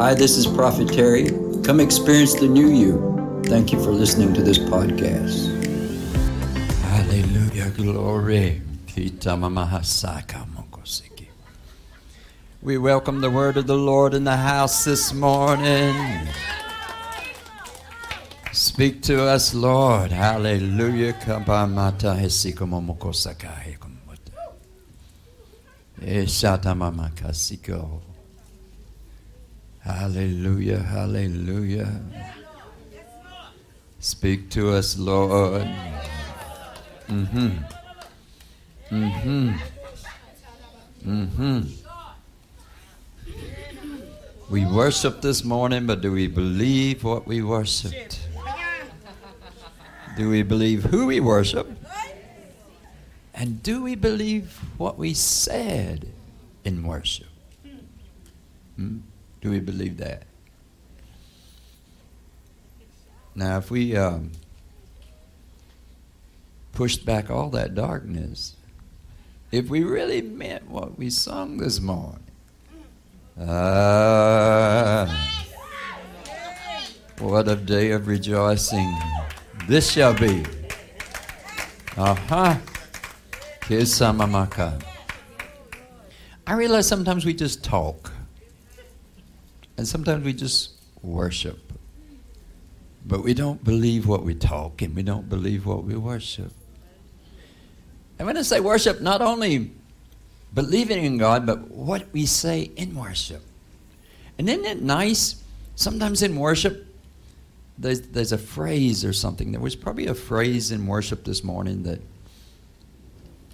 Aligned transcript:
Hi, 0.00 0.14
this 0.14 0.38
is 0.38 0.46
Prophet 0.46 0.88
Terry. 0.88 1.28
Come 1.62 1.78
experience 1.78 2.32
the 2.32 2.48
new 2.48 2.70
you. 2.70 3.42
Thank 3.44 3.70
you 3.70 3.78
for 3.84 3.90
listening 3.90 4.32
to 4.32 4.40
this 4.40 4.58
podcast. 4.58 5.52
Hallelujah, 6.84 7.68
glory. 7.76 8.62
We 12.62 12.78
welcome 12.78 13.20
the 13.20 13.28
word 13.28 13.58
of 13.58 13.66
the 13.66 13.76
Lord 13.76 14.14
in 14.14 14.24
the 14.24 14.38
house 14.38 14.86
this 14.86 15.12
morning. 15.12 15.94
Speak 18.52 19.02
to 19.02 19.22
us, 19.24 19.52
Lord. 19.52 20.12
Hallelujah. 20.12 21.12
Hallelujah, 29.90 30.78
hallelujah. 30.78 32.00
Speak 33.98 34.50
to 34.50 34.70
us, 34.70 34.96
Lord. 34.96 35.62
Mm-hmm. 37.08 37.48
Mm-hmm. 38.90 39.50
Mm-hmm. 41.06 41.60
We 44.48 44.66
worship 44.66 45.20
this 45.20 45.44
morning, 45.44 45.86
but 45.86 46.00
do 46.00 46.12
we 46.12 46.28
believe 46.28 47.04
what 47.04 47.26
we 47.26 47.42
worshiped? 47.42 48.20
Do 50.16 50.30
we 50.30 50.42
believe 50.42 50.84
who 50.84 51.06
we 51.06 51.20
worship? 51.20 51.68
And 53.34 53.62
do 53.62 53.82
we 53.82 53.94
believe 53.94 54.58
what 54.76 54.98
we 54.98 55.14
said 55.14 56.08
in 56.64 56.84
worship? 56.84 57.28
Hmm? 58.76 58.98
Do 59.40 59.50
we 59.50 59.60
believe 59.60 59.96
that? 59.98 60.24
Now, 63.34 63.58
if 63.58 63.70
we 63.70 63.96
um, 63.96 64.32
pushed 66.72 67.06
back 67.06 67.30
all 67.30 67.48
that 67.50 67.74
darkness, 67.74 68.56
if 69.50 69.68
we 69.68 69.82
really 69.82 70.20
meant 70.20 70.68
what 70.68 70.98
we 70.98 71.10
sung 71.10 71.56
this 71.56 71.80
morning, 71.80 72.22
ah, 73.40 75.06
what 77.18 77.48
a 77.48 77.56
day 77.56 77.92
of 77.92 78.06
rejoicing 78.08 78.94
this 79.68 79.90
shall 79.90 80.14
be. 80.14 80.44
Aha. 81.96 82.58
Uh-huh. 82.58 82.58
I 86.46 86.54
realize 86.54 86.88
sometimes 86.88 87.24
we 87.24 87.34
just 87.34 87.62
talk. 87.62 88.09
And 89.80 89.88
sometimes 89.88 90.26
we 90.26 90.34
just 90.34 90.72
worship. 91.00 91.72
But 93.06 93.24
we 93.24 93.32
don't 93.32 93.64
believe 93.64 94.06
what 94.06 94.24
we 94.24 94.34
talk 94.34 94.82
and 94.82 94.94
we 94.94 95.02
don't 95.02 95.26
believe 95.26 95.64
what 95.64 95.84
we 95.84 95.96
worship. 95.96 96.52
And 98.18 98.26
when 98.26 98.36
I 98.36 98.42
say 98.42 98.60
worship, 98.60 99.00
not 99.00 99.22
only 99.22 99.70
believing 100.52 101.02
in 101.02 101.16
God, 101.16 101.46
but 101.46 101.70
what 101.70 102.12
we 102.12 102.26
say 102.26 102.70
in 102.76 102.94
worship. 102.94 103.40
And 104.36 104.50
isn't 104.50 104.66
it 104.66 104.82
nice? 104.82 105.42
Sometimes 105.76 106.22
in 106.22 106.36
worship, 106.36 106.86
there's, 107.78 108.02
there's 108.02 108.32
a 108.32 108.38
phrase 108.38 109.02
or 109.02 109.14
something. 109.14 109.50
There 109.50 109.62
was 109.62 109.76
probably 109.76 110.08
a 110.08 110.14
phrase 110.14 110.72
in 110.72 110.86
worship 110.86 111.24
this 111.24 111.42
morning 111.42 111.84
that 111.84 112.02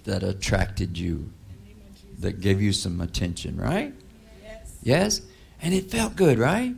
that 0.03 0.23
attracted 0.23 0.97
you, 0.97 1.31
that 2.19 2.41
gave 2.41 2.61
you 2.61 2.73
some 2.73 2.99
attention, 2.99 3.55
right? 3.55 3.93
Yes. 4.43 4.75
Yes? 4.83 5.21
And 5.61 5.73
it 5.73 5.89
felt 5.89 6.15
good, 6.15 6.37
right? 6.37 6.75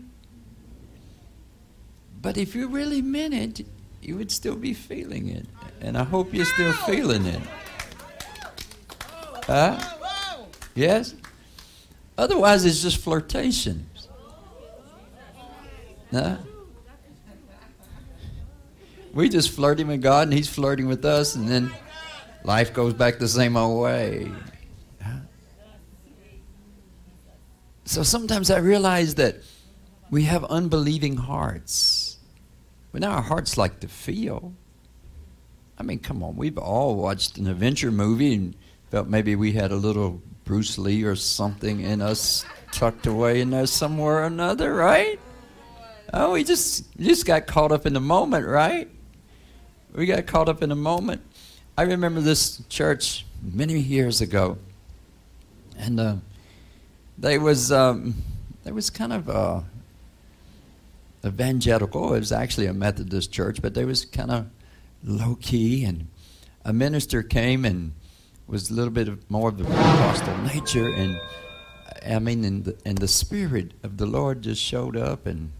But 2.21 2.37
if 2.37 2.55
you 2.55 2.67
really 2.67 3.01
meant 3.01 3.33
it, 3.33 3.65
you 4.01 4.17
would 4.17 4.31
still 4.31 4.55
be 4.55 4.73
feeling 4.73 5.29
it. 5.29 5.45
And 5.81 5.97
I 5.97 6.03
hope 6.03 6.33
you're 6.33 6.45
still 6.45 6.73
feeling 6.73 7.25
it. 7.25 7.41
Huh? 9.45 9.79
Yes? 10.75 11.15
Otherwise, 12.17 12.65
it's 12.65 12.81
just 12.81 12.97
flirtation. 12.97 13.89
Huh? 16.11 16.37
We 19.13 19.29
just 19.29 19.51
flirting 19.51 19.87
with 19.87 20.01
God 20.01 20.27
and 20.27 20.33
He's 20.33 20.49
flirting 20.49 20.87
with 20.87 21.03
us, 21.05 21.35
and 21.35 21.47
then 21.47 21.71
life 22.43 22.73
goes 22.73 22.93
back 22.93 23.19
the 23.19 23.27
same 23.27 23.57
old 23.57 23.81
way. 23.81 24.31
So 27.89 28.03
sometimes 28.03 28.51
I 28.51 28.59
realize 28.59 29.15
that 29.15 29.37
we 30.11 30.25
have 30.25 30.45
unbelieving 30.45 31.17
hearts. 31.17 32.19
But 32.91 33.01
now 33.01 33.13
our 33.13 33.23
hearts 33.23 33.57
like 33.57 33.79
to 33.79 33.87
feel. 33.87 34.53
I 35.75 35.81
mean, 35.81 35.97
come 35.97 36.21
on, 36.21 36.35
we've 36.35 36.59
all 36.59 36.97
watched 36.97 37.39
an 37.39 37.47
adventure 37.47 37.89
movie 37.89 38.35
and 38.35 38.55
felt 38.91 39.07
maybe 39.07 39.35
we 39.35 39.53
had 39.53 39.71
a 39.71 39.75
little 39.75 40.21
Bruce 40.45 40.77
Lee 40.77 41.01
or 41.01 41.15
something 41.15 41.79
in 41.79 41.99
us 41.99 42.45
tucked 42.71 43.07
away 43.07 43.41
in 43.41 43.49
there 43.49 43.65
somewhere 43.65 44.17
or 44.17 44.25
another, 44.25 44.75
right? 44.75 45.19
Oh, 46.13 46.33
we 46.33 46.43
just 46.43 46.95
just 46.97 47.25
got 47.25 47.47
caught 47.47 47.71
up 47.71 47.87
in 47.87 47.93
the 47.93 47.99
moment, 47.99 48.45
right? 48.45 48.87
We 49.95 50.05
got 50.05 50.27
caught 50.27 50.47
up 50.47 50.61
in 50.61 50.69
the 50.69 50.75
moment. 50.75 51.23
I 51.75 51.81
remember 51.81 52.21
this 52.21 52.61
church 52.69 53.25
many 53.41 53.79
years 53.79 54.21
ago, 54.21 54.59
and 55.75 55.99
uh, 55.99 56.15
they 57.19 57.37
was 57.37 57.71
um, 57.71 58.15
they 58.63 58.71
was 58.71 58.89
kind 58.89 59.13
of 59.13 59.29
uh, 59.29 59.61
evangelical. 61.25 62.13
It 62.13 62.19
was 62.19 62.31
actually 62.31 62.67
a 62.67 62.73
Methodist 62.73 63.31
church, 63.31 63.61
but 63.61 63.73
they 63.73 63.85
was 63.85 64.05
kind 64.05 64.31
of 64.31 64.47
low 65.03 65.35
key. 65.35 65.83
And 65.83 66.07
a 66.63 66.73
minister 66.73 67.21
came 67.21 67.65
and 67.65 67.93
was 68.47 68.69
a 68.69 68.73
little 68.73 68.91
bit 68.91 69.07
of 69.07 69.29
more 69.29 69.49
of 69.49 69.57
the 69.57 69.65
Pentecostal 69.65 70.37
nature, 70.39 70.89
and 70.89 71.19
I 72.07 72.19
mean, 72.19 72.43
and 72.45 72.65
the, 72.65 72.77
and 72.85 72.97
the 72.97 73.07
spirit 73.07 73.73
of 73.83 73.97
the 73.97 74.05
Lord 74.05 74.41
just 74.41 74.61
showed 74.61 74.97
up, 74.97 75.27
and 75.27 75.51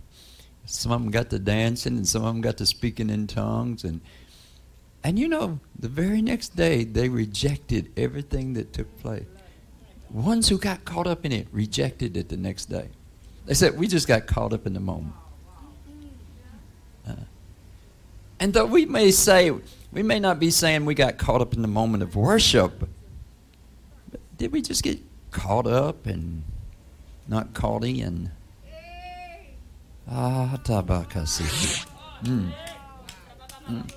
some 0.65 0.91
of 0.91 1.01
them 1.01 1.11
got 1.11 1.29
to 1.29 1.39
dancing, 1.39 1.97
and 1.97 2.07
some 2.07 2.23
of 2.23 2.33
them 2.33 2.41
got 2.41 2.57
to 2.57 2.65
speaking 2.65 3.09
in 3.09 3.27
tongues, 3.27 3.83
and 3.83 4.01
and 5.03 5.19
you 5.19 5.27
know, 5.27 5.59
the 5.77 5.87
very 5.87 6.21
next 6.21 6.55
day 6.55 6.83
they 6.83 7.09
rejected 7.09 7.91
everything 7.95 8.53
that 8.53 8.73
took 8.73 8.97
place 8.99 9.25
ones 10.11 10.49
who 10.49 10.57
got 10.57 10.85
caught 10.85 11.07
up 11.07 11.25
in 11.25 11.31
it 11.31 11.47
rejected 11.51 12.17
it 12.17 12.29
the 12.29 12.37
next 12.37 12.65
day. 12.65 12.89
They 13.45 13.53
said, 13.53 13.77
We 13.77 13.87
just 13.87 14.07
got 14.07 14.27
caught 14.27 14.53
up 14.53 14.65
in 14.65 14.73
the 14.73 14.79
moment. 14.79 15.13
Uh, 17.07 17.13
and 18.39 18.53
though 18.53 18.65
we 18.65 18.85
may 18.85 19.11
say, 19.11 19.51
we 19.91 20.03
may 20.03 20.19
not 20.19 20.39
be 20.39 20.51
saying 20.51 20.85
we 20.85 20.93
got 20.93 21.17
caught 21.17 21.41
up 21.41 21.53
in 21.53 21.61
the 21.61 21.67
moment 21.67 22.03
of 22.03 22.15
worship, 22.15 22.87
did 24.37 24.51
we 24.51 24.61
just 24.61 24.83
get 24.83 24.99
caught 25.31 25.67
up 25.67 26.05
and 26.05 26.43
not 27.27 27.53
caught 27.53 27.83
in? 27.83 28.31
Ah, 30.07 30.59
tabakasi. 30.63 31.85
Mm. 32.23 32.51
Mm. 33.67 33.91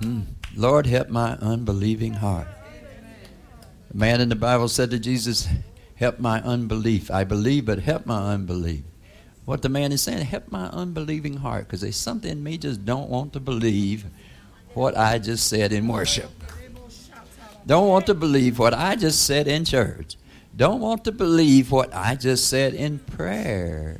Mm. 0.00 0.26
Lord, 0.54 0.86
help 0.86 1.08
my 1.08 1.32
unbelieving 1.34 2.14
heart. 2.14 2.48
A 3.92 3.96
man 3.96 4.20
in 4.20 4.28
the 4.28 4.36
Bible 4.36 4.68
said 4.68 4.90
to 4.90 4.98
Jesus, 4.98 5.48
Help 5.96 6.18
my 6.18 6.40
unbelief. 6.42 7.10
I 7.10 7.24
believe, 7.24 7.66
but 7.66 7.80
help 7.80 8.04
my 8.06 8.32
unbelief. 8.34 8.82
What 9.46 9.62
the 9.62 9.68
man 9.68 9.92
is 9.92 10.02
saying, 10.02 10.24
help 10.26 10.50
my 10.50 10.66
unbelieving 10.66 11.36
heart, 11.38 11.66
because 11.66 11.80
there's 11.80 11.96
something 11.96 12.30
in 12.30 12.42
me 12.42 12.58
just 12.58 12.84
don't 12.84 13.08
want 13.08 13.32
to 13.32 13.40
believe 13.40 14.04
what 14.74 14.96
I 14.96 15.18
just 15.18 15.46
said 15.46 15.72
in 15.72 15.88
worship. 15.88 16.30
Don't 17.66 17.88
want 17.88 18.06
to 18.06 18.14
believe 18.14 18.58
what 18.58 18.74
I 18.74 18.96
just 18.96 19.24
said 19.24 19.48
in 19.48 19.64
church. 19.64 20.16
Don't 20.56 20.80
want 20.80 21.04
to 21.04 21.12
believe 21.12 21.70
what 21.70 21.94
I 21.94 22.14
just 22.14 22.48
said 22.48 22.74
in 22.74 22.98
prayer. 22.98 23.98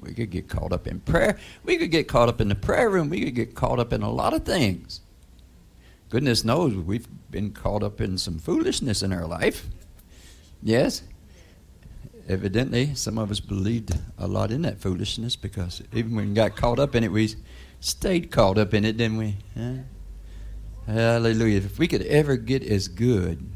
We 0.00 0.14
could 0.14 0.30
get 0.30 0.48
caught 0.48 0.72
up 0.72 0.86
in 0.86 1.00
prayer. 1.00 1.38
We 1.64 1.76
could 1.76 1.90
get 1.90 2.08
caught 2.08 2.28
up 2.28 2.40
in 2.40 2.48
the 2.48 2.54
prayer 2.54 2.88
room. 2.88 3.10
We 3.10 3.24
could 3.24 3.34
get 3.34 3.54
caught 3.54 3.78
up 3.78 3.92
in 3.92 4.02
a 4.02 4.10
lot 4.10 4.32
of 4.32 4.44
things. 4.44 5.00
Goodness 6.08 6.42
knows 6.42 6.74
we've 6.74 7.06
been 7.30 7.52
caught 7.52 7.82
up 7.82 8.00
in 8.00 8.16
some 8.16 8.38
foolishness 8.38 9.02
in 9.02 9.12
our 9.12 9.26
life. 9.26 9.66
Yes? 10.62 11.02
Evidently, 12.28 12.94
some 12.94 13.18
of 13.18 13.30
us 13.30 13.40
believed 13.40 13.92
a 14.16 14.26
lot 14.26 14.50
in 14.50 14.62
that 14.62 14.78
foolishness 14.78 15.36
because 15.36 15.82
even 15.92 16.14
when 16.14 16.28
we 16.28 16.34
got 16.34 16.56
caught 16.56 16.78
up 16.78 16.94
in 16.94 17.04
it, 17.04 17.12
we 17.12 17.34
stayed 17.80 18.30
caught 18.30 18.56
up 18.56 18.72
in 18.72 18.84
it, 18.86 18.96
didn't 18.96 19.18
we? 19.18 19.36
Huh? 19.56 19.72
Hallelujah. 20.86 21.58
If 21.58 21.78
we 21.78 21.86
could 21.86 22.02
ever 22.02 22.36
get 22.36 22.62
as 22.62 22.88
good 22.88 23.46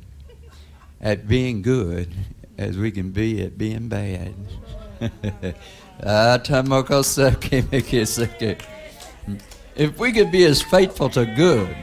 at 1.00 1.26
being 1.26 1.62
good 1.62 2.12
as 2.58 2.76
we 2.76 2.90
can 2.90 3.10
be 3.10 3.42
at 3.42 3.56
being 3.58 3.88
bad. 3.88 4.34
Ah, 6.04 6.36
if 9.76 9.98
we 9.98 10.12
could 10.12 10.32
be 10.32 10.44
as 10.44 10.60
faithful 10.62 11.08
to 11.10 11.24
good 11.24 11.76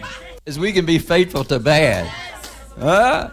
as 0.49 0.57
we 0.57 0.73
can 0.73 0.83
be 0.83 0.97
faithful 0.97 1.43
to 1.43 1.59
bad. 1.59 2.07
Huh? 2.79 3.29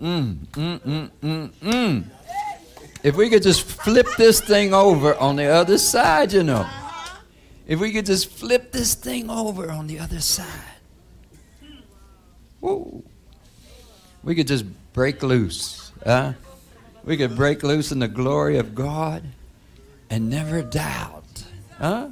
Mm, 0.00 0.46
mm, 0.52 0.78
mm, 0.78 1.10
mm, 1.20 1.50
mm. 1.50 2.04
If 3.02 3.16
we 3.16 3.28
could 3.28 3.42
just 3.42 3.62
flip 3.62 4.06
this 4.16 4.40
thing 4.40 4.72
over 4.72 5.16
on 5.16 5.34
the 5.34 5.46
other 5.46 5.76
side, 5.76 6.32
you 6.32 6.44
know. 6.44 6.68
If 7.66 7.80
we 7.80 7.90
could 7.92 8.06
just 8.06 8.30
flip 8.30 8.70
this 8.70 8.94
thing 8.94 9.28
over 9.28 9.70
on 9.70 9.88
the 9.88 9.98
other 9.98 10.20
side. 10.20 10.78
Whoa. 12.60 13.02
We 14.22 14.36
could 14.36 14.46
just 14.46 14.66
break 14.92 15.22
loose. 15.24 15.90
Huh? 16.06 16.34
We 17.04 17.16
could 17.16 17.34
break 17.34 17.64
loose 17.64 17.90
in 17.90 17.98
the 17.98 18.08
glory 18.08 18.58
of 18.58 18.72
God 18.72 19.24
and 20.10 20.30
never 20.30 20.62
doubt. 20.62 21.44
Huh? 21.78 22.10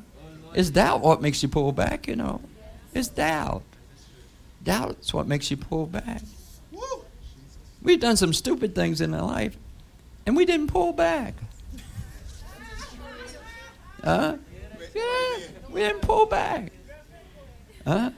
It's 0.59 0.71
doubt 0.71 1.03
what 1.03 1.23
makes 1.23 1.41
you 1.41 1.49
pull 1.49 1.71
back, 1.71 2.09
you 2.09 2.17
know. 2.17 2.41
It's 2.93 3.07
doubt. 3.07 3.63
Doubt's 4.65 5.15
what 5.15 5.29
makes 5.29 5.53
you 5.53 5.57
pull 5.57 5.87
back. 5.87 6.21
We've 7.81 8.01
done 8.01 8.17
some 8.17 8.33
stupid 8.33 8.75
things 8.75 9.01
in 9.01 9.15
our 9.15 9.23
life, 9.23 9.57
and 10.27 10.37
we 10.37 10.45
didn't 10.45 10.67
pull 10.67 10.93
back. 10.93 11.35
Huh? 14.03 14.39
Yeah, 14.97 15.37
we 15.71 15.79
didn't 15.79 16.03
pull 16.03 16.27
back. 16.27 16.73
Huh? 17.87 18.11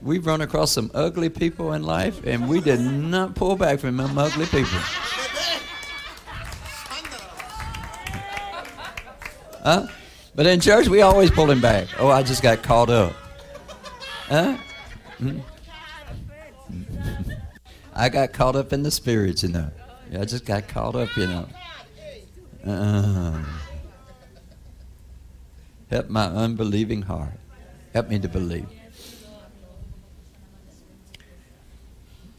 We've 0.00 0.24
run 0.24 0.40
across 0.40 0.72
some 0.72 0.90
ugly 0.94 1.28
people 1.28 1.74
in 1.74 1.82
life, 1.82 2.24
and 2.24 2.48
we 2.48 2.62
did 2.62 2.80
not 2.80 3.34
pull 3.34 3.56
back 3.56 3.80
from 3.80 3.98
them 3.98 4.16
ugly 4.16 4.46
people. 4.46 4.78
Huh? 9.62 9.86
But 10.34 10.46
in 10.46 10.60
church, 10.60 10.88
we 10.88 11.02
always 11.02 11.30
pull 11.30 11.50
him 11.50 11.60
back. 11.60 11.88
Oh, 11.98 12.08
I 12.08 12.22
just 12.22 12.42
got 12.42 12.62
caught 12.62 12.90
up. 12.90 13.12
Huh? 14.28 14.56
Hmm? 15.18 15.40
I 17.94 18.08
got 18.08 18.32
caught 18.32 18.56
up 18.56 18.72
in 18.72 18.82
the 18.82 18.90
spirits, 18.90 19.42
you 19.42 19.50
know. 19.50 19.70
I 20.18 20.24
just 20.24 20.44
got 20.44 20.68
caught 20.68 20.96
up, 20.96 21.14
you 21.16 21.26
know. 21.26 21.48
Uh, 22.64 23.42
help 25.90 26.08
my 26.08 26.26
unbelieving 26.26 27.02
heart. 27.02 27.34
Help 27.92 28.08
me 28.08 28.18
to 28.18 28.28
believe. 28.28 28.66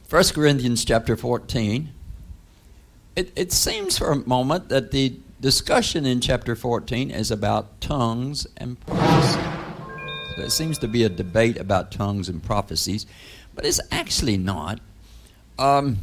1 0.10 0.24
Corinthians 0.34 0.84
chapter 0.84 1.16
14. 1.16 1.90
It, 3.16 3.32
it 3.36 3.52
seems 3.52 3.98
for 3.98 4.12
a 4.12 4.16
moment 4.16 4.70
that 4.70 4.92
the 4.92 5.20
discussion 5.44 6.06
in 6.06 6.22
chapter 6.22 6.56
14 6.56 7.12
is 7.12 7.30
about 7.30 7.82
tongues 7.82 8.48
and 8.56 8.80
prophecy. 8.80 9.42
There 10.38 10.50
seems 10.50 10.78
to 10.80 10.88
be 10.88 11.04
a 11.04 11.10
debate 11.10 11.58
about 11.58 11.92
tongues 11.92 12.30
and 12.30 12.42
prophecies, 12.42 13.06
but 13.54 13.66
it's 13.66 13.82
actually 13.92 14.38
not. 14.38 14.80
Um, 15.60 15.98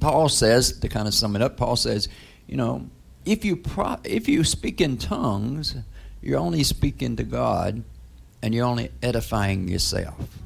Paul 0.00 0.28
says, 0.28 0.80
to 0.80 0.88
kind 0.88 1.06
of 1.06 1.14
sum 1.14 1.36
it 1.36 1.42
up, 1.42 1.56
Paul 1.56 1.76
says, 1.76 2.08
you 2.48 2.56
know, 2.56 2.90
if 3.24 3.44
you 3.44 3.54
pro- 3.54 4.00
if 4.02 4.28
you 4.28 4.42
speak 4.42 4.80
in 4.80 4.96
tongues, 4.96 5.76
you're 6.20 6.40
only 6.40 6.64
speaking 6.64 7.14
to 7.16 7.22
God, 7.22 7.84
and 8.42 8.52
you're 8.52 8.66
only 8.66 8.90
edifying 9.00 9.68
yourself. 9.68 10.38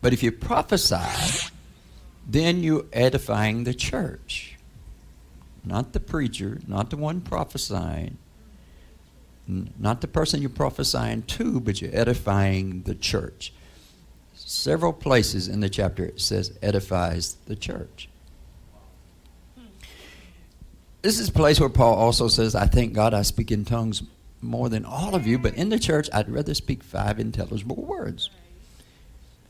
But 0.00 0.12
if 0.12 0.22
you 0.22 0.30
prophesy, 0.30 1.50
then 2.28 2.62
you're 2.62 2.84
edifying 2.92 3.64
the 3.64 3.74
church, 3.74 4.53
not 5.64 5.92
the 5.92 6.00
preacher, 6.00 6.58
not 6.66 6.90
the 6.90 6.96
one 6.96 7.20
prophesying, 7.20 8.18
not 9.46 10.00
the 10.00 10.08
person 10.08 10.40
you're 10.40 10.50
prophesying 10.50 11.22
to, 11.22 11.60
but 11.60 11.80
you're 11.80 11.94
edifying 11.94 12.82
the 12.82 12.94
church. 12.94 13.52
Several 14.34 14.92
places 14.92 15.48
in 15.48 15.60
the 15.60 15.68
chapter 15.68 16.04
it 16.04 16.20
says 16.20 16.56
edifies 16.62 17.36
the 17.46 17.56
church. 17.56 18.08
This 21.02 21.18
is 21.18 21.28
a 21.28 21.32
place 21.32 21.60
where 21.60 21.68
Paul 21.68 21.94
also 21.94 22.28
says, 22.28 22.54
I 22.54 22.66
thank 22.66 22.94
God 22.94 23.12
I 23.12 23.22
speak 23.22 23.50
in 23.50 23.64
tongues 23.64 24.02
more 24.40 24.70
than 24.70 24.84
all 24.84 25.14
of 25.14 25.26
you, 25.26 25.38
but 25.38 25.54
in 25.54 25.68
the 25.68 25.78
church 25.78 26.08
I'd 26.12 26.30
rather 26.30 26.54
speak 26.54 26.82
five 26.82 27.20
intelligible 27.20 27.76
words. 27.76 28.30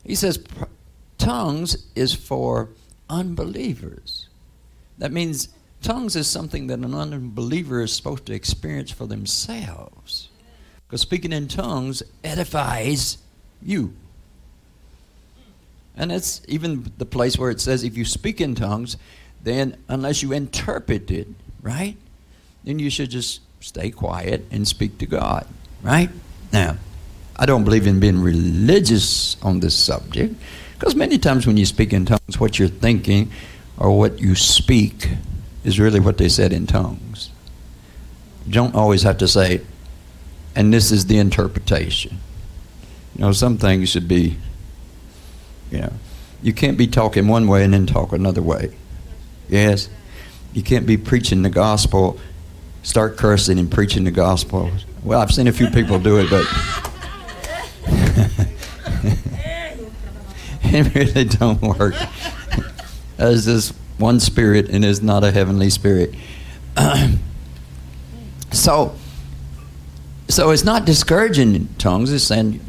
He 0.03 0.15
says, 0.15 0.43
tongues 1.17 1.87
is 1.95 2.13
for 2.13 2.69
unbelievers. 3.09 4.27
That 4.97 5.11
means 5.11 5.49
tongues 5.85 6.15
is 6.15 6.27
something 6.27 6.67
that 6.67 6.79
an 6.79 6.95
unbeliever 6.95 7.81
is 7.83 7.93
supposed 7.93 8.25
to 8.25 8.33
experience 8.33 8.91
for 8.91 9.05
themselves. 9.05 10.29
Because 10.87 11.01
speaking 11.01 11.31
in 11.31 11.47
tongues 11.47 12.01
edifies 12.23 13.19
you. 13.61 13.93
And 15.95 16.11
it's 16.11 16.41
even 16.47 16.91
the 16.97 17.05
place 17.05 17.37
where 17.37 17.51
it 17.51 17.61
says 17.61 17.83
if 17.83 17.95
you 17.95 18.03
speak 18.03 18.41
in 18.41 18.55
tongues, 18.55 18.97
then 19.43 19.77
unless 19.87 20.23
you 20.23 20.33
interpret 20.33 21.11
it, 21.11 21.27
right? 21.61 21.95
Then 22.63 22.79
you 22.79 22.89
should 22.89 23.11
just 23.11 23.41
stay 23.59 23.91
quiet 23.91 24.43
and 24.51 24.67
speak 24.67 24.97
to 24.97 25.05
God, 25.05 25.47
right? 25.83 26.09
Now, 26.51 26.77
I 27.35 27.45
don't 27.45 27.63
believe 27.63 27.85
in 27.85 27.99
being 27.99 28.21
religious 28.21 29.41
on 29.43 29.59
this 29.59 29.75
subject 29.75 30.35
because 30.73 30.95
many 30.95 31.19
times 31.19 31.45
when 31.45 31.57
you 31.57 31.65
speak 31.65 31.93
in 31.93 32.05
tongues, 32.05 32.39
what 32.39 32.57
you're 32.57 32.67
thinking 32.67 33.31
or 33.77 33.95
what 33.95 34.19
you 34.19 34.33
speak 34.35 35.09
is 35.65 35.79
really 35.79 35.99
what 35.99 36.17
they 36.17 36.29
said 36.29 36.53
in 36.53 36.67
tongues. 36.67 37.31
You 38.45 38.53
don't 38.53 38.75
always 38.75 39.03
have 39.03 39.17
to 39.17 39.27
say, 39.27 39.61
and 40.55 40.73
this 40.73 40.91
is 40.91 41.07
the 41.07 41.17
interpretation. 41.17 42.19
You 43.15 43.21
know, 43.21 43.31
some 43.31 43.57
things 43.57 43.89
should 43.89 44.07
be 44.07 44.37
you 45.71 45.79
know, 45.79 45.93
you 46.41 46.53
can't 46.53 46.77
be 46.77 46.87
talking 46.87 47.27
one 47.27 47.47
way 47.47 47.63
and 47.63 47.73
then 47.73 47.85
talk 47.85 48.13
another 48.13 48.41
way. 48.41 48.75
Yes? 49.49 49.89
You 50.53 50.63
can't 50.63 50.85
be 50.85 50.97
preaching 50.97 51.41
the 51.41 51.49
gospel, 51.49 52.19
start 52.83 53.17
cursing 53.17 53.59
and 53.59 53.71
preaching 53.71 54.03
the 54.03 54.11
gospel. 54.11 54.71
Well, 55.03 55.19
I've 55.19 55.31
seen 55.31 55.47
a 55.47 55.51
few 55.51 55.69
people 55.69 55.99
do 55.99 56.19
it, 56.19 56.29
but 56.29 56.45
it 60.63 60.95
really 60.95 61.25
don't 61.25 61.61
work. 61.61 61.95
There's 63.17 63.45
this 63.45 63.73
one 63.97 64.19
spirit 64.19 64.69
and 64.69 64.83
is 64.83 65.01
not 65.01 65.23
a 65.23 65.31
heavenly 65.31 65.69
spirit. 65.69 66.13
so, 68.51 68.95
so 70.27 70.51
it's 70.51 70.63
not 70.63 70.85
discouraging 70.85 71.69
tongues. 71.77 72.11
It's 72.11 72.23
saying 72.23 72.59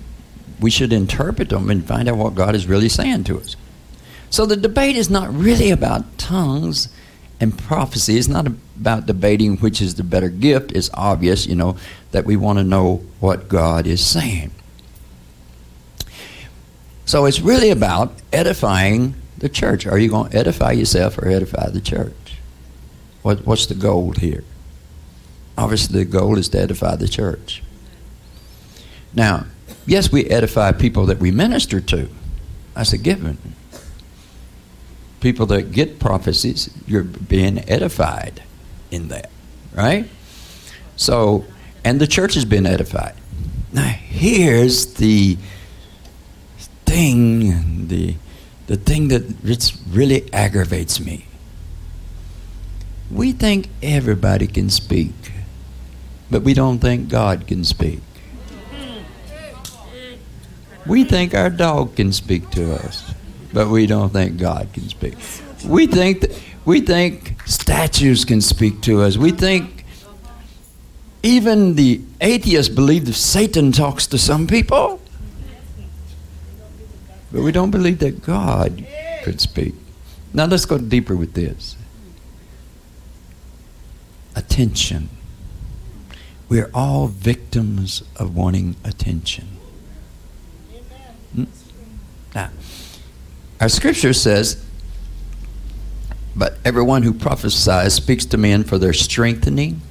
we 0.60 0.70
should 0.70 0.92
interpret 0.92 1.48
them 1.48 1.70
and 1.70 1.86
find 1.86 2.08
out 2.08 2.16
what 2.16 2.34
God 2.34 2.54
is 2.54 2.66
really 2.66 2.88
saying 2.88 3.24
to 3.24 3.38
us. 3.38 3.56
So 4.30 4.46
the 4.46 4.56
debate 4.56 4.96
is 4.96 5.10
not 5.10 5.32
really 5.32 5.70
about 5.70 6.18
tongues 6.18 6.88
and 7.40 7.56
prophecy. 7.56 8.18
It's 8.18 8.28
not 8.28 8.46
about 8.46 9.06
debating 9.06 9.56
which 9.58 9.80
is 9.80 9.94
the 9.94 10.04
better 10.04 10.28
gift. 10.28 10.72
It's 10.72 10.90
obvious, 10.94 11.46
you 11.46 11.54
know, 11.54 11.76
that 12.12 12.24
we 12.24 12.36
want 12.36 12.58
to 12.58 12.64
know 12.64 13.04
what 13.20 13.48
God 13.48 13.86
is 13.86 14.04
saying. 14.04 14.50
So 17.04 17.24
it's 17.24 17.40
really 17.40 17.70
about 17.70 18.14
edifying 18.32 19.14
the 19.38 19.48
church. 19.48 19.86
Are 19.86 19.98
you 19.98 20.08
going 20.08 20.30
to 20.30 20.36
edify 20.36 20.72
yourself 20.72 21.18
or 21.18 21.28
edify 21.28 21.70
the 21.70 21.80
church? 21.80 22.38
What, 23.22 23.46
what's 23.46 23.66
the 23.66 23.74
goal 23.74 24.12
here? 24.12 24.44
Obviously, 25.58 26.04
the 26.04 26.10
goal 26.10 26.38
is 26.38 26.48
to 26.50 26.60
edify 26.60 26.96
the 26.96 27.08
church. 27.08 27.62
Now, 29.14 29.46
Yes, 29.86 30.10
we 30.10 30.24
edify 30.26 30.72
people 30.72 31.06
that 31.06 31.18
we 31.18 31.30
minister 31.30 31.80
to. 31.80 32.08
That's 32.74 32.92
a 32.92 32.98
given. 32.98 33.38
People 35.20 35.46
that 35.46 35.72
get 35.72 35.98
prophecies, 35.98 36.70
you're 36.86 37.04
being 37.04 37.58
edified 37.70 38.42
in 38.90 39.08
that, 39.08 39.30
right? 39.74 40.08
So, 40.96 41.44
and 41.84 42.00
the 42.00 42.06
church 42.06 42.34
has 42.34 42.44
been 42.44 42.66
edified. 42.66 43.14
Now, 43.72 43.84
here's 43.84 44.94
the 44.94 45.38
thing, 46.84 47.88
the 47.88 48.16
the 48.66 48.76
thing 48.76 49.08
that 49.08 49.22
really 49.88 50.32
aggravates 50.32 50.98
me. 51.00 51.26
We 53.10 53.32
think 53.32 53.68
everybody 53.82 54.46
can 54.46 54.70
speak, 54.70 55.14
but 56.30 56.42
we 56.42 56.54
don't 56.54 56.80
think 56.80 57.08
God 57.08 57.46
can 57.46 57.64
speak. 57.64 58.00
We 60.86 61.04
think 61.04 61.34
our 61.34 61.50
dog 61.50 61.96
can 61.96 62.12
speak 62.12 62.50
to 62.50 62.74
us, 62.74 63.12
but 63.52 63.68
we 63.68 63.86
don't 63.86 64.12
think 64.12 64.38
God 64.38 64.68
can 64.72 64.88
speak. 64.88 65.14
We 65.64 65.86
think 65.86 66.26
we 66.64 66.80
think 66.80 67.42
statues 67.46 68.24
can 68.24 68.40
speak 68.40 68.80
to 68.82 69.02
us. 69.02 69.16
We 69.16 69.30
think 69.30 69.84
even 71.22 71.74
the 71.74 72.00
atheists 72.20 72.72
believe 72.72 73.06
that 73.06 73.14
Satan 73.14 73.72
talks 73.72 74.06
to 74.08 74.18
some 74.18 74.46
people. 74.46 75.00
But 77.36 77.42
we 77.42 77.52
don't 77.52 77.70
believe 77.70 77.98
that 77.98 78.22
God 78.22 78.86
could 79.22 79.42
speak. 79.42 79.74
Now 80.32 80.46
let's 80.46 80.64
go 80.64 80.78
deeper 80.78 81.14
with 81.14 81.34
this. 81.34 81.76
Attention. 84.34 85.10
We're 86.48 86.70
all 86.72 87.08
victims 87.08 88.02
of 88.16 88.34
wanting 88.34 88.76
attention. 88.84 89.48
Hmm? 91.34 91.44
Now, 92.34 92.48
our 93.60 93.68
scripture 93.68 94.14
says, 94.14 94.64
But 96.34 96.56
everyone 96.64 97.02
who 97.02 97.12
prophesies 97.12 97.92
speaks 97.92 98.24
to 98.24 98.38
men 98.38 98.64
for 98.64 98.78
their 98.78 98.94
strengthening, 98.94 99.82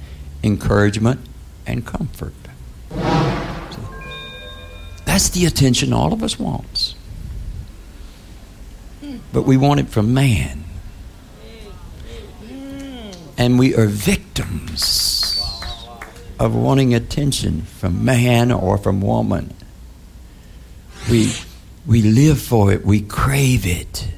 encouragement, 0.42 1.20
and 1.64 1.86
comfort. 1.86 2.34
That's 5.04 5.28
the 5.28 5.46
attention 5.46 5.92
all 5.92 6.12
of 6.12 6.24
us 6.24 6.40
wants. 6.40 6.96
But 9.36 9.42
we 9.42 9.58
want 9.58 9.80
it 9.80 9.90
from 9.90 10.14
man. 10.14 10.64
And 13.36 13.58
we 13.58 13.76
are 13.76 13.84
victims 13.84 15.44
of 16.40 16.54
wanting 16.54 16.94
attention 16.94 17.60
from 17.60 18.02
man 18.02 18.50
or 18.50 18.78
from 18.78 19.02
woman. 19.02 19.52
We, 21.10 21.34
we 21.86 22.00
live 22.00 22.40
for 22.40 22.72
it, 22.72 22.86
we 22.86 23.02
crave 23.02 23.66
it. 23.66 24.08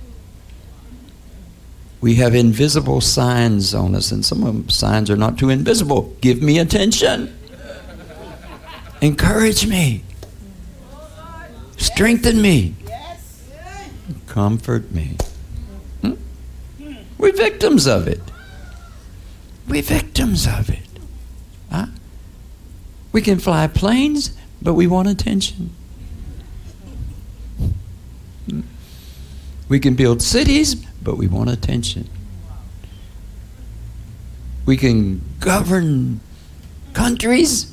We 2.00 2.14
have 2.14 2.36
invisible 2.36 3.00
signs 3.00 3.74
on 3.74 3.96
us, 3.96 4.12
and 4.12 4.24
some 4.24 4.44
of 4.44 4.54
them 4.54 4.68
signs 4.68 5.10
are 5.10 5.16
not 5.16 5.36
too 5.36 5.50
invisible. 5.50 6.14
Give 6.20 6.40
me 6.40 6.60
attention. 6.60 7.36
Encourage 9.00 9.66
me. 9.66 10.04
Strengthen 11.76 12.40
me. 12.40 12.76
Comfort 14.28 14.92
me. 14.92 15.16
Hmm? 16.02 16.12
We're 17.16 17.32
victims 17.32 17.86
of 17.86 18.06
it. 18.06 18.20
We're 19.66 19.82
victims 19.82 20.46
of 20.46 20.68
it. 20.68 20.86
Huh? 21.72 21.86
We 23.10 23.22
can 23.22 23.38
fly 23.38 23.66
planes, 23.66 24.36
but 24.60 24.74
we 24.74 24.86
want 24.86 25.08
attention. 25.08 25.70
Hmm? 28.48 28.60
We 29.68 29.80
can 29.80 29.94
build 29.94 30.20
cities, 30.20 30.74
but 31.02 31.16
we 31.16 31.26
want 31.26 31.50
attention. 31.50 32.08
We 34.66 34.76
can 34.76 35.22
govern 35.40 36.20
countries, 36.92 37.72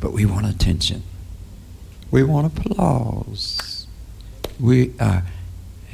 but 0.00 0.12
we 0.12 0.24
want 0.24 0.46
attention. 0.46 1.02
We 2.12 2.22
want 2.22 2.46
applause. 2.46 3.86
We 4.60 4.94
are 5.00 5.24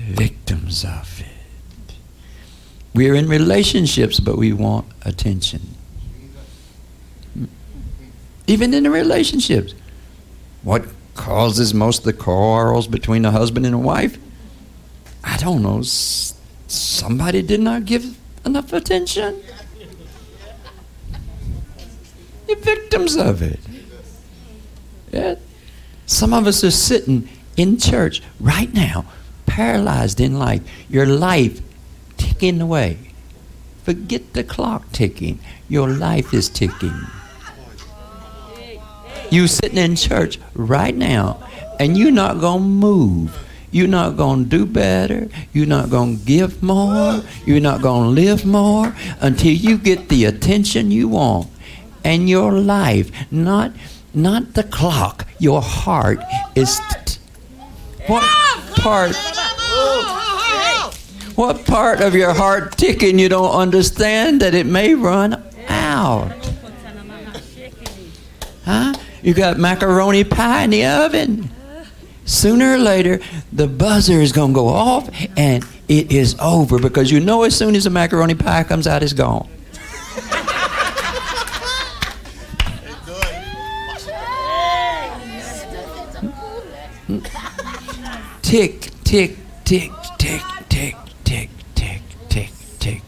victims 0.04 0.84
of 0.84 1.20
it. 1.20 1.94
We 2.94 3.10
are 3.10 3.14
in 3.14 3.28
relationships, 3.28 4.20
but 4.20 4.36
we 4.36 4.52
want 4.52 4.86
attention. 5.02 5.74
Even 8.46 8.74
in 8.74 8.84
the 8.84 8.90
relationships. 8.90 9.74
What 10.62 10.84
causes 11.14 11.74
most 11.74 11.98
of 11.98 12.04
the 12.04 12.12
quarrels 12.12 12.86
between 12.86 13.24
a 13.24 13.30
husband 13.30 13.66
and 13.66 13.74
a 13.74 13.78
wife? 13.78 14.18
I 15.22 15.36
don't 15.38 15.62
know. 15.62 15.82
Somebody 15.82 17.42
did 17.42 17.60
not 17.60 17.84
give 17.84 18.16
enough 18.44 18.72
attention. 18.72 19.42
You're 22.46 22.58
victims 22.58 23.16
of 23.16 23.42
it. 23.42 23.60
Yeah. 25.12 25.36
Some 26.06 26.34
of 26.34 26.46
us 26.46 26.62
are 26.62 26.70
sitting 26.70 27.28
in 27.56 27.78
church 27.78 28.22
right 28.40 28.72
now, 28.74 29.06
paralyzed 29.54 30.18
in 30.18 30.36
life. 30.36 30.62
Your 30.90 31.06
life 31.06 31.62
ticking 32.16 32.60
away. 32.60 32.98
Forget 33.84 34.32
the 34.32 34.42
clock 34.42 34.90
ticking. 34.90 35.38
Your 35.68 35.88
life 35.88 36.34
is 36.34 36.48
ticking. 36.48 37.06
You 39.30 39.46
sitting 39.46 39.78
in 39.78 39.94
church 39.94 40.40
right 40.54 40.94
now, 40.94 41.38
and 41.78 41.96
you're 41.96 42.10
not 42.10 42.40
to 42.40 42.58
move. 42.58 43.30
You're 43.70 43.86
not 43.86 44.16
to 44.16 44.44
do 44.44 44.66
better. 44.66 45.28
You're 45.52 45.70
not 45.70 45.90
to 45.90 46.18
give 46.24 46.60
more. 46.60 47.22
You're 47.46 47.60
not 47.60 47.82
to 47.82 47.92
live 47.92 48.44
more 48.44 48.92
until 49.20 49.52
you 49.52 49.78
get 49.78 50.08
the 50.08 50.24
attention 50.24 50.90
you 50.90 51.08
want. 51.08 51.46
And 52.02 52.28
your 52.28 52.50
life, 52.52 53.10
not 53.30 53.70
not 54.12 54.54
the 54.54 54.64
clock. 54.64 55.26
Your 55.38 55.62
heart 55.62 56.18
is. 56.56 56.80
T- 57.06 57.20
what 58.06 58.22
part? 58.84 59.16
What 61.36 61.64
part 61.64 62.02
of 62.02 62.14
your 62.14 62.34
heart 62.34 62.76
ticking 62.76 63.18
you 63.18 63.30
don't 63.30 63.50
understand 63.50 64.42
that 64.42 64.54
it 64.54 64.66
may 64.66 64.92
run 64.92 65.42
out? 65.68 66.30
Huh? 68.66 68.94
You 69.22 69.32
got 69.32 69.58
macaroni 69.58 70.22
pie 70.22 70.64
in 70.64 70.70
the 70.70 70.84
oven. 70.84 71.48
Sooner 72.26 72.74
or 72.74 72.78
later, 72.78 73.20
the 73.52 73.66
buzzer 73.66 74.20
is 74.20 74.32
going 74.32 74.52
to 74.52 74.54
go 74.54 74.68
off 74.68 75.08
and 75.34 75.64
it 75.88 76.12
is 76.12 76.36
over 76.38 76.78
because 76.78 77.10
you 77.10 77.20
know 77.20 77.44
as 77.44 77.56
soon 77.56 77.74
as 77.74 77.84
the 77.84 77.90
macaroni 77.90 78.34
pie 78.34 78.64
comes 78.64 78.86
out, 78.86 79.02
it's 79.02 79.14
gone. 79.14 79.48
Hmm? 87.06 87.43
Tick, 88.54 88.88
tick, 89.02 89.36
tick, 89.64 89.90
tick, 90.16 90.40
tick, 90.68 90.94
tick, 91.24 91.50
tick, 91.74 92.00
tick, 92.28 92.52
tick. 92.78 93.02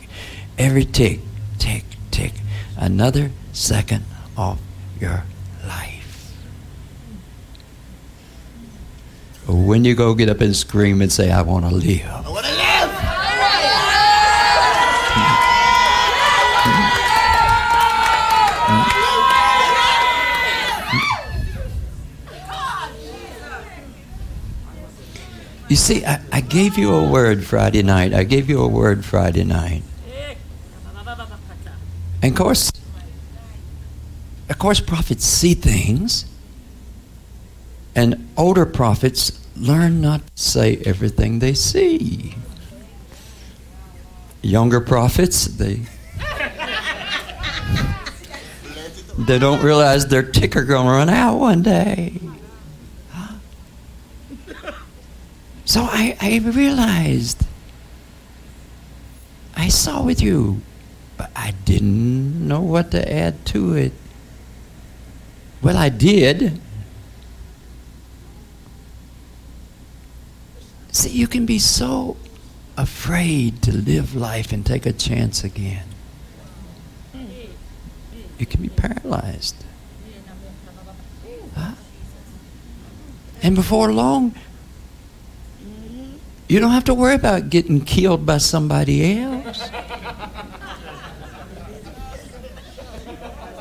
Every 0.59 0.85
tick, 0.85 1.21
tick, 1.61 1.85
tick. 2.11 2.33
Another 2.77 3.31
second 3.53 4.05
of 4.37 4.59
your 4.99 5.23
life. 5.65 6.35
When 9.47 9.85
you 9.85 9.95
go 9.95 10.15
get 10.15 10.29
up 10.29 10.41
and 10.41 10.57
scream 10.57 11.01
and 11.01 11.13
say, 11.13 11.31
I 11.31 11.43
want 11.43 11.65
to 11.65 11.71
live. 11.71 12.05
I 12.05 12.29
want 12.29 12.45
to 12.45 12.53
live. 12.53 13.16
You 25.69 25.77
see, 25.77 26.05
I, 26.05 26.21
I 26.33 26.41
gave 26.41 26.79
you 26.79 26.95
a 26.95 27.11
word 27.11 27.45
Friday 27.45 27.83
night. 27.83 28.15
I 28.15 28.23
gave 28.23 28.49
you 28.49 28.63
a 28.63 28.69
word 28.69 29.05
Friday 29.05 29.43
night. 29.43 29.83
And 32.23 32.33
of 32.33 32.39
course, 32.39 32.73
of 34.49 34.59
course, 34.59 34.81
prophets 34.81 35.25
see 35.25 35.55
things, 35.55 36.25
and 37.95 38.29
older 38.37 38.65
prophets 38.65 39.45
learn 39.57 40.01
not 40.01 40.27
to 40.27 40.33
say 40.35 40.79
everything 40.85 41.41
they 41.41 41.55
see. 41.55 42.35
Younger 44.43 44.81
prophets, 44.81 45.47
they 45.47 45.83
they 49.19 49.39
don't 49.39 49.63
realize 49.63 50.07
their 50.07 50.23
ticker 50.23 50.65
gonna 50.65 50.91
run 50.91 51.09
out 51.09 51.39
one 51.39 51.63
day. 51.63 52.21
So 55.67 55.83
I, 55.83 56.17
I 56.21 56.39
realized 56.39 57.45
I 59.57 59.67
saw 59.69 60.03
with 60.03 60.23
you, 60.23 60.63
but 61.17 61.31
I 61.35 61.55
didn't 61.65 62.47
know 62.47 62.61
what 62.61 62.93
to 62.93 63.13
add 63.13 63.45
to 63.47 63.75
it. 63.75 63.93
Well, 65.61 65.77
I 65.77 65.89
did. 65.89 66.61
See, 70.93 71.11
you 71.11 71.27
can 71.27 71.47
be 71.47 71.59
so 71.59 72.17
afraid 72.77 73.61
to 73.63 73.77
live 73.77 74.15
life 74.15 74.53
and 74.53 74.65
take 74.65 74.87
a 74.87 74.93
chance 74.93 75.43
again. 75.43 75.89
You 78.39 78.47
can 78.47 78.63
be 78.63 78.69
paralyzed. 78.69 79.65
Huh? 81.57 81.73
And 83.43 83.57
before 83.57 83.93
long, 83.93 84.35
you 86.49 86.61
don't 86.61 86.71
have 86.71 86.85
to 86.85 86.95
worry 86.95 87.15
about 87.15 87.51
getting 87.51 87.81
killed 87.81 88.25
by 88.27 88.39
somebody 88.39 89.19
else. 89.19 89.71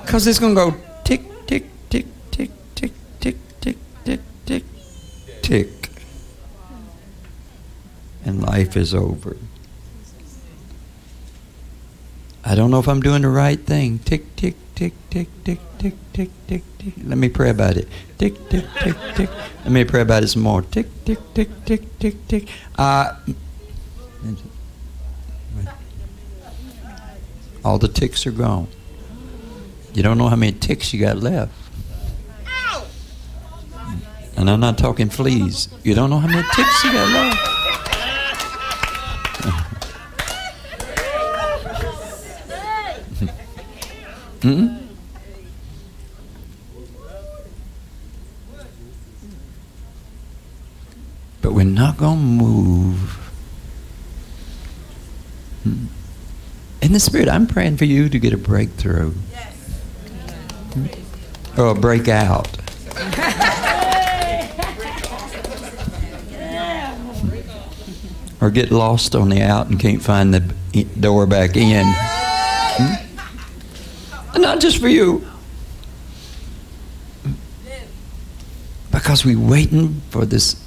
Because 0.06 0.28
it's 0.28 0.38
going 0.38 0.56
to 0.56 0.72
go 0.72 0.78
tick, 1.04 1.24
tick, 1.48 1.66
tick, 1.90 2.06
tick, 2.30 2.52
tick, 2.76 2.92
tick, 3.20 3.36
tick, 3.60 3.78
tick, 4.06 4.22
tick, 4.46 4.64
tick. 5.42 5.90
And 8.24 8.42
life 8.42 8.78
is 8.78 8.94
over. 8.94 9.36
I 12.48 12.54
don't 12.54 12.70
know 12.70 12.80
if 12.80 12.88
I'm 12.88 13.02
doing 13.02 13.24
the 13.24 13.30
right 13.30 13.60
thing. 13.60 13.98
Tick, 14.00 14.36
tick, 14.36 14.56
tick, 14.76 14.94
tick, 15.10 15.28
tick, 15.44 15.60
tick, 15.80 15.96
tick, 16.14 16.30
tick, 16.48 16.64
tick. 16.78 16.94
Let 17.04 17.18
me 17.18 17.28
pray 17.28 17.50
about 17.50 17.76
it. 17.76 17.88
Tick, 18.20 18.36
tick, 18.50 18.66
tick, 18.82 18.96
tick. 19.16 19.30
Let 19.64 19.72
me 19.72 19.84
pray 19.84 20.02
about 20.02 20.24
it 20.24 20.28
some 20.28 20.44
more. 20.44 20.62
Tick, 20.62 20.86
tick, 21.06 21.18
tick, 21.34 21.50
tick, 21.66 21.98
tick, 21.98 22.28
tick. 22.28 22.48
Uh, 22.78 23.16
all 27.64 27.80
the 27.80 27.88
ticks 27.88 28.28
are 28.28 28.32
gone. 28.32 28.68
You 29.96 30.04
don't 30.04 30.20
know 30.20 30.28
how 30.28 30.36
many 30.36 30.52
ticks 30.52 30.94
you 30.94 31.00
got 31.00 31.18
left. 31.18 31.52
And 34.38 34.50
I'm 34.50 34.60
not 34.60 34.78
talking 34.78 35.10
fleas. 35.10 35.70
You 35.84 35.96
don't 35.96 36.12
know 36.12 36.20
how 36.20 36.28
many 36.28 36.46
ticks 36.54 36.84
you 36.84 36.92
got 36.92 37.10
left. 37.10 37.55
But 51.42 51.54
we're 51.54 51.64
not 51.64 51.98
going 51.98 52.20
to 52.20 52.24
move. 52.24 53.00
Hmm. 55.64 55.86
In 56.84 56.94
the 56.94 57.00
Spirit, 57.00 57.28
I'm 57.28 57.48
praying 57.48 57.78
for 57.78 57.86
you 57.86 58.08
to 58.08 58.20
get 58.20 58.34
a 58.34 58.38
breakthrough. 58.38 59.14
Hmm? 60.74 60.86
Or 61.60 61.70
a 61.70 61.76
breakout. 61.76 62.56
or 68.42 68.52
get 68.52 68.70
lost 68.70 69.16
on 69.16 69.30
the 69.30 69.42
out 69.42 69.70
and 69.70 69.80
can't 69.80 70.04
find 70.04 70.36
the 70.36 70.42
door 71.00 71.26
back 71.26 71.58
in. 71.58 71.92
Not 74.38 74.60
just 74.60 74.80
for 74.80 74.88
you. 74.88 75.26
Because 78.92 79.26
we're 79.26 79.40
waiting 79.40 80.02
for 80.10 80.26
this 80.26 80.62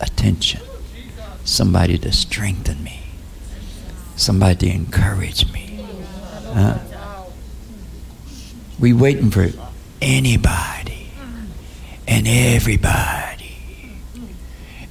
attention. 0.00 0.60
Somebody 1.44 1.98
to 1.98 2.12
strengthen 2.12 2.82
me. 2.82 3.00
Somebody 4.16 4.68
to 4.68 4.74
encourage 4.74 5.50
me. 5.52 5.84
Huh? 6.46 6.78
We 8.78 8.92
waiting 8.92 9.30
for 9.30 9.48
anybody 10.00 11.08
and 12.06 12.26
everybody. 12.28 13.56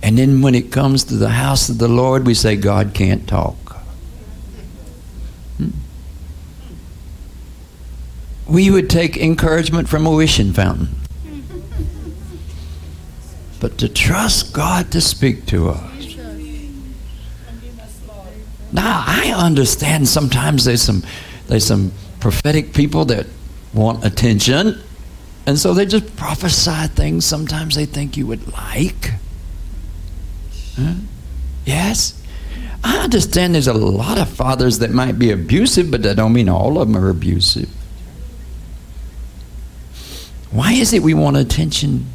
And 0.04 0.18
then 0.18 0.42
when 0.42 0.56
it 0.56 0.72
comes 0.72 1.04
to 1.06 1.16
the 1.16 1.30
house 1.30 1.70
of 1.70 1.78
the 1.78 1.88
Lord, 1.88 2.26
we 2.26 2.34
say, 2.34 2.56
God 2.56 2.94
can't 2.94 3.28
talk. 3.28 3.76
Hmm? 5.58 5.70
We 8.52 8.70
would 8.70 8.90
take 8.90 9.16
encouragement 9.16 9.88
from 9.88 10.06
a 10.06 10.12
wishing 10.12 10.52
fountain. 10.52 10.90
But 13.62 13.78
to 13.78 13.88
trust 13.88 14.52
God 14.52 14.92
to 14.92 15.00
speak 15.00 15.46
to 15.46 15.70
us. 15.70 16.18
Now, 18.74 19.06
I 19.08 19.34
understand 19.38 20.10
sometimes 20.10 20.66
there's 20.66 20.82
some, 20.82 21.04
there's 21.48 21.66
some 21.66 21.94
prophetic 22.20 22.74
people 22.74 23.06
that 23.06 23.28
want 23.74 24.04
attention. 24.04 24.82
And 25.46 25.58
so 25.58 25.74
they 25.74 25.86
just 25.86 26.18
prophesy 26.18 26.88
things 26.88 27.26
sometimes 27.26 27.76
they 27.76 27.86
think 27.86 28.18
you 28.18 28.28
would 28.28 28.52
like. 28.52 29.14
Huh? 30.76 30.96
Yes? 31.66 32.22
I 32.84 32.98
understand 32.98 33.56
there's 33.56 33.68
a 33.68 33.74
lot 33.74 34.18
of 34.18 34.28
fathers 34.28 34.80
that 34.80 34.92
might 34.92 35.18
be 35.18 35.32
abusive, 35.32 35.90
but 35.90 36.04
that 36.04 36.18
don't 36.18 36.34
mean 36.34 36.50
all 36.50 36.82
of 36.82 36.92
them 36.92 37.02
are 37.02 37.10
abusive. 37.10 37.70
Why 40.52 40.74
is 40.74 40.94
it 40.94 41.02
we 41.02 41.14
want 41.14 41.38
attention? 41.38 42.08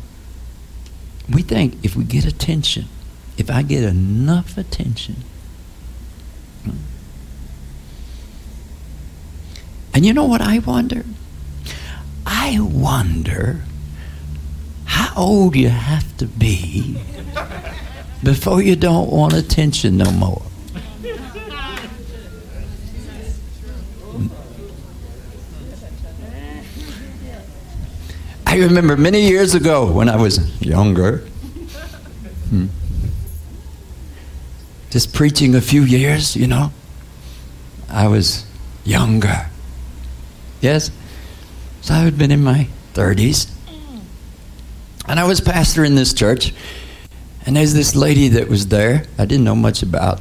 We 1.29 1.43
think 1.43 1.85
if 1.85 1.97
we 1.97 2.05
get 2.05 2.25
attention, 2.25 2.87
if 3.37 3.51
I 3.51 3.63
get 3.63 3.83
enough 3.83 4.57
attention, 4.59 5.17
and 9.95 10.05
you 10.05 10.13
know 10.13 10.27
what 10.27 10.41
I 10.43 10.59
wonder? 10.59 11.05
I 12.27 12.59
wonder 12.61 13.63
how 14.85 15.13
old 15.17 15.57
you 15.57 15.69
have 15.71 16.17
to 16.19 16.27
be 16.27 17.01
before 18.23 18.63
you 18.63 18.77
don't 18.77 19.11
want 19.11 19.33
attention 19.33 19.97
no 19.97 20.11
more. 20.11 20.46
I 28.47 28.59
remember 28.59 28.97
many 28.97 29.29
years 29.29 29.55
ago 29.55 29.91
when 29.91 30.09
I 30.09 30.17
was 30.17 30.39
younger, 30.63 31.19
hmm, 32.49 32.67
just 34.91 35.13
preaching 35.13 35.57
a 35.57 35.61
few 35.61 35.83
years, 35.83 36.37
you 36.37 36.47
know, 36.47 36.73
I 37.91 38.07
was 38.07 38.47
younger. 38.85 39.51
Yes? 40.61 40.91
So 41.83 41.95
I 41.95 41.99
had 41.99 42.17
been 42.17 42.31
in 42.31 42.43
my 42.43 42.69
30s. 42.95 43.51
And 45.09 45.21
I 45.21 45.25
was 45.25 45.41
pastor 45.41 45.85
in 45.85 45.95
this 45.95 46.15
church. 46.15 46.55
And 47.45 47.57
there's 47.57 47.75
this 47.75 47.95
lady 47.95 48.29
that 48.29 48.49
was 48.49 48.69
there. 48.69 49.05
I 49.19 49.25
didn't 49.25 49.45
know 49.45 49.55
much 49.55 49.83
about 49.83 50.21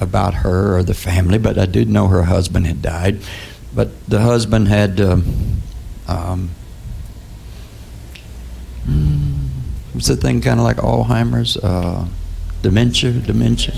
about 0.00 0.34
her 0.34 0.76
or 0.76 0.82
the 0.82 0.94
family, 0.94 1.38
but 1.38 1.58
I 1.58 1.64
did 1.64 1.88
know 1.88 2.06
her 2.08 2.24
husband 2.24 2.66
had 2.66 2.82
died. 2.82 3.20
But 3.74 3.88
the 4.08 4.20
husband 4.20 4.68
had 4.68 5.00
um, 5.00 5.62
um, 6.06 6.50
what's 9.92 10.08
the 10.08 10.16
thing 10.16 10.40
kind 10.40 10.60
of 10.60 10.64
like 10.64 10.76
Alzheimer's, 10.76 11.56
uh, 11.56 12.06
dementia, 12.62 13.12
dementia, 13.12 13.74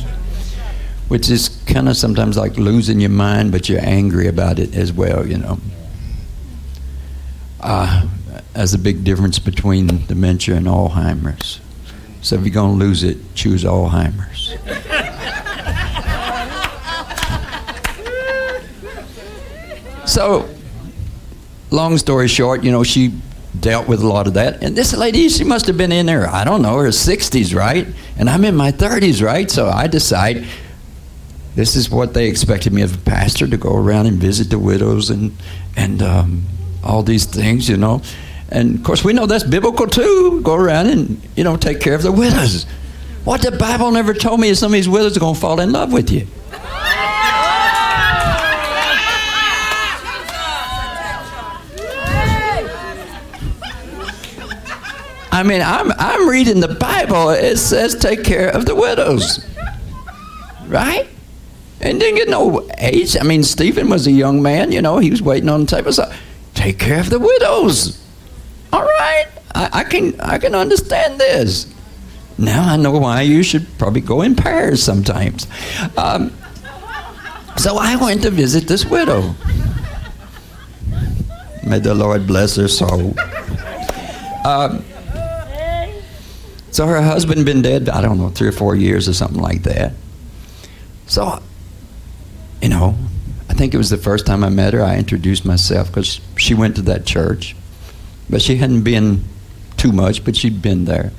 which 1.08 1.30
is 1.30 1.48
kind 1.66 1.88
of 1.88 1.96
sometimes 1.96 2.36
like 2.36 2.56
losing 2.56 3.00
your 3.00 3.10
mind, 3.10 3.52
but 3.52 3.68
you're 3.68 3.84
angry 3.84 4.26
about 4.26 4.58
it 4.58 4.74
as 4.74 4.92
well, 4.92 5.26
you 5.26 5.38
know 5.38 5.58
uh, 7.60 8.06
as 8.54 8.74
a 8.74 8.78
big 8.78 9.04
difference 9.04 9.38
between 9.38 9.86
dementia 10.06 10.56
and 10.56 10.66
Alzheimer's. 10.66 11.60
So 12.22 12.36
if 12.36 12.42
you're 12.42 12.54
going 12.54 12.78
to 12.78 12.84
lose 12.84 13.02
it, 13.04 13.16
choose 13.34 13.64
Alzheimer's. 13.64 14.54
so, 20.10 20.48
long 21.70 21.98
story 21.98 22.28
short, 22.28 22.64
you 22.64 22.72
know, 22.72 22.82
she 22.82 23.12
dealt 23.60 23.88
with 23.88 24.02
a 24.02 24.06
lot 24.06 24.26
of 24.26 24.34
that. 24.34 24.62
And 24.62 24.76
this 24.76 24.94
lady, 24.96 25.28
she 25.28 25.44
must 25.44 25.66
have 25.66 25.76
been 25.76 25.92
in 25.92 26.06
there, 26.06 26.28
I 26.28 26.44
don't 26.44 26.62
know, 26.62 26.76
her 26.78 26.88
60s, 26.88 27.54
right? 27.54 27.86
And 28.18 28.28
I'm 28.28 28.44
in 28.44 28.56
my 28.56 28.72
30s, 28.72 29.22
right? 29.22 29.50
So 29.50 29.68
I 29.68 29.86
decide 29.86 30.46
this 31.54 31.74
is 31.74 31.90
what 31.90 32.14
they 32.14 32.28
expected 32.28 32.72
me 32.72 32.82
of 32.82 32.94
a 32.94 32.98
pastor 32.98 33.46
to 33.46 33.56
go 33.56 33.74
around 33.74 34.06
and 34.06 34.18
visit 34.18 34.50
the 34.50 34.58
widows 34.58 35.10
and, 35.10 35.32
and 35.76 36.02
um, 36.02 36.46
all 36.84 37.02
these 37.02 37.24
things, 37.24 37.68
you 37.68 37.76
know. 37.76 38.02
And 38.50 38.76
of 38.76 38.84
course, 38.84 39.04
we 39.04 39.12
know 39.12 39.26
that's 39.26 39.44
biblical 39.44 39.86
too. 39.86 40.40
Go 40.42 40.54
around 40.54 40.86
and, 40.86 41.20
you 41.36 41.44
know, 41.44 41.56
take 41.56 41.80
care 41.80 41.94
of 41.94 42.02
the 42.02 42.12
widows. 42.12 42.64
What 43.24 43.42
the 43.42 43.52
Bible 43.52 43.90
never 43.90 44.14
told 44.14 44.40
me 44.40 44.48
is 44.48 44.58
some 44.58 44.68
of 44.68 44.74
these 44.74 44.88
widows 44.88 45.16
are 45.16 45.20
going 45.20 45.34
to 45.34 45.40
fall 45.40 45.60
in 45.60 45.72
love 45.72 45.92
with 45.92 46.10
you. 46.10 46.26
I 55.38 55.44
mean, 55.44 55.62
I'm, 55.62 55.92
I'm 55.98 56.28
reading 56.28 56.58
the 56.58 56.74
Bible. 56.74 57.30
It 57.30 57.58
says 57.58 57.94
take 57.94 58.24
care 58.24 58.48
of 58.48 58.66
the 58.66 58.74
widows. 58.74 59.46
Right? 60.66 61.08
And 61.80 62.00
didn't 62.00 62.16
get 62.16 62.28
no 62.28 62.68
age. 62.76 63.16
I 63.16 63.22
mean, 63.22 63.44
Stephen 63.44 63.88
was 63.88 64.08
a 64.08 64.10
young 64.10 64.42
man, 64.42 64.72
you 64.72 64.82
know, 64.82 64.98
he 64.98 65.10
was 65.12 65.22
waiting 65.22 65.48
on 65.48 65.60
the 65.60 65.66
table. 65.66 65.92
So 65.92 66.12
take 66.54 66.80
care 66.80 66.98
of 66.98 67.08
the 67.08 67.20
widows. 67.20 68.04
All 68.72 68.82
right, 68.82 69.26
I, 69.54 69.70
I, 69.72 69.84
can 69.84 70.20
I 70.20 70.38
can 70.38 70.56
understand 70.56 71.20
this. 71.20 71.72
Now 72.36 72.72
I 72.72 72.76
know 72.76 72.98
why 72.98 73.22
you 73.22 73.44
should 73.44 73.66
probably 73.78 74.00
go 74.00 74.22
in 74.22 74.34
pairs 74.34 74.82
sometimes. 74.82 75.46
Um, 75.96 76.32
so 77.56 77.78
I 77.78 77.94
went 77.94 78.22
to 78.22 78.30
visit 78.30 78.66
this 78.66 78.84
widow. 78.84 79.36
May 81.64 81.78
the 81.78 81.94
Lord 81.94 82.26
bless 82.26 82.56
her 82.56 82.66
soul. 82.66 83.14
Um, 84.44 84.84
so 86.78 86.86
her 86.86 87.02
husband 87.02 87.44
been 87.44 87.60
dead, 87.60 87.88
I 87.88 88.00
don't 88.00 88.18
know, 88.18 88.28
three 88.28 88.46
or 88.46 88.52
four 88.52 88.76
years 88.76 89.08
or 89.08 89.12
something 89.12 89.42
like 89.42 89.64
that. 89.64 89.94
So, 91.08 91.42
you 92.62 92.68
know, 92.68 92.96
I 93.50 93.54
think 93.54 93.74
it 93.74 93.78
was 93.78 93.90
the 93.90 93.96
first 93.96 94.26
time 94.26 94.44
I 94.44 94.48
met 94.48 94.74
her. 94.74 94.84
I 94.84 94.96
introduced 94.96 95.44
myself 95.44 95.88
because 95.88 96.20
she 96.36 96.54
went 96.54 96.76
to 96.76 96.82
that 96.82 97.04
church, 97.04 97.56
but 98.30 98.40
she 98.40 98.58
hadn't 98.58 98.84
been 98.84 99.24
too 99.76 99.90
much, 99.90 100.24
but 100.24 100.36
she'd 100.36 100.62
been 100.62 100.84
there. 100.84 101.10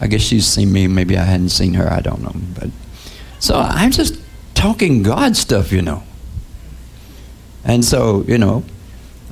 I 0.00 0.06
guess 0.06 0.20
she's 0.20 0.46
seen 0.46 0.72
me. 0.72 0.86
Maybe 0.86 1.18
I 1.18 1.24
hadn't 1.24 1.48
seen 1.48 1.74
her. 1.74 1.92
I 1.92 2.00
don't 2.00 2.22
know. 2.22 2.36
But 2.56 2.70
so 3.40 3.56
I'm 3.56 3.90
just 3.90 4.20
talking 4.54 5.02
God 5.02 5.36
stuff, 5.36 5.72
you 5.72 5.82
know. 5.82 6.04
And 7.64 7.84
so, 7.84 8.22
you 8.28 8.38
know, 8.38 8.62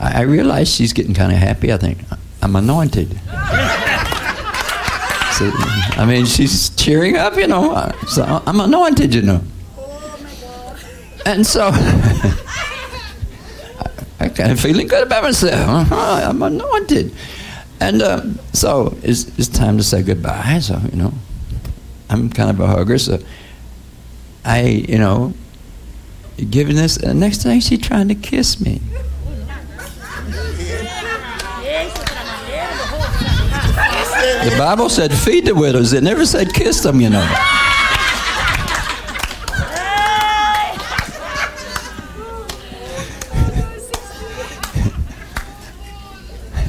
I, 0.00 0.18
I 0.18 0.20
realize 0.22 0.74
she's 0.74 0.92
getting 0.92 1.14
kind 1.14 1.30
of 1.30 1.38
happy. 1.38 1.72
I 1.72 1.76
think 1.76 1.98
I'm 2.42 2.56
anointed. 2.56 3.20
I 5.96 6.04
mean, 6.06 6.26
she's 6.26 6.70
cheering 6.70 7.16
up, 7.16 7.36
you 7.36 7.46
know. 7.46 7.92
So 8.06 8.42
I'm 8.46 8.60
anointed, 8.60 9.14
you 9.14 9.22
know. 9.22 9.42
And 11.24 11.46
so 11.46 11.70
I, 14.20 14.28
kind 14.28 14.52
of 14.52 14.60
feeling 14.60 14.88
good 14.88 15.04
about 15.04 15.22
myself. 15.22 15.54
Uh-huh, 15.54 16.28
I'm 16.28 16.42
anointed. 16.42 17.14
And 17.80 18.02
uh, 18.02 18.22
so 18.52 18.96
it's, 19.02 19.26
it's 19.38 19.48
time 19.48 19.76
to 19.76 19.82
say 19.82 20.02
goodbye. 20.02 20.58
So, 20.60 20.80
you 20.90 20.98
know, 20.98 21.12
I'm 22.10 22.30
kind 22.30 22.50
of 22.50 22.60
a 22.60 22.66
hugger. 22.66 22.98
So 22.98 23.18
I, 24.44 24.62
you 24.62 24.98
know, 24.98 25.34
giving 26.50 26.76
this. 26.76 26.96
And 26.96 27.20
next 27.20 27.42
thing 27.42 27.60
she's 27.60 27.80
trying 27.80 28.08
to 28.08 28.14
kiss 28.14 28.60
me. 28.60 28.80
The 34.44 34.56
Bible 34.58 34.88
said 34.88 35.12
feed 35.12 35.46
the 35.46 35.54
widows. 35.54 35.92
It 35.92 36.02
never 36.02 36.26
said 36.26 36.52
kiss 36.52 36.82
them, 36.82 37.00
you 37.00 37.10
know. 37.10 37.20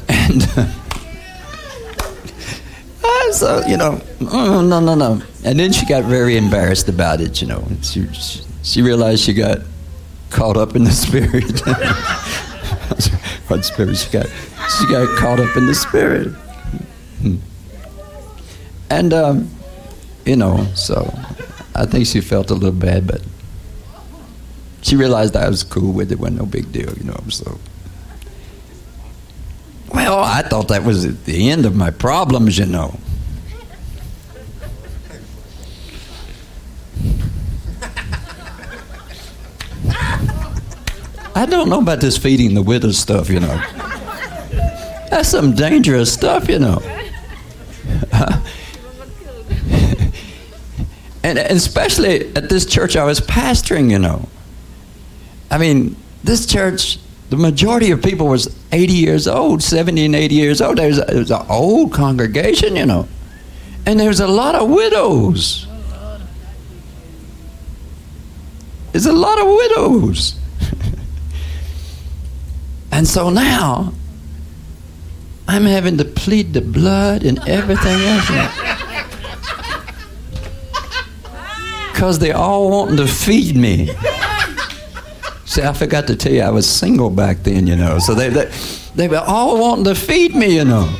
and 0.08 0.48
uh, 0.56 0.68
uh, 3.02 3.32
so, 3.32 3.66
you 3.66 3.76
know, 3.76 4.00
oh, 4.20 4.62
no, 4.64 4.78
no, 4.78 4.94
no. 4.94 5.20
And 5.44 5.58
then 5.58 5.72
she 5.72 5.84
got 5.84 6.04
very 6.04 6.36
embarrassed 6.36 6.88
about 6.88 7.20
it, 7.20 7.42
you 7.42 7.48
know. 7.48 7.66
She, 7.82 8.06
she, 8.12 8.44
she 8.62 8.82
realized 8.82 9.24
she 9.24 9.34
got 9.34 9.58
caught 10.30 10.56
up 10.56 10.76
in 10.76 10.84
the 10.84 10.92
spirit. 10.92 11.60
what 13.48 13.64
spirit 13.64 13.96
she 13.96 14.10
got? 14.12 14.26
She 14.78 14.86
got 14.86 15.18
caught 15.18 15.40
up 15.40 15.56
in 15.56 15.66
the 15.66 15.74
spirit. 15.74 16.28
Hmm. 17.20 17.38
And, 18.90 19.12
um, 19.12 19.50
you 20.24 20.36
know, 20.36 20.66
so 20.74 21.12
I 21.74 21.86
think 21.86 22.06
she 22.06 22.20
felt 22.20 22.50
a 22.50 22.54
little 22.54 22.72
bad, 22.72 23.06
but 23.06 23.22
she 24.82 24.96
realized 24.96 25.34
I 25.36 25.48
was 25.48 25.62
cool 25.62 25.92
with 25.92 26.12
it, 26.12 26.18
wasn't 26.18 26.38
no 26.38 26.46
big 26.46 26.70
deal, 26.72 26.92
you 26.94 27.04
know, 27.04 27.20
so. 27.28 27.58
Well, 29.92 30.18
I 30.18 30.42
thought 30.42 30.68
that 30.68 30.84
was 30.84 31.22
the 31.24 31.50
end 31.50 31.66
of 31.66 31.74
my 31.74 31.90
problems, 31.90 32.58
you 32.58 32.66
know. 32.66 32.98
I 41.36 41.46
don't 41.46 41.68
know 41.68 41.80
about 41.80 42.00
this 42.00 42.16
feeding 42.16 42.54
the 42.54 42.62
widow 42.62 42.92
stuff, 42.92 43.28
you 43.28 43.40
know. 43.40 43.56
That's 45.10 45.28
some 45.28 45.54
dangerous 45.54 46.12
stuff, 46.12 46.48
you 46.48 46.58
know. 46.58 46.80
and 51.24 51.38
especially 51.38 52.36
at 52.36 52.50
this 52.50 52.66
church 52.66 52.96
I 52.96 53.04
was 53.04 53.18
pastoring, 53.18 53.90
you 53.90 53.98
know. 53.98 54.28
I 55.50 55.56
mean, 55.56 55.96
this 56.22 56.44
church, 56.44 56.98
the 57.30 57.36
majority 57.36 57.90
of 57.90 58.02
people 58.02 58.28
was 58.28 58.54
80 58.72 58.92
years 58.92 59.26
old, 59.26 59.62
70 59.62 60.04
and 60.04 60.14
80 60.14 60.34
years 60.34 60.60
old. 60.60 60.76
There's, 60.76 60.98
there's 60.98 61.30
an 61.30 61.46
old 61.48 61.94
congregation, 61.94 62.76
you 62.76 62.84
know. 62.84 63.08
And 63.86 63.98
there's 63.98 64.20
a 64.20 64.26
lot 64.26 64.54
of 64.54 64.68
widows. 64.68 65.66
There's 68.92 69.06
a 69.06 69.12
lot 69.12 69.40
of 69.40 69.46
widows. 69.46 70.36
and 72.92 73.08
so 73.08 73.30
now, 73.30 73.94
I'm 75.48 75.64
having 75.64 75.96
to 75.98 76.04
plead 76.04 76.52
the 76.52 76.60
blood 76.60 77.24
and 77.24 77.38
everything 77.48 78.00
else. 78.02 78.83
Because 81.94 82.18
they're 82.18 82.36
all 82.36 82.70
wanting 82.70 82.96
to 82.96 83.06
feed 83.06 83.56
me. 83.56 83.86
See, 85.44 85.62
I 85.62 85.72
forgot 85.72 86.08
to 86.08 86.16
tell 86.16 86.32
you, 86.32 86.42
I 86.42 86.50
was 86.50 86.68
single 86.68 87.08
back 87.08 87.44
then, 87.44 87.68
you 87.68 87.76
know. 87.76 88.00
So 88.00 88.14
they, 88.14 88.30
they, 88.30 88.50
they 88.96 89.06
were 89.06 89.22
all 89.24 89.60
wanting 89.60 89.84
to 89.84 89.94
feed 89.94 90.34
me, 90.34 90.56
you 90.56 90.64
know. 90.64 90.92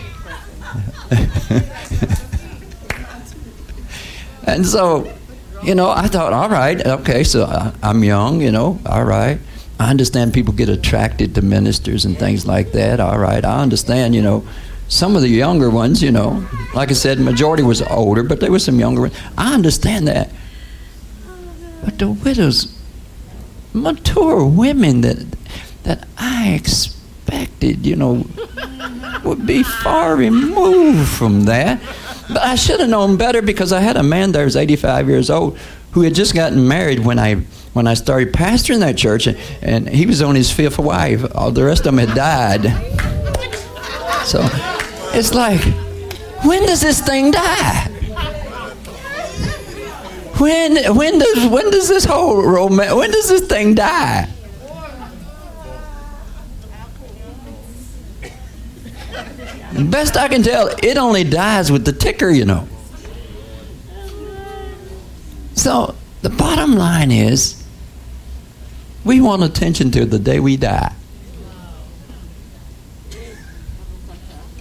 and 4.47 4.65
so, 4.65 5.13
you 5.65 5.75
know, 5.75 5.91
I 5.91 6.07
thought, 6.07 6.33
all 6.33 6.49
right, 6.49 6.87
okay, 6.87 7.25
so 7.25 7.45
I, 7.45 7.73
I'm 7.83 8.05
young, 8.05 8.41
you 8.41 8.53
know, 8.53 8.79
all 8.87 9.05
right. 9.05 9.41
I 9.81 9.91
understand 9.91 10.33
people 10.33 10.55
get 10.55 10.69
attracted 10.69 11.35
to 11.35 11.43
ministers 11.43 12.05
and 12.05 12.17
things 12.17 12.47
like 12.47 12.71
that. 12.73 13.01
All 13.01 13.19
right, 13.19 13.45
I 13.45 13.63
understand, 13.63 14.15
you 14.15 14.23
know. 14.23 14.47
Some 14.87 15.17
of 15.17 15.23
the 15.23 15.29
younger 15.29 15.71
ones, 15.71 16.01
you 16.01 16.13
know, 16.13 16.47
like 16.73 16.91
I 16.91 16.95
said, 16.95 17.19
majority 17.19 17.65
was 17.65 17.83
older, 17.83 18.23
but 18.23 18.39
there 18.39 18.53
were 18.53 18.61
some 18.61 18.79
younger 18.79 19.01
ones. 19.01 19.19
I 19.37 19.55
understand 19.55 20.07
that. 20.07 20.31
But 21.85 21.99
the 21.99 22.11
widows, 22.11 22.77
mature 23.73 24.45
women 24.45 25.03
that 25.03 25.19
that 25.83 26.09
I 26.17 26.53
expected, 26.55 27.85
you 27.85 27.97
know, 27.97 28.27
would 29.25 29.47
be 29.47 29.63
far 29.63 30.17
removed 30.17 31.09
from 31.09 31.45
that. 31.45 31.81
But 32.29 32.43
I 32.43 32.55
should 32.55 32.81
have 32.81 32.89
known 32.89 33.17
better 33.19 33.43
because 33.43 33.73
I 33.73 33.81
had 33.81 33.97
a 33.97 34.03
man 34.03 34.33
there 34.33 34.45
who's 34.45 34.57
85 34.57 35.09
years 35.09 35.29
old 35.29 35.59
who 35.93 36.03
had 36.03 36.15
just 36.15 36.35
gotten 36.35 36.67
married 36.67 37.01
when 37.01 37.19
I 37.19 37.37
when 37.75 37.87
I 37.87 37.95
started 37.95 38.33
pastoring 38.33 38.81
that 38.81 38.97
church, 38.97 39.27
and, 39.27 39.37
and 39.63 39.89
he 39.89 40.07
was 40.07 40.23
on 40.23 40.35
his 40.35 40.51
fifth 40.51 40.79
wife. 40.79 41.25
All 41.35 41.51
the 41.51 41.65
rest 41.65 41.87
of 41.87 41.97
them 41.97 41.99
had 41.99 42.15
died. 42.17 42.63
So 44.25 44.41
it's 45.13 45.35
like, 45.35 45.61
when 46.45 46.67
does 46.67 46.81
this 46.81 47.01
thing 47.01 47.31
die? 47.33 47.94
When 50.39 50.97
when 50.97 51.19
does 51.19 51.47
when 51.49 51.71
does 51.71 51.89
this 51.89 52.05
whole 52.05 52.43
romance 52.43 52.93
when 52.93 53.11
does 53.11 53.29
this 53.29 53.47
thing 53.47 53.75
die? 53.75 54.29
Best 59.91 60.17
I 60.17 60.29
can 60.29 60.43
tell, 60.43 60.69
it 60.83 60.97
only 60.97 61.25
dies 61.25 61.73
with 61.73 61.85
the 61.85 61.93
ticker, 61.93 62.31
you 62.31 62.45
know. 62.45 62.69
So 65.55 65.97
the 66.23 66.31
bottom 66.31 66.75
line 66.75 67.11
is 67.11 67.65
we 69.05 69.21
want 69.21 69.43
attention 69.43 69.91
to 69.93 70.05
the 70.05 70.19
day 70.19 70.39
we 70.39 70.57
die. 70.57 70.95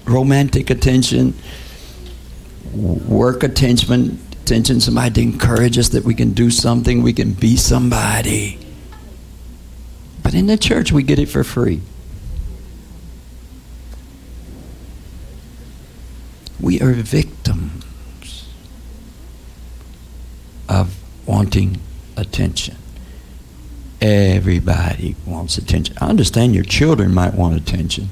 Romantic 0.06 0.70
attention, 0.70 1.36
work 2.74 3.44
attention, 3.44 4.20
attention, 4.44 4.82
somebody 4.82 5.10
to 5.14 5.22
encourage 5.22 5.78
us 5.78 5.90
that 5.90 6.04
we 6.04 6.14
can 6.14 6.34
do 6.34 6.50
something, 6.52 7.02
we 7.02 7.14
can 7.14 7.32
be 7.32 7.56
somebody. 7.56 8.60
But 10.22 10.34
in 10.34 10.48
the 10.48 10.58
church, 10.58 10.92
we 10.92 11.02
get 11.02 11.18
it 11.18 11.28
for 11.28 11.44
free. 11.44 11.82
We 16.60 16.82
are 16.82 16.92
victims 16.94 18.48
of 20.68 20.96
wanting 21.26 21.80
attention. 22.18 22.76
Everybody 24.02 25.16
wants 25.26 25.58
attention. 25.58 25.96
I 26.02 26.08
understand 26.08 26.54
your 26.54 26.66
children 26.66 27.14
might 27.14 27.34
want 27.34 27.56
attention. 27.56 28.10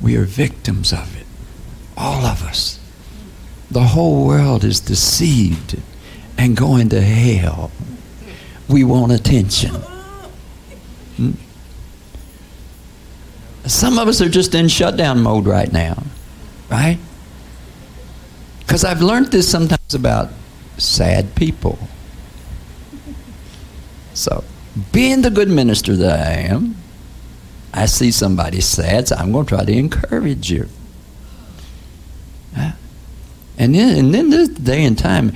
We 0.00 0.16
are 0.16 0.24
victims 0.24 0.92
of 0.92 1.14
it. 1.20 1.26
All 1.96 2.24
of 2.24 2.42
us. 2.42 2.77
The 3.70 3.82
whole 3.82 4.26
world 4.26 4.64
is 4.64 4.80
deceived 4.80 5.80
and 6.38 6.56
going 6.56 6.88
to 6.90 7.00
hell. 7.00 7.70
We 8.68 8.84
want 8.84 9.12
attention. 9.12 9.74
Hmm? 11.16 11.32
Some 13.66 13.98
of 13.98 14.08
us 14.08 14.20
are 14.22 14.28
just 14.28 14.54
in 14.54 14.68
shutdown 14.68 15.20
mode 15.20 15.46
right 15.46 15.70
now, 15.70 16.02
right? 16.70 16.98
Because 18.60 18.84
I've 18.84 19.02
learned 19.02 19.26
this 19.26 19.50
sometimes 19.50 19.94
about 19.94 20.30
sad 20.78 21.34
people. 21.34 21.78
So, 24.14 24.44
being 24.92 25.22
the 25.22 25.30
good 25.30 25.48
minister 25.48 25.96
that 25.96 26.26
I 26.26 26.40
am, 26.42 26.76
I 27.74 27.86
see 27.86 28.10
somebody 28.10 28.60
sad, 28.60 29.08
so 29.08 29.16
I'm 29.16 29.32
going 29.32 29.46
to 29.46 29.56
try 29.56 29.64
to 29.64 29.72
encourage 29.72 30.50
you. 30.50 30.68
And 33.58 33.74
then, 33.74 33.98
and 33.98 34.14
then 34.14 34.30
this 34.30 34.48
day 34.48 34.84
and 34.84 34.96
time, 34.96 35.32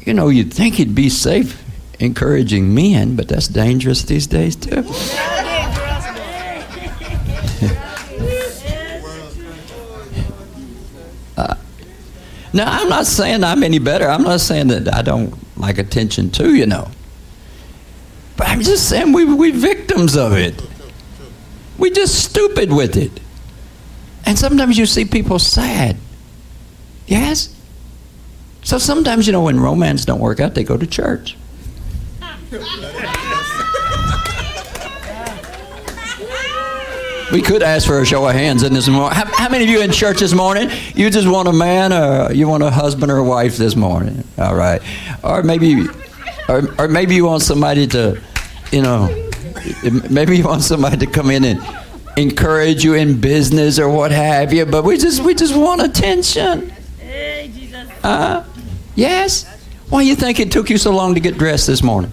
you 0.00 0.12
know, 0.12 0.28
you'd 0.28 0.52
think 0.52 0.74
he'd 0.74 0.94
be 0.94 1.08
safe 1.08 1.62
encouraging 2.00 2.74
men, 2.74 3.14
but 3.14 3.28
that's 3.28 3.46
dangerous 3.46 4.02
these 4.02 4.26
days 4.26 4.56
too. 4.56 4.82
now, 12.52 12.66
I'm 12.66 12.88
not 12.88 13.06
saying 13.06 13.44
I'm 13.44 13.62
any 13.62 13.78
better. 13.78 14.08
I'm 14.08 14.24
not 14.24 14.40
saying 14.40 14.66
that 14.68 14.92
I 14.92 15.02
don't 15.02 15.32
like 15.56 15.78
attention 15.78 16.30
too, 16.30 16.56
you 16.56 16.66
know. 16.66 16.90
But 18.36 18.48
I'm 18.48 18.62
just 18.62 18.88
saying 18.88 19.12
we, 19.12 19.24
we 19.24 19.52
victims 19.52 20.16
of 20.16 20.32
it. 20.32 20.60
We're 21.78 21.94
just 21.94 22.24
stupid 22.24 22.72
with 22.72 22.96
it. 22.96 23.20
And 24.26 24.36
sometimes 24.36 24.76
you 24.76 24.86
see 24.86 25.04
people 25.04 25.38
sad. 25.38 25.96
Yes? 27.06 27.54
So 28.62 28.78
sometimes, 28.78 29.26
you 29.26 29.32
know, 29.32 29.42
when 29.42 29.58
romance 29.58 30.04
don't 30.04 30.20
work 30.20 30.40
out, 30.40 30.54
they 30.54 30.64
go 30.64 30.76
to 30.76 30.86
church. 30.86 31.36
We 37.32 37.40
could 37.40 37.62
ask 37.62 37.86
for 37.86 37.98
a 37.98 38.04
show 38.04 38.28
of 38.28 38.34
hands 38.34 38.62
in 38.62 38.74
this 38.74 38.88
morning. 38.88 39.16
How, 39.16 39.24
how, 39.24 39.48
many 39.48 39.64
of 39.64 39.70
you 39.70 39.80
in 39.80 39.90
church 39.90 40.20
this 40.20 40.34
morning? 40.34 40.70
You 40.94 41.08
just 41.08 41.26
want 41.26 41.48
a 41.48 41.52
man, 41.52 41.90
or 41.90 42.30
you 42.30 42.46
want 42.46 42.62
a 42.62 42.70
husband 42.70 43.10
or 43.10 43.16
a 43.16 43.24
wife 43.24 43.56
this 43.56 43.74
morning? 43.74 44.22
All 44.36 44.54
right, 44.54 44.82
or 45.24 45.42
maybe, 45.42 45.86
or, 46.46 46.62
or 46.78 46.88
maybe 46.88 47.14
you 47.14 47.24
want 47.24 47.40
somebody 47.40 47.86
to, 47.86 48.20
you 48.70 48.82
know, 48.82 49.08
maybe 50.10 50.36
you 50.36 50.44
want 50.44 50.60
somebody 50.60 50.98
to 50.98 51.06
come 51.06 51.30
in 51.30 51.44
and 51.44 51.62
encourage 52.18 52.84
you 52.84 52.94
in 52.94 53.18
business 53.18 53.78
or 53.78 53.88
what 53.88 54.10
have 54.10 54.52
you. 54.52 54.66
But 54.66 54.84
we 54.84 54.98
just 54.98 55.22
we 55.22 55.34
just 55.34 55.56
want 55.56 55.80
attention. 55.80 56.70
Uh, 58.02 58.44
yes. 58.94 59.44
Why 59.88 60.02
do 60.02 60.08
you 60.08 60.16
think 60.16 60.40
it 60.40 60.50
took 60.50 60.70
you 60.70 60.78
so 60.78 60.90
long 60.90 61.14
to 61.14 61.20
get 61.20 61.36
dressed 61.38 61.66
this 61.66 61.82
morning? 61.82 62.10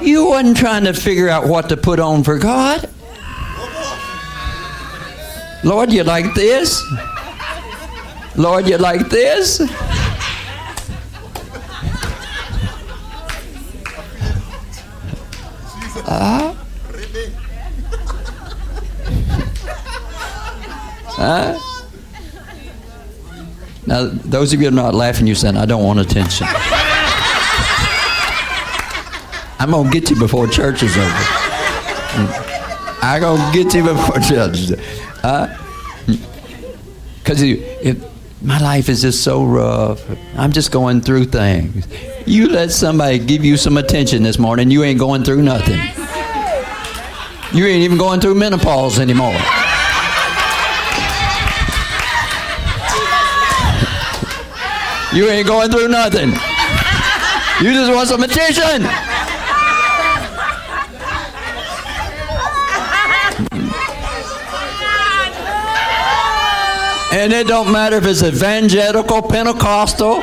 You 0.00 0.26
wasn't 0.26 0.56
trying 0.56 0.84
to 0.84 0.92
figure 0.92 1.28
out 1.28 1.48
what 1.48 1.68
to 1.68 1.76
put 1.76 1.98
on 2.00 2.22
for 2.22 2.38
God. 2.38 2.88
Lord, 5.64 5.92
you 5.92 6.04
like 6.04 6.32
this? 6.34 6.82
Lord, 8.36 8.68
you 8.68 8.78
like 8.78 9.08
this? 9.08 9.60
Uh, 16.08 16.54
huh? 21.16 21.75
Now, 23.86 24.08
those 24.08 24.52
of 24.52 24.60
you 24.60 24.68
who 24.68 24.74
are 24.74 24.82
not 24.82 24.94
laughing, 24.94 25.26
you're 25.26 25.36
saying, 25.36 25.56
I 25.56 25.64
don't 25.64 25.84
want 25.84 26.00
attention. 26.00 26.46
I'm 29.58 29.70
going 29.70 29.90
to 29.90 29.92
get 29.92 30.10
you 30.10 30.16
before 30.16 30.46
church 30.48 30.82
is 30.82 30.96
over. 30.96 31.06
I'm 33.02 33.20
going 33.20 33.40
to 33.40 33.52
get 33.52 33.74
you 33.74 33.84
before 33.84 34.18
church 34.20 34.58
is 34.58 34.72
over. 34.72 35.58
Because 37.18 37.42
uh, 37.42 37.94
my 38.42 38.58
life 38.58 38.88
is 38.88 39.02
just 39.02 39.22
so 39.22 39.44
rough. 39.44 40.04
I'm 40.36 40.52
just 40.52 40.72
going 40.72 41.00
through 41.00 41.26
things. 41.26 41.86
You 42.26 42.48
let 42.48 42.72
somebody 42.72 43.18
give 43.18 43.44
you 43.44 43.56
some 43.56 43.76
attention 43.76 44.22
this 44.24 44.38
morning, 44.38 44.70
you 44.70 44.82
ain't 44.82 44.98
going 44.98 45.22
through 45.24 45.42
nothing. 45.42 45.80
You 47.56 47.66
ain't 47.66 47.84
even 47.84 47.98
going 47.98 48.20
through 48.20 48.34
menopause 48.34 48.98
anymore. 48.98 49.36
You 55.16 55.30
ain't 55.30 55.46
going 55.46 55.70
through 55.70 55.88
nothing. 55.88 56.28
You 57.64 57.72
just 57.72 57.90
want 57.90 58.06
some 58.06 58.22
attention. 58.22 58.84
And 67.14 67.32
it 67.32 67.46
don't 67.46 67.72
matter 67.72 67.96
if 67.96 68.04
it's 68.04 68.22
evangelical, 68.22 69.22
Pentecostal, 69.22 70.22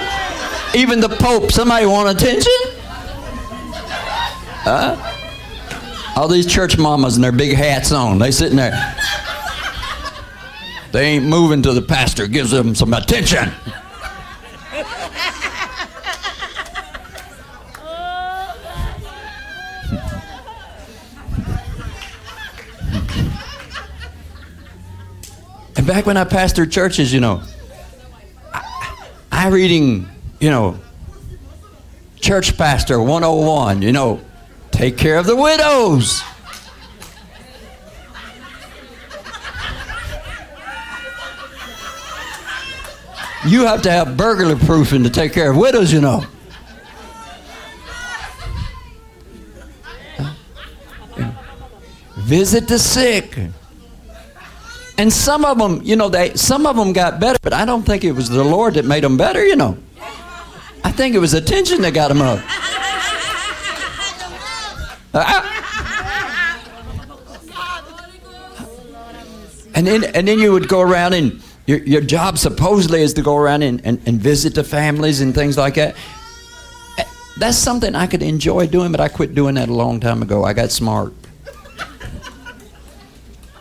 even 0.76 1.00
the 1.00 1.10
Pope. 1.10 1.52
Somebody 1.52 1.88
want 1.88 2.16
attention? 2.16 2.54
Huh? 4.62 4.96
All 6.16 6.28
these 6.28 6.46
church 6.46 6.78
mamas 6.78 7.16
and 7.16 7.24
their 7.24 7.32
big 7.32 7.56
hats 7.56 7.92
on. 7.92 8.20
They 8.20 8.30
sitting 8.30 8.58
there. 8.58 8.96
They 10.92 11.06
ain't 11.06 11.26
moving 11.26 11.64
till 11.64 11.74
the 11.74 11.82
pastor 11.82 12.28
gives 12.28 12.52
them 12.52 12.76
some 12.76 12.94
attention. 12.94 13.52
Back 25.94 26.08
when 26.08 26.18
I 26.18 26.24
pastored 26.24 26.72
churches, 26.72 27.14
you 27.14 27.20
know, 27.20 27.44
I, 28.52 29.10
I 29.32 29.50
reading, 29.50 30.10
you 30.40 30.50
know, 30.50 30.80
Church 32.20 32.58
Pastor 32.58 33.00
101, 33.00 33.84
you 33.84 33.92
know, 33.92 34.20
take 34.72 34.98
care 34.98 35.20
of 35.20 35.28
the 35.28 35.36
widows. 35.36 36.24
You 43.46 43.68
have 43.68 43.84
to 43.84 43.92
have 43.92 44.18
burglar 44.18 44.56
proofing 44.56 45.04
to 45.04 45.12
take 45.12 45.32
care 45.32 45.52
of 45.52 45.58
widows, 45.58 45.94
you 45.94 46.02
know. 46.02 46.26
Visit 52.16 52.68
the 52.68 52.80
sick. 52.80 53.38
And 54.98 55.12
some 55.12 55.44
of 55.44 55.58
them, 55.58 55.82
you 55.84 55.96
know, 55.96 56.10
they 56.10 56.36
some 56.36 56.66
of 56.66 56.76
them 56.76 56.94
got 56.94 57.20
better, 57.20 57.40
but 57.42 57.54
I 57.54 57.66
don't 57.66 57.84
think 57.84 58.04
it 58.04 58.12
was 58.12 58.30
the 58.30 58.44
Lord 58.44 58.76
that 58.76 58.86
made 58.86 59.04
them 59.04 59.18
better, 59.18 59.46
you 59.46 59.56
know. 59.56 59.78
I 60.84 60.92
think 60.92 61.16
it 61.16 61.20
was 61.20 61.34
attention 61.34 61.82
that 61.82 61.94
got 61.94 62.10
them 62.10 62.22
up. 62.22 62.40
Uh, 65.16 65.50
and 69.76 69.88
then 69.88 70.04
and 70.16 70.28
then 70.28 70.40
you 70.40 70.52
would 70.52 70.68
go 70.68 70.82
around 70.82 71.14
and 71.14 71.42
your, 71.66 71.80
your 71.80 72.02
job 72.02 72.38
supposedly 72.38 73.02
is 73.02 73.14
to 73.14 73.22
go 73.22 73.38
around 73.38 73.64
and, 73.64 73.82
and, 73.86 74.02
and 74.06 74.20
visit 74.20 74.54
the 74.54 74.64
families 74.64 75.22
and 75.22 75.34
things 75.34 75.58
like 75.58 75.76
that. 75.76 75.96
That's 77.38 77.58
something 77.58 77.96
I 77.96 78.06
could 78.06 78.22
enjoy 78.22 78.68
doing, 78.68 78.92
but 78.92 79.02
I 79.02 79.08
quit 79.08 79.34
doing 79.34 79.56
that 79.56 79.70
a 79.70 79.74
long 79.74 80.00
time 80.00 80.22
ago. 80.22 80.44
I 80.44 80.54
got 80.54 80.72
smart. 80.72 81.14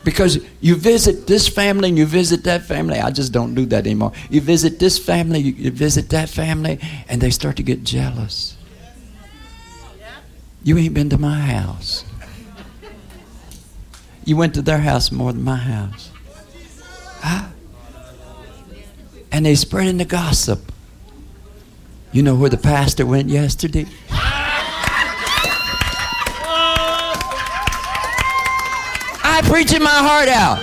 Because 0.05 0.45
you 0.61 0.75
visit 0.75 1.27
this 1.27 1.47
family 1.47 1.89
and 1.89 1.99
you 1.99 2.07
visit 2.07 2.45
that 2.45 2.63
family. 2.63 2.99
I 2.99 3.11
just 3.11 3.33
don't 3.33 3.55
do 3.55 3.67
that 3.67 3.87
anymore. 3.87 4.13
You 4.31 4.41
visit 4.41 4.79
this 4.79 4.99
family, 4.99 5.39
you 5.39 5.71
visit 5.71 6.11
that 6.11 6.29
family, 6.29 6.81
and 7.09 7.21
they 7.21 7.31
start 7.31 7.57
to 7.57 7.63
get 7.63 7.85
jealous. 7.85 8.57
You 10.65 10.79
ain't 10.79 10.95
been 10.95 11.11
to 11.11 11.19
my 11.19 11.39
house. 11.39 12.05
You 14.25 14.37
went 14.37 14.55
to 14.55 14.63
their 14.63 14.79
house 14.79 15.11
more 15.11 15.33
than 15.33 15.43
my 15.43 15.57
house. 15.57 16.11
Huh? 17.21 17.49
And 19.33 19.47
they 19.47 19.55
spreading 19.55 19.99
the 19.99 20.05
gossip. 20.05 20.71
You 22.13 22.23
know 22.23 22.35
where 22.35 22.51
the 22.51 22.59
pastor 22.59 23.07
went 23.07 23.29
yesterday? 23.29 23.87
Preaching 29.43 29.83
my 29.83 29.91
heart 29.91 30.29
out. 30.29 30.59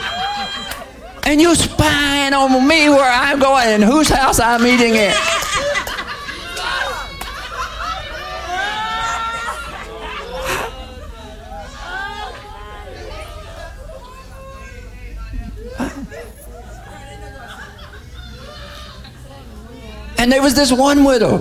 And 1.25 1.39
you 1.39 1.53
spying 1.55 2.33
on 2.33 2.67
me 2.67 2.89
where 2.89 3.11
I'm 3.11 3.39
going 3.39 3.67
and 3.67 3.83
whose 3.83 4.09
house 4.09 4.39
I'm 4.39 4.65
eating 4.65 4.97
at. 4.97 5.15
And 20.17 20.31
there 20.31 20.41
was 20.41 20.53
this 20.53 20.71
one 20.71 21.05
widow 21.05 21.37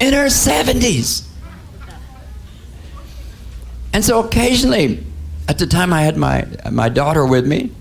in 0.00 0.14
her 0.14 0.26
70s. 0.26 1.28
And 3.92 4.04
so 4.04 4.24
occasionally 4.24 5.04
at 5.48 5.56
the 5.58 5.66
time, 5.66 5.92
I 5.94 6.02
had 6.02 6.16
my, 6.16 6.46
my 6.70 6.90
daughter 6.90 7.26
with 7.26 7.46
me, 7.46 7.72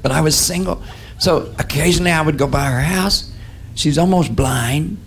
but 0.00 0.10
I 0.10 0.22
was 0.22 0.34
single. 0.34 0.82
So 1.18 1.54
occasionally 1.58 2.10
I 2.10 2.22
would 2.22 2.38
go 2.38 2.46
by 2.46 2.64
her 2.64 2.80
house. 2.80 3.30
She's 3.74 3.98
almost 3.98 4.34
blind. 4.34 4.98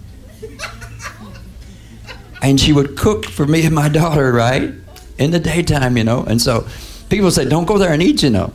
And 2.44 2.60
she 2.60 2.72
would 2.72 2.96
cook 2.96 3.26
for 3.26 3.48
me 3.48 3.65
and 3.65 3.74
my 3.74 3.89
daughter, 3.89 4.32
right? 4.32 4.72
In 5.18 5.32
the 5.32 5.39
daytime, 5.39 5.98
you 5.98 6.04
know. 6.04 6.24
And 6.24 6.39
so 6.39 6.68
people 7.10 7.32
say, 7.32 7.50
don't 7.50 7.65
go 7.65 7.80
there 7.80 7.91
and 7.91 8.04
eat, 8.04 8.22
you 8.22 8.30
know. 8.30 8.54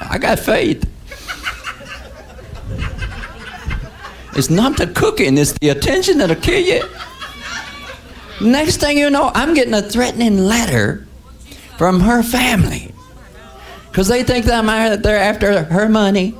I 0.00 0.18
got 0.18 0.40
faith. 0.40 0.90
It's 4.34 4.50
not 4.50 4.76
the 4.76 4.88
cooking, 4.88 5.38
it's 5.38 5.52
the 5.52 5.70
attention 5.70 6.18
that'll 6.18 6.36
kill 6.36 6.60
you. 6.60 6.82
Next 8.40 8.78
thing 8.78 8.98
you 8.98 9.08
know, 9.08 9.30
I'm 9.34 9.54
getting 9.54 9.72
a 9.72 9.80
threatening 9.80 10.38
letter 10.40 11.05
from 11.76 12.00
her 12.00 12.22
family 12.22 12.92
because 13.90 14.08
they 14.08 14.22
think 14.22 14.44
that 14.44 15.02
they're 15.02 15.18
after 15.18 15.64
her 15.64 15.88
money. 15.88 16.34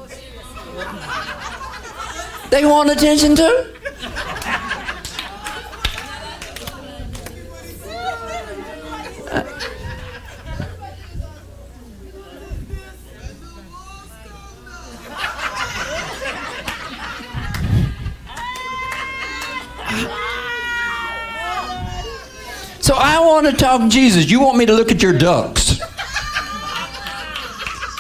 They 2.51 2.65
want 2.65 2.91
attention 2.91 3.35
too. 3.35 3.76
To 23.51 23.57
talk 23.57 23.89
Jesus. 23.91 24.31
You 24.31 24.41
want 24.41 24.59
me 24.59 24.67
to 24.67 24.73
look 24.73 24.91
at 24.91 25.03
your 25.03 25.17
ducks. 25.17 25.81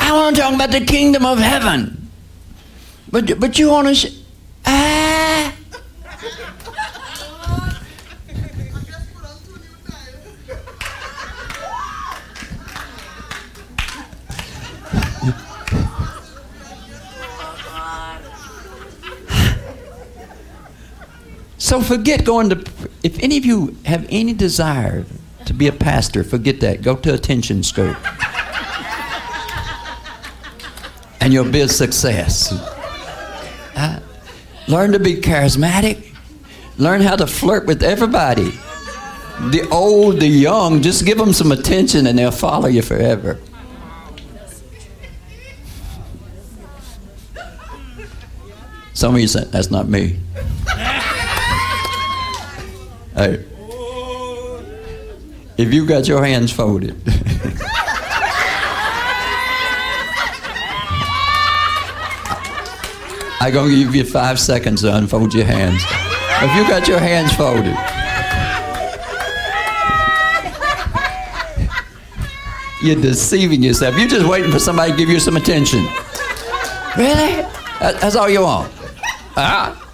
I 0.01 0.11
want 0.13 0.37
to 0.37 0.43
talk 0.43 0.55
about 0.55 0.71
the 0.71 0.85
kingdom 0.85 1.25
of 1.25 1.39
heaven. 1.39 2.11
But, 3.11 3.39
but 3.39 3.59
you 3.59 3.71
want 3.71 3.89
to. 3.89 3.95
Sh- 3.95 4.15
ah. 4.65 5.53
So 21.59 21.81
forget 21.81 22.25
going 22.25 22.51
to. 22.51 22.65
If 23.03 23.19
any 23.21 23.37
of 23.39 23.45
you 23.45 23.77
have 23.85 24.07
any 24.09 24.33
desire 24.33 25.05
to 25.47 25.55
be 25.55 25.69
a 25.69 25.73
pastor, 25.73 26.23
forget 26.23 26.61
that. 26.61 26.83
Go 26.83 26.97
to 26.97 27.15
attention 27.15 27.63
school. 27.63 27.95
and 31.21 31.33
you'll 31.33 31.51
be 31.51 31.61
a 31.61 31.69
success. 31.69 32.53
Uh, 33.75 34.01
learn 34.69 34.93
to 34.93 34.99
be 34.99 35.15
charismatic. 35.15 36.15
Learn 36.79 37.01
how 37.01 37.17
to 37.17 37.27
flirt 37.27 37.67
with 37.67 37.83
everybody. 37.83 38.51
The 39.51 39.67
old, 39.71 40.21
the 40.21 40.27
young, 40.27 40.83
just 40.83 41.05
give 41.05 41.19
them 41.19 41.33
some 41.33 41.53
attention 41.53 42.07
and 42.07 42.19
they'll 42.19 42.31
follow 42.31 42.69
you 42.69 42.83
forever. 42.83 43.39
Some 48.95 49.15
of 49.15 49.21
you 49.21 49.29
said, 49.29 49.53
that's 49.53 49.71
not 49.71 49.89
me. 49.89 50.19
Hey, 53.15 53.45
if 55.59 55.73
you 55.73 55.87
got 55.87 56.07
your 56.07 56.25
hands 56.25 56.53
folded, 56.53 56.95
I'm 63.41 63.53
going 63.53 63.71
to 63.71 63.85
give 63.85 63.95
you 63.95 64.05
five 64.05 64.41
seconds 64.41 64.83
to 64.83 64.97
unfold 64.97 65.33
your 65.33 65.45
hands. 65.45 65.83
If 66.43 66.57
you 66.57 66.69
got 66.69 66.89
your 66.89 66.99
hands 66.99 67.33
folded, 67.35 67.77
you're 72.83 73.01
deceiving 73.01 73.63
yourself. 73.63 73.97
You're 73.99 74.09
just 74.09 74.27
waiting 74.29 74.51
for 74.51 74.59
somebody 74.59 74.93
to 74.93 74.99
give 74.99 75.09
you 75.09 75.21
some 75.21 75.37
attention. 75.37 75.87
Really? 76.97 77.43
That's 77.81 78.17
all 78.17 78.29
you 78.29 78.43
want? 78.43 78.73
Ah. 79.37 79.86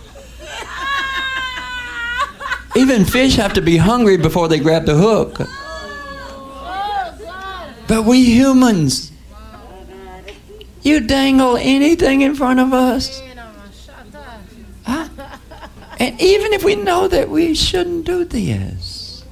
Even 2.75 3.05
fish 3.05 3.37
have 3.37 3.53
to 3.55 3.61
be 3.61 3.77
hungry 3.77 4.17
before 4.17 4.49
they 4.49 4.59
grab 4.59 4.87
the 4.87 4.95
hook. 4.95 5.39
But 7.87 8.05
we 8.05 8.25
humans, 8.25 9.13
you 10.83 11.01
dangle 11.01 11.57
anything 11.59 12.23
in 12.23 12.35
front 12.35 12.61
of 12.61 12.73
us. 12.73 13.23
Huh? 14.87 15.09
And 15.99 16.21
even 16.21 16.53
if 16.55 16.65
we 16.65 16.75
know 16.75 17.07
that 17.09 17.29
we 17.29 17.55
shouldn't 17.55 18.07
do 18.07 18.25
this, 18.25 19.25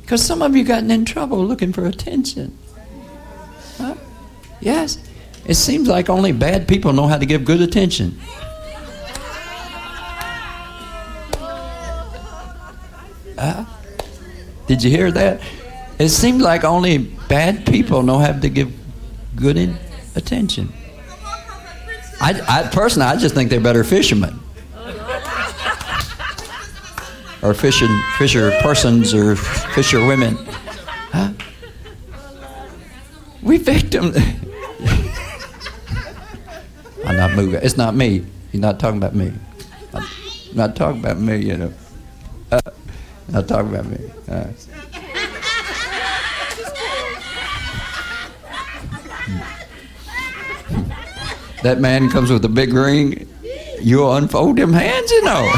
because 0.00 0.24
some 0.24 0.40
of 0.40 0.56
you 0.56 0.64
gotten 0.64 0.90
in 0.90 1.04
trouble 1.04 1.44
looking 1.44 1.72
for 1.72 1.84
attention. 1.84 2.56
Huh? 3.76 3.94
Yes, 4.60 4.98
it 5.44 5.54
seems 5.54 5.88
like 5.88 6.08
only 6.08 6.32
bad 6.32 6.66
people 6.66 6.92
know 6.92 7.06
how 7.06 7.18
to 7.18 7.26
give 7.26 7.44
good 7.44 7.60
attention. 7.60 8.18
Uh, 13.42 13.64
did 14.68 14.84
you 14.84 14.90
hear 14.90 15.10
that? 15.10 15.40
It 15.98 16.10
seems 16.10 16.40
like 16.40 16.62
only 16.62 16.98
bad 16.98 17.66
people 17.66 18.04
know 18.04 18.18
how 18.18 18.38
to 18.38 18.48
give 18.48 18.72
good 19.34 19.76
attention. 20.14 20.72
I, 22.20 22.40
I 22.48 22.68
personally, 22.68 23.08
I 23.08 23.16
just 23.16 23.34
think 23.34 23.50
they're 23.50 23.58
better 23.60 23.82
fishermen, 23.82 24.38
or 27.42 27.52
fishing 27.52 28.00
fisher 28.16 28.52
persons, 28.62 29.12
or 29.12 29.34
fisher 29.34 30.06
women. 30.06 30.36
Huh? 31.10 31.32
We 33.42 33.58
victim. 33.58 34.12
I'm 37.04 37.16
not 37.16 37.32
moving. 37.32 37.60
It's 37.60 37.76
not 37.76 37.96
me. 37.96 38.24
He's 38.52 38.60
not 38.60 38.78
talking 38.78 38.98
about 38.98 39.16
me. 39.16 39.32
I'm 39.92 40.06
not 40.54 40.76
talking 40.76 41.00
about 41.00 41.18
me, 41.18 41.38
you 41.38 41.56
know. 41.56 41.72
Uh, 42.52 42.60
not 43.32 43.48
talking 43.48 43.74
about 43.74 43.86
me. 43.86 43.98
That 51.62 51.80
man 51.80 52.10
comes 52.10 52.30
with 52.30 52.44
a 52.44 52.48
big 52.48 52.72
ring. 52.72 53.28
You 53.80 54.10
unfold 54.10 54.56
them 54.56 54.72
hands, 54.72 55.10
you 55.10 55.22
know. 55.22 55.50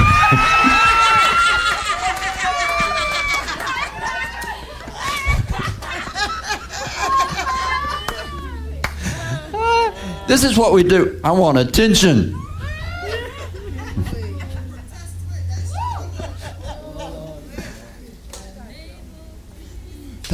this 10.29 10.45
is 10.45 10.59
what 10.59 10.73
we 10.75 10.83
do. 10.83 11.19
I 11.25 11.33
want 11.33 11.59
attention. 11.59 12.35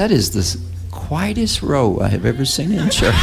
That 0.00 0.10
is 0.10 0.30
the 0.30 0.58
quietest 0.90 1.60
row 1.60 2.00
I 2.00 2.08
have 2.08 2.24
ever 2.24 2.46
seen 2.46 2.72
in 2.72 2.88
church. 2.88 3.14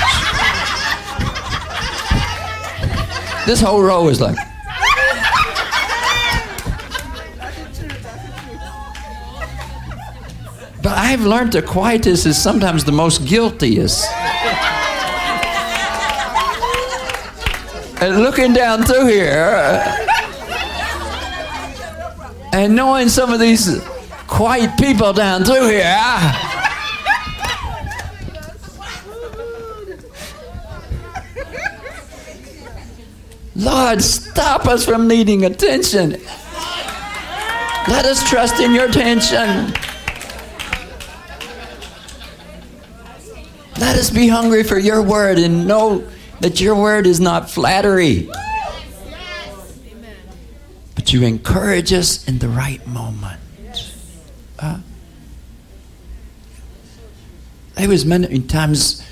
this 3.48 3.60
whole 3.60 3.82
row 3.82 4.08
is 4.10 4.22
like. 4.22 4.38
But 10.84 10.94
I've 10.94 11.22
learned 11.22 11.54
the 11.54 11.64
quietest 11.64 12.28
is 12.28 12.40
sometimes 12.40 12.84
the 12.84 12.92
most 12.92 13.26
guiltiest. 13.26 14.06
and 18.04 18.20
looking 18.20 18.54
down 18.54 18.84
through 18.84 19.08
here 19.08 19.84
and 22.54 22.76
knowing 22.76 23.10
some 23.10 23.34
of 23.34 23.40
these 23.40 23.82
quiet 24.28 24.78
people 24.78 25.12
down 25.12 25.44
through 25.44 25.70
here. 25.70 25.82
Ah, 25.84 26.47
Lord, 33.58 34.04
stop 34.04 34.68
us 34.68 34.86
from 34.86 35.08
needing 35.08 35.46
attention. 35.46 36.12
Let 37.88 38.06
us 38.06 38.24
trust 38.30 38.60
in 38.62 38.72
your 38.72 38.86
attention. 38.86 39.74
Let 43.80 43.98
us 43.98 44.12
be 44.12 44.28
hungry 44.28 44.64
for 44.64 44.78
your 44.78 45.02
word 45.02 45.40
and 45.40 45.68
know 45.68 46.08
that 46.40 46.62
your 46.62 46.76
word 46.76 47.08
is 47.08 47.20
not 47.20 47.50
flattery. 47.50 48.30
But 50.94 51.12
you 51.12 51.24
encourage 51.24 51.92
us 51.94 52.28
in 52.28 52.38
the 52.38 52.50
right 52.50 52.86
moment. 52.86 53.40
Uh, 54.60 54.82
there 57.74 57.90
was 57.90 58.06
many 58.06 58.40
times 58.42 59.04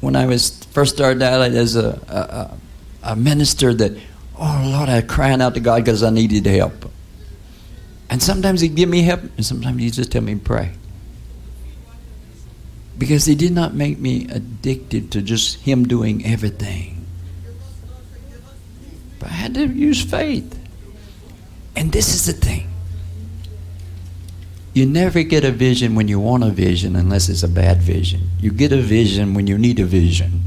when 0.00 0.14
I 0.14 0.26
was 0.26 0.50
first 0.66 0.94
started 0.94 1.22
out 1.22 1.40
as 1.40 1.74
a, 1.74 2.00
a, 2.08 2.16
a 2.16 2.58
minister 3.16 3.74
that, 3.74 3.92
oh 4.38 4.70
Lord, 4.72 4.88
I'm 4.88 5.06
crying 5.06 5.40
out 5.40 5.54
to 5.54 5.60
God 5.60 5.84
because 5.84 6.02
I 6.02 6.10
needed 6.10 6.46
help. 6.46 6.90
And 8.08 8.22
sometimes 8.22 8.60
He'd 8.60 8.74
give 8.74 8.88
me 8.88 9.02
help, 9.02 9.20
and 9.36 9.46
sometimes 9.46 9.80
He'd 9.80 9.92
just 9.92 10.12
tell 10.12 10.22
me 10.22 10.34
pray. 10.34 10.72
Because 12.98 13.24
He 13.24 13.34
did 13.34 13.52
not 13.52 13.74
make 13.74 13.98
me 13.98 14.26
addicted 14.28 15.12
to 15.12 15.22
just 15.22 15.60
Him 15.60 15.86
doing 15.86 16.26
everything. 16.26 17.06
But 19.18 19.28
I 19.28 19.32
had 19.32 19.54
to 19.54 19.66
use 19.66 20.02
faith. 20.02 20.58
And 21.76 21.92
this 21.92 22.14
is 22.14 22.26
the 22.26 22.32
thing. 22.32 22.66
You 24.72 24.86
never 24.86 25.22
get 25.22 25.44
a 25.44 25.50
vision 25.50 25.94
when 25.94 26.08
you 26.08 26.20
want 26.20 26.44
a 26.44 26.50
vision 26.50 26.94
unless 26.96 27.28
it's 27.28 27.42
a 27.42 27.48
bad 27.48 27.78
vision. 27.78 28.30
You 28.38 28.50
get 28.50 28.72
a 28.72 28.80
vision 28.80 29.34
when 29.34 29.46
you 29.46 29.58
need 29.58 29.80
a 29.80 29.84
vision. 29.84 30.42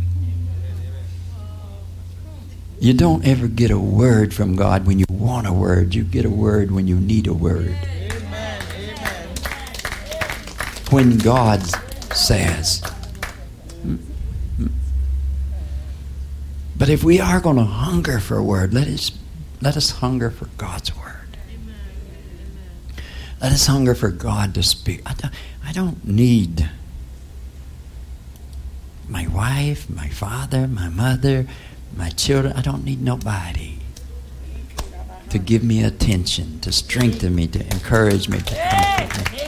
You 2.83 2.93
don't 2.93 3.25
ever 3.25 3.47
get 3.47 3.71
a 3.71 3.79
word 3.79 4.33
from 4.33 4.57
God 4.57 4.85
when 4.85 4.99
you 4.99 5.05
want 5.09 5.47
a 5.47 5.53
word. 5.53 5.95
You 5.95 6.03
get 6.03 6.25
a 6.25 6.29
word 6.29 6.69
when 6.69 6.85
you 6.85 6.97
need 6.99 7.27
a 7.27 7.33
word. 7.33 7.73
When 10.89 11.17
God 11.17 11.63
says. 12.13 12.83
But 16.75 16.89
if 16.89 17.05
we 17.05 17.21
are 17.21 17.39
going 17.39 17.55
to 17.55 17.63
hunger 17.63 18.19
for 18.19 18.35
a 18.35 18.43
word, 18.43 18.73
let 18.73 18.89
us, 18.89 19.17
let 19.61 19.77
us 19.77 19.91
hunger 19.91 20.29
for 20.29 20.47
God's 20.57 20.93
word. 20.93 21.37
Let 23.41 23.53
us 23.53 23.65
hunger 23.65 23.95
for 23.95 24.09
God 24.09 24.53
to 24.55 24.61
speak. 24.61 25.01
I 25.05 25.13
don't, 25.13 25.33
I 25.63 25.71
don't 25.71 26.05
need 26.05 26.69
my 29.07 29.25
wife, 29.27 29.89
my 29.89 30.09
father, 30.09 30.67
my 30.67 30.89
mother, 30.89 31.47
my 31.95 32.09
children. 32.09 32.53
I 32.53 32.61
don't 32.61 32.83
need 32.83 33.01
nobody 33.01 33.79
to 35.29 35.39
give 35.39 35.63
me 35.63 35.83
attention, 35.83 36.59
to 36.61 36.71
strengthen 36.71 37.35
me, 37.35 37.47
to 37.47 37.59
encourage 37.71 38.29
me, 38.29 38.37
to 38.39 38.55
comfort 38.55 39.31
me. 39.31 39.39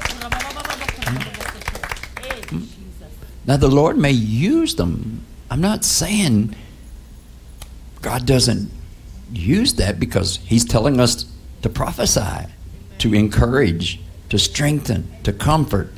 Hmm? 2.49 2.63
Now, 3.45 3.57
the 3.57 3.67
Lord 3.67 3.97
may 3.97 4.11
use 4.11 4.75
them. 4.75 5.23
I'm 5.51 5.61
not 5.61 5.85
saying 5.85 6.55
God 8.01 8.25
doesn't 8.25 8.71
use 9.31 9.73
that 9.73 9.99
because 9.99 10.37
He's 10.37 10.65
telling 10.65 10.99
us 10.99 11.25
to 11.61 11.69
prophesy, 11.69 12.47
to 12.99 13.13
encourage, 13.13 13.99
to 14.29 14.39
strengthen, 14.39 15.07
to 15.23 15.33
comfort. 15.33 15.91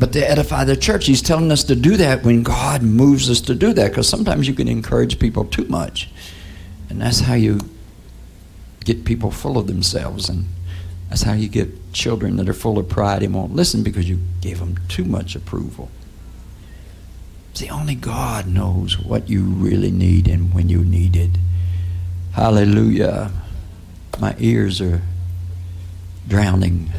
But 0.00 0.14
to 0.14 0.28
edify 0.28 0.64
the 0.64 0.78
church, 0.78 1.04
He's 1.06 1.20
telling 1.20 1.52
us 1.52 1.62
to 1.64 1.76
do 1.76 1.98
that 1.98 2.24
when 2.24 2.42
God 2.42 2.82
moves 2.82 3.28
us 3.28 3.42
to 3.42 3.54
do 3.54 3.74
that 3.74 3.90
because 3.90 4.08
sometimes 4.08 4.48
you 4.48 4.54
can 4.54 4.66
encourage 4.66 5.18
people 5.18 5.44
too 5.44 5.66
much. 5.66 6.08
And 6.88 7.02
that's 7.02 7.20
how 7.20 7.34
you 7.34 7.60
get 8.86 9.04
people 9.04 9.30
full 9.30 9.58
of 9.58 9.66
themselves. 9.66 10.30
And 10.30 10.46
that's 11.10 11.24
how 11.24 11.34
you 11.34 11.48
get 11.48 11.92
children 11.92 12.36
that 12.36 12.48
are 12.48 12.54
full 12.54 12.78
of 12.78 12.88
pride 12.88 13.22
and 13.22 13.34
won't 13.34 13.54
listen 13.54 13.82
because 13.82 14.08
you 14.08 14.20
gave 14.40 14.58
them 14.58 14.78
too 14.88 15.04
much 15.04 15.36
approval. 15.36 15.90
See, 17.52 17.68
only 17.68 17.94
God 17.94 18.46
knows 18.46 18.98
what 18.98 19.28
you 19.28 19.42
really 19.42 19.90
need 19.90 20.28
and 20.28 20.54
when 20.54 20.70
you 20.70 20.82
need 20.82 21.14
it. 21.14 21.36
Hallelujah. 22.32 23.32
My 24.18 24.34
ears 24.38 24.80
are 24.80 25.02
drowning. 26.26 26.90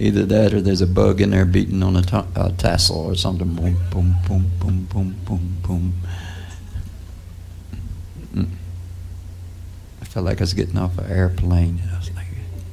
Either 0.00 0.24
that 0.24 0.54
or 0.54 0.62
there's 0.62 0.80
a 0.80 0.86
bug 0.86 1.20
in 1.20 1.28
there 1.28 1.44
beating 1.44 1.82
on 1.82 1.94
a 1.94 2.00
t- 2.00 2.16
tassel 2.56 2.96
or 2.96 3.14
something. 3.14 3.54
Boom, 3.54 3.76
boom, 3.90 4.16
boom, 4.26 4.50
boom, 4.58 4.86
boom, 4.90 5.14
boom, 5.26 5.56
boom. 5.62 5.92
Mm. 8.34 8.48
I 10.00 10.04
felt 10.06 10.24
like 10.24 10.38
I 10.40 10.44
was 10.44 10.54
getting 10.54 10.78
off 10.78 10.96
an 10.96 11.10
airplane. 11.10 11.82
I 11.92 11.98
was 11.98 12.10
like, 12.14 12.28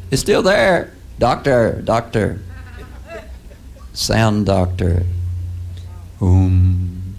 it's 0.09 0.21
still 0.21 0.41
there. 0.41 0.93
Doctor, 1.19 1.81
doctor. 1.83 2.39
Sound 3.91 4.45
doctor. 4.45 5.03
Um. 6.21 7.13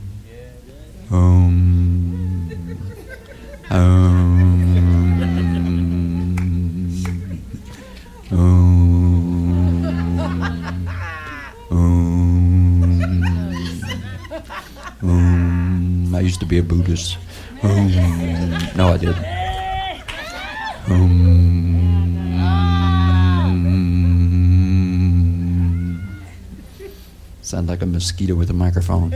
Um. 1.10 2.50
Um. 3.70 4.48
Um. 8.30 8.87
Used 16.28 16.40
to 16.40 16.46
be 16.46 16.58
a 16.58 16.62
Buddhist. 16.62 17.16
Um, 17.62 17.88
no, 18.76 18.92
I 18.92 18.98
didn't. 18.98 19.24
Um, 20.90 21.48
sound 27.40 27.68
like 27.68 27.80
a 27.80 27.86
mosquito 27.86 28.34
with 28.34 28.50
a 28.50 28.52
microphone. 28.52 29.14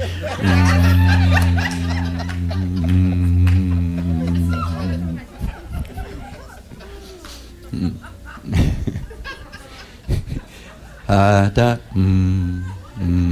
Uh, 11.08 11.50
da, 11.56 11.76
mm, 11.94 12.64
mm. 12.98 13.31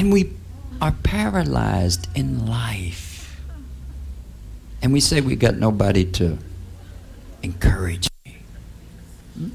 And 0.00 0.10
we 0.10 0.32
are 0.80 0.92
paralyzed 1.02 2.08
in 2.16 2.46
life. 2.46 3.38
And 4.80 4.94
we 4.94 5.00
say 5.00 5.20
we 5.20 5.36
got 5.36 5.56
nobody 5.56 6.06
to 6.12 6.38
encourage 7.42 8.08
me. 8.24 8.38
Hmm? 9.34 9.48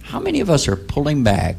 How 0.00 0.18
many 0.18 0.40
of 0.40 0.48
us 0.48 0.66
are 0.66 0.76
pulling 0.76 1.24
back 1.24 1.56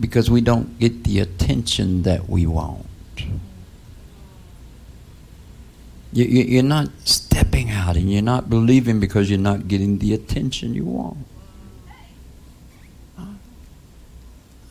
because 0.00 0.30
we 0.30 0.40
don't 0.40 0.78
get 0.78 1.04
the 1.04 1.18
attention 1.18 2.00
that 2.04 2.30
we 2.30 2.46
want? 2.46 2.86
You, 6.14 6.24
you're 6.24 6.62
not 6.62 6.88
stepping 7.04 7.68
out 7.68 7.98
and 7.98 8.10
you're 8.10 8.22
not 8.22 8.48
believing 8.48 9.00
because 9.00 9.28
you're 9.28 9.38
not 9.38 9.68
getting 9.68 9.98
the 9.98 10.14
attention 10.14 10.72
you 10.72 10.86
want. 10.86 11.18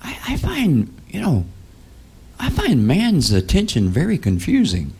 I, 0.01 0.17
I 0.29 0.37
find, 0.37 0.95
you 1.09 1.21
know, 1.21 1.45
I 2.39 2.49
find 2.49 2.87
man's 2.87 3.31
attention 3.31 3.89
very 3.89 4.17
confusing. 4.17 4.93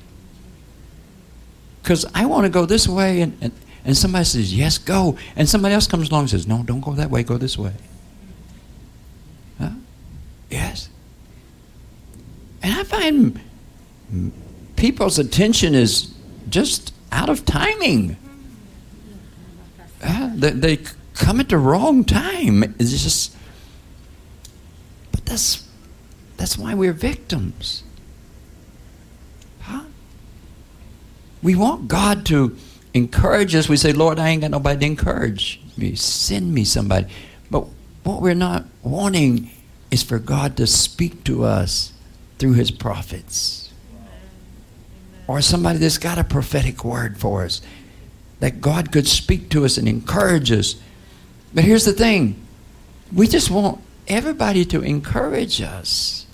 Because 1.81 2.05
I 2.13 2.25
want 2.25 2.43
to 2.45 2.49
go 2.49 2.65
this 2.65 2.87
way, 2.87 3.21
and, 3.21 3.37
and, 3.41 3.53
and 3.85 3.97
somebody 3.97 4.25
says, 4.25 4.53
yes, 4.53 4.77
go. 4.77 5.17
And 5.35 5.47
somebody 5.47 5.73
else 5.73 5.87
comes 5.87 6.09
along 6.09 6.21
and 6.21 6.29
says, 6.31 6.47
no, 6.47 6.63
don't 6.63 6.81
go 6.81 6.93
that 6.93 7.09
way, 7.09 7.23
go 7.23 7.37
this 7.37 7.57
way. 7.57 7.73
Huh? 9.57 9.69
Yes. 10.49 10.89
And 12.61 12.73
I 12.73 12.83
find 12.83 13.39
people's 14.75 15.17
attention 15.17 15.73
is 15.75 16.13
just 16.49 16.93
out 17.11 17.29
of 17.29 17.45
timing. 17.45 18.17
Uh, 20.03 20.31
they, 20.35 20.51
they 20.51 20.77
come 21.13 21.39
at 21.39 21.49
the 21.49 21.57
wrong 21.57 22.03
time. 22.03 22.63
It's 22.79 22.91
just 22.91 23.35
that's, 25.30 25.67
that's 26.38 26.57
why 26.57 26.73
we're 26.73 26.91
victims. 26.91 27.84
Huh? 29.61 29.84
We 31.43 31.55
want 31.55 31.88
God 31.88 32.25
to 32.27 32.57
encourage 32.95 33.53
us. 33.53 33.69
We 33.69 33.77
say, 33.77 33.93
Lord, 33.93 34.17
I 34.17 34.30
ain't 34.30 34.41
got 34.41 34.51
nobody 34.51 34.80
to 34.80 34.86
encourage 34.88 35.61
me. 35.77 35.93
Send 35.95 36.53
me 36.53 36.63
somebody. 36.65 37.07
But 37.51 37.67
what 38.03 38.21
we're 38.21 38.34
not 38.34 38.65
wanting 38.82 39.51
is 39.91 40.01
for 40.01 40.17
God 40.17 40.57
to 40.57 40.65
speak 40.65 41.23
to 41.25 41.43
us 41.45 41.93
through 42.39 42.53
his 42.53 42.71
prophets. 42.71 43.71
Or 45.27 45.41
somebody 45.41 45.77
that's 45.77 45.99
got 45.99 46.17
a 46.17 46.23
prophetic 46.23 46.84
word 46.84 47.19
for 47.19 47.43
us. 47.43 47.61
That 48.39 48.61
God 48.61 48.91
could 48.91 49.07
speak 49.07 49.49
to 49.49 49.63
us 49.63 49.77
and 49.77 49.88
encourage 49.88 50.51
us. 50.51 50.82
But 51.53 51.65
here's 51.65 51.86
the 51.86 51.93
thing 51.93 52.41
we 53.13 53.27
just 53.27 53.51
want 53.51 53.82
everybody 54.10 54.66
to 54.66 54.82
encourage 54.82 55.62
us 55.62 56.26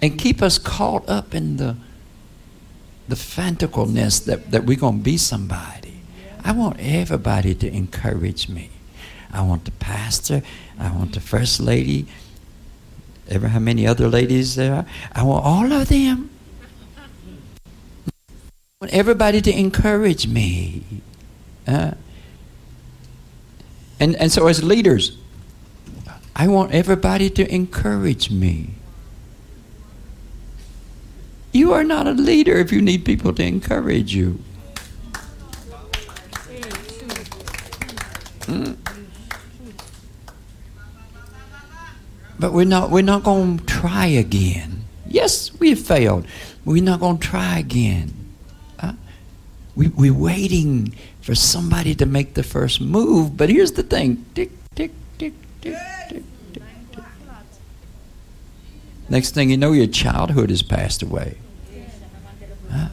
and 0.00 0.18
keep 0.18 0.42
us 0.42 0.58
caught 0.58 1.08
up 1.08 1.34
in 1.34 1.56
the 1.56 1.76
the 3.08 3.14
fanticalness 3.14 4.24
that, 4.26 4.50
that 4.50 4.64
we're 4.64 4.76
going 4.76 4.98
to 4.98 5.02
be 5.02 5.16
somebody. 5.16 6.02
I 6.44 6.52
want 6.52 6.76
everybody 6.78 7.54
to 7.54 7.66
encourage 7.66 8.48
me. 8.48 8.70
I 9.32 9.42
want 9.42 9.64
the 9.64 9.70
pastor. 9.72 10.42
I 10.78 10.90
want 10.92 11.14
the 11.14 11.20
first 11.20 11.58
lady. 11.58 12.06
Ever 13.28 13.48
how 13.48 13.58
many 13.58 13.86
other 13.86 14.08
ladies 14.08 14.54
there 14.54 14.74
are? 14.74 14.86
I 15.12 15.22
want 15.22 15.44
all 15.44 15.72
of 15.72 15.88
them. 15.88 16.30
I 16.96 18.84
want 18.84 18.92
everybody 18.92 19.40
to 19.40 19.58
encourage 19.58 20.26
me. 20.26 20.82
Uh, 21.66 21.92
and, 24.00 24.16
and 24.16 24.30
so 24.30 24.46
as 24.46 24.62
leaders, 24.62 25.18
I 26.34 26.46
want 26.48 26.72
everybody 26.72 27.30
to 27.30 27.54
encourage 27.54 28.30
me. 28.30 28.70
You 31.52 31.72
are 31.72 31.84
not 31.84 32.06
a 32.06 32.12
leader 32.12 32.56
if 32.58 32.72
you 32.72 32.80
need 32.80 33.04
people 33.04 33.32
to 33.34 33.42
encourage 33.42 34.14
you. 34.14 34.38
Mm. 38.42 38.76
But 42.38 42.52
we're 42.52 42.64
not 42.64 42.90
we're 42.90 43.02
not 43.02 43.24
going 43.24 43.58
to 43.58 43.64
try 43.66 44.06
again. 44.06 44.84
Yes, 45.06 45.52
we 45.58 45.70
have 45.70 45.80
failed. 45.80 46.26
We're 46.64 46.82
not 46.82 47.00
going 47.00 47.18
to 47.18 47.26
try 47.26 47.58
again. 47.58 48.14
Uh, 48.78 48.92
we, 49.74 49.88
we're 49.88 50.14
waiting 50.14 50.94
for 51.20 51.34
somebody 51.34 51.94
to 51.96 52.06
make 52.06 52.34
the 52.34 52.42
first 52.42 52.80
move. 52.80 53.36
But 53.36 53.50
here's 53.50 53.72
the 53.72 53.82
thing: 53.82 54.24
tick, 54.34 54.50
tick. 54.74 54.92
Next 59.08 59.32
thing 59.32 59.50
you 59.50 59.56
know, 59.56 59.72
your 59.72 59.86
childhood 59.86 60.50
has 60.50 60.62
passed 60.62 61.02
away. 61.02 61.38
Huh? 62.70 62.88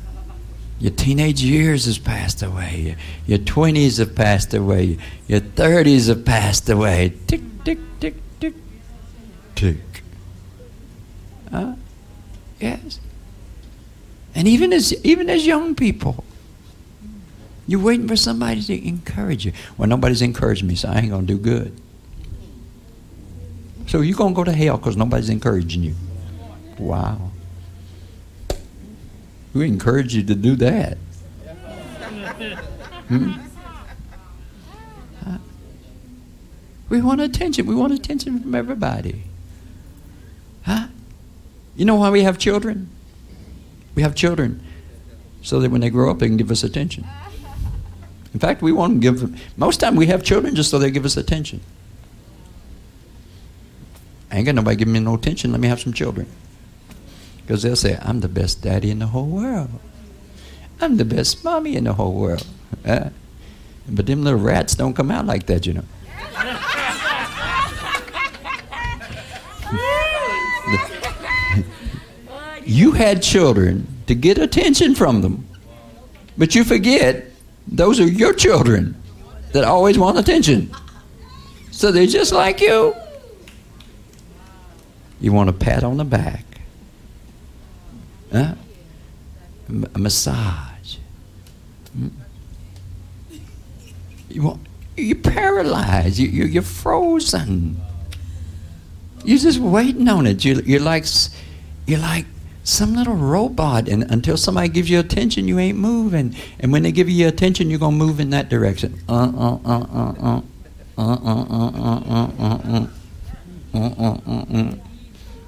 Your 0.80 0.92
teenage 0.92 1.42
years 1.42 1.86
has 1.86 1.98
passed 1.98 2.42
away. 2.42 2.96
Your, 3.26 3.40
20s 3.40 4.00
have 4.00 4.16
passed 4.16 4.54
away. 4.54 4.98
Your 5.28 5.42
30s 5.42 6.08
have 6.08 6.24
passed 6.24 6.70
away. 6.70 7.14
Tick, 7.28 7.42
tick, 7.64 7.80
tick, 8.00 8.16
tick, 8.40 8.54
tick. 9.56 10.04
Huh? 11.52 11.76
Yes. 12.60 13.00
And 14.34 14.48
even 14.48 14.74
as 14.74 14.94
even 15.06 15.30
as 15.30 15.48
young 15.48 15.76
people, 15.76 16.26
you're 17.68 17.80
waiting 17.80 18.08
for 18.08 18.18
somebody 18.18 18.62
to 18.64 18.88
encourage 18.88 19.46
you. 19.46 19.54
Well, 19.78 19.88
nobody's 19.88 20.22
encouraging 20.22 20.68
me, 20.68 20.76
so 20.76 20.90
I 20.90 21.00
ain't 21.00 21.10
gonna 21.10 21.26
do 21.26 21.38
good. 21.38 21.80
So 23.88 24.02
you're 24.02 24.18
gonna 24.18 24.34
go 24.34 24.44
to 24.44 24.52
hell 24.52 24.78
because 24.78 24.98
nobody's 24.98 25.30
encouraging 25.30 25.84
you. 25.84 25.96
Wow. 26.78 27.32
Who 29.54 29.62
encouraged 29.62 30.14
you 30.14 30.24
to 30.24 30.36
do 30.36 30.56
that? 30.58 30.98
Hmm? 33.08 33.34
We 36.90 37.02
want 37.02 37.22
attention. 37.22 37.66
We 37.66 37.76
want 37.76 37.94
attention 37.94 38.42
from 38.42 38.54
everybody. 38.54 39.24
Huh? 40.64 40.88
You 41.76 41.86
know 41.86 41.96
why 41.96 42.10
we 42.10 42.24
have 42.24 42.38
children? 42.38 42.90
We 43.96 44.02
have 44.02 44.16
children 44.16 44.64
so 45.42 45.60
that 45.60 45.72
when 45.72 45.82
they 45.82 45.90
grow 45.90 46.12
up, 46.12 46.20
they 46.20 46.28
can 46.28 46.38
give 46.38 46.52
us 46.52 46.64
attention. 46.64 47.06
In 48.34 48.40
fact, 48.40 48.62
we 48.62 48.72
want 48.72 48.96
to 48.96 49.00
give 49.00 49.20
them, 49.22 49.36
most 49.58 49.80
time 49.80 49.96
we 49.96 50.08
have 50.08 50.24
children 50.24 50.56
just 50.56 50.70
so 50.70 50.78
they 50.80 50.92
give 50.92 51.06
us 51.06 51.18
attention. 51.18 51.62
Ain't 54.36 54.46
got 54.46 54.56
nobody 54.56 54.76
giving 54.76 54.94
me 54.94 55.00
no 55.00 55.16
attention. 55.16 55.54
Let 55.54 55.62
me 55.62 55.70
have 55.70 55.80
some 55.80 55.94
children. 55.94 56.28
Because 57.42 57.64
they'll 57.64 57.78
say, 57.78 57.98
I'm 58.02 58.20
the 58.20 58.28
best 58.28 58.62
daddy 58.62 58.92
in 58.92 59.00
the 59.00 59.08
whole 59.08 59.28
world. 59.28 59.70
I'm 60.82 60.98
the 60.98 61.06
best 61.06 61.46
mommy 61.46 61.78
in 61.78 61.86
the 61.86 61.94
whole 61.94 62.14
world. 62.14 62.46
Uh, 62.86 63.10
but 63.90 64.06
them 64.06 64.24
little 64.24 64.40
rats 64.40 64.76
don't 64.76 64.94
come 64.94 65.10
out 65.10 65.26
like 65.26 65.48
that, 65.48 65.66
you 65.66 65.74
know. 65.74 65.84
you 72.66 72.92
had 72.92 73.24
children 73.24 73.88
to 74.06 74.14
get 74.14 74.38
attention 74.38 74.94
from 74.94 75.22
them, 75.22 75.48
but 76.38 76.54
you 76.54 76.64
forget 76.64 77.26
those 77.68 78.00
are 78.00 78.08
your 78.08 78.34
children 78.34 78.96
that 79.54 79.64
always 79.64 79.98
want 79.98 80.20
attention. 80.20 80.70
So 81.72 81.92
they're 81.92 82.06
just 82.06 82.32
like 82.32 82.62
you. 82.62 82.94
You 85.20 85.32
want 85.32 85.50
a 85.50 85.54
pat 85.54 85.84
on 85.84 85.98
the 85.98 86.06
back, 86.06 86.44
huh? 88.32 88.56
a 89.70 90.00
massage. 90.00 90.98
Hmm? 91.94 92.08
You 94.30 94.42
want, 94.44 94.62
you're 94.98 95.18
paralyzed. 95.18 96.18
You, 96.18 96.28
you, 96.28 96.46
you're 96.46 96.64
frozen. 96.64 97.82
You're 99.24 99.40
just 99.40 99.60
waiting 99.60 100.08
on 100.08 100.28
it. 100.28 100.46
You, 100.46 100.62
you're 100.66 100.82
like 100.82 101.06
you're 101.88 102.00
like 102.00 102.26
some 102.64 102.96
little 102.96 103.16
robot, 103.16 103.88
and 103.88 104.04
until 104.12 104.38
somebody 104.38 104.70
gives 104.70 104.90
you 104.90 105.00
attention, 105.00 105.48
you 105.48 105.58
ain't 105.60 105.78
moving. 105.78 106.36
And 106.60 106.72
when 106.72 106.84
they 106.84 106.92
give 106.92 107.10
you 107.10 107.28
attention, 107.28 107.70
you're 107.70 107.80
gonna 107.80 107.96
move 107.96 108.20
in 108.20 108.32
that 108.32 108.50
direction. 108.50 109.00
Uh 109.08 109.32
uh 109.36 109.60
uh 109.66 109.86
uh 109.94 110.14
uh 110.20 110.42
uh 110.98 111.02
uh 111.02 111.46
uh 111.50 111.72
uh 111.76 112.32
uh 112.40 112.88
uh 113.74 113.90
uh 113.98 114.46
uh 114.54 114.76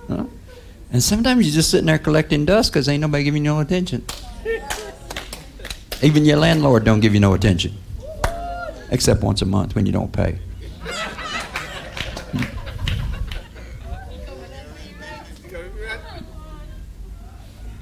And 0.10 1.04
sometimes 1.04 1.46
you're 1.46 1.54
just 1.54 1.70
sitting 1.70 1.86
there 1.86 1.98
collecting 1.98 2.46
dust 2.46 2.72
because 2.72 2.88
ain't 2.88 3.02
nobody 3.02 3.24
giving 3.24 3.44
you 3.44 3.52
no 3.52 3.60
attention. 3.60 4.06
Even 6.02 6.26
your 6.26 6.38
landlord 6.38 6.86
don't 6.86 7.00
give 7.00 7.14
you 7.14 7.20
no 7.20 7.34
attention, 7.34 7.76
except 8.92 9.22
once 9.22 9.42
a 9.42 9.46
month 9.46 9.76
when 9.76 9.86
you 9.86 9.92
don't 9.92 10.12
pay. 10.12 10.40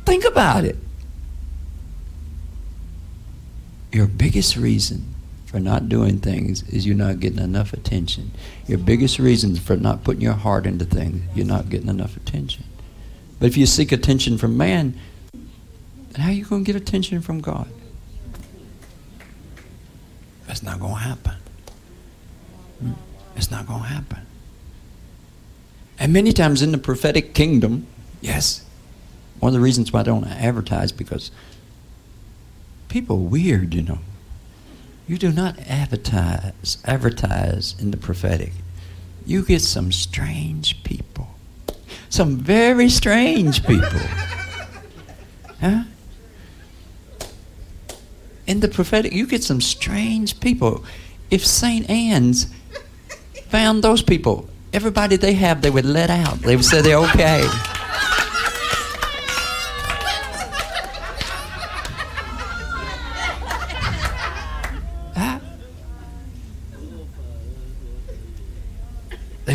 Think 0.05 0.25
about 0.25 0.63
it. 0.65 0.77
Your 3.91 4.07
biggest 4.07 4.55
reason 4.55 5.14
for 5.55 5.61
not 5.61 5.87
doing 5.87 6.19
things 6.19 6.63
is 6.63 6.85
you're 6.85 6.97
not 6.97 7.21
getting 7.21 7.39
enough 7.39 7.71
attention. 7.71 8.29
Your 8.67 8.77
biggest 8.77 9.19
reason 9.19 9.55
for 9.55 9.77
not 9.77 10.03
putting 10.03 10.19
your 10.19 10.33
heart 10.33 10.65
into 10.65 10.83
things, 10.83 11.23
you're 11.33 11.45
not 11.45 11.69
getting 11.69 11.87
enough 11.87 12.17
attention. 12.17 12.65
But 13.39 13.45
if 13.45 13.55
you 13.55 13.65
seek 13.65 13.93
attention 13.93 14.37
from 14.37 14.57
man, 14.57 14.99
then 15.31 16.21
how 16.21 16.27
are 16.27 16.33
you 16.33 16.43
going 16.43 16.65
to 16.65 16.73
get 16.73 16.75
attention 16.75 17.21
from 17.21 17.39
God? 17.39 17.69
That's 20.45 20.61
not 20.61 20.81
going 20.81 20.95
to 20.95 20.99
happen. 20.99 21.37
It's 23.37 23.49
not 23.49 23.65
going 23.65 23.83
to 23.83 23.87
happen. 23.87 24.25
And 25.97 26.11
many 26.11 26.33
times 26.33 26.63
in 26.63 26.73
the 26.73 26.77
prophetic 26.77 27.33
kingdom, 27.33 27.87
yes, 28.19 28.65
one 29.39 29.51
of 29.51 29.53
the 29.53 29.61
reasons 29.61 29.93
why 29.93 30.01
I 30.01 30.03
don't 30.03 30.25
advertise 30.25 30.91
because 30.91 31.31
people 32.89 33.15
are 33.15 33.29
weird, 33.29 33.73
you 33.73 33.83
know. 33.83 33.99
You 35.07 35.17
do 35.17 35.31
not 35.31 35.59
advertise 35.67 36.77
advertise 36.83 37.75
in 37.79 37.91
the 37.91 37.97
prophetic. 37.97 38.53
You 39.25 39.43
get 39.43 39.61
some 39.61 39.91
strange 39.91 40.83
people. 40.83 41.27
Some 42.09 42.37
very 42.37 42.89
strange 42.89 43.65
people. 43.65 43.99
huh? 45.59 45.83
In 48.47 48.59
the 48.59 48.67
prophetic, 48.67 49.13
you 49.13 49.27
get 49.27 49.43
some 49.43 49.61
strange 49.61 50.39
people. 50.39 50.83
If 51.31 51.45
St. 51.45 51.89
Ann's 51.89 52.47
found 53.49 53.83
those 53.83 54.03
people, 54.03 54.47
everybody 54.73 55.15
they 55.15 55.33
have, 55.33 55.61
they 55.61 55.71
would 55.71 55.85
let 55.85 56.09
out. 56.09 56.39
They 56.39 56.55
would 56.55 56.65
say 56.65 56.81
they're 56.81 56.97
okay. 56.97 57.47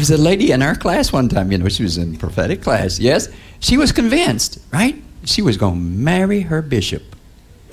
Was 0.01 0.11
a 0.11 0.17
lady 0.17 0.51
in 0.51 0.63
our 0.63 0.75
class 0.75 1.13
one 1.13 1.29
time, 1.29 1.53
you 1.53 1.59
know, 1.59 1.69
she 1.69 1.85
was 1.85 1.97
in 1.97 2.17
prophetic 2.17 2.63
class. 2.63 2.99
Yes, 2.99 3.29
she 3.61 3.77
was 3.77 3.93
convinced, 3.93 4.59
right? 4.73 5.01
She 5.25 5.43
was 5.43 5.57
going 5.57 5.75
to 5.75 5.81
marry 5.81 6.41
her 6.41 6.63
bishop. 6.63 7.15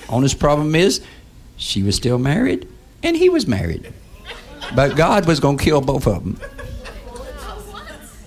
Honest 0.08 0.38
problem 0.38 0.74
is, 0.74 1.00
she 1.56 1.82
was 1.82 1.96
still 1.96 2.18
married, 2.18 2.68
and 3.02 3.16
he 3.16 3.28
was 3.28 3.46
married. 3.46 3.92
But 4.76 4.96
God 4.96 5.26
was 5.26 5.40
going 5.40 5.58
to 5.58 5.64
kill 5.64 5.80
both 5.80 6.06
of 6.06 6.22
them. 6.22 6.40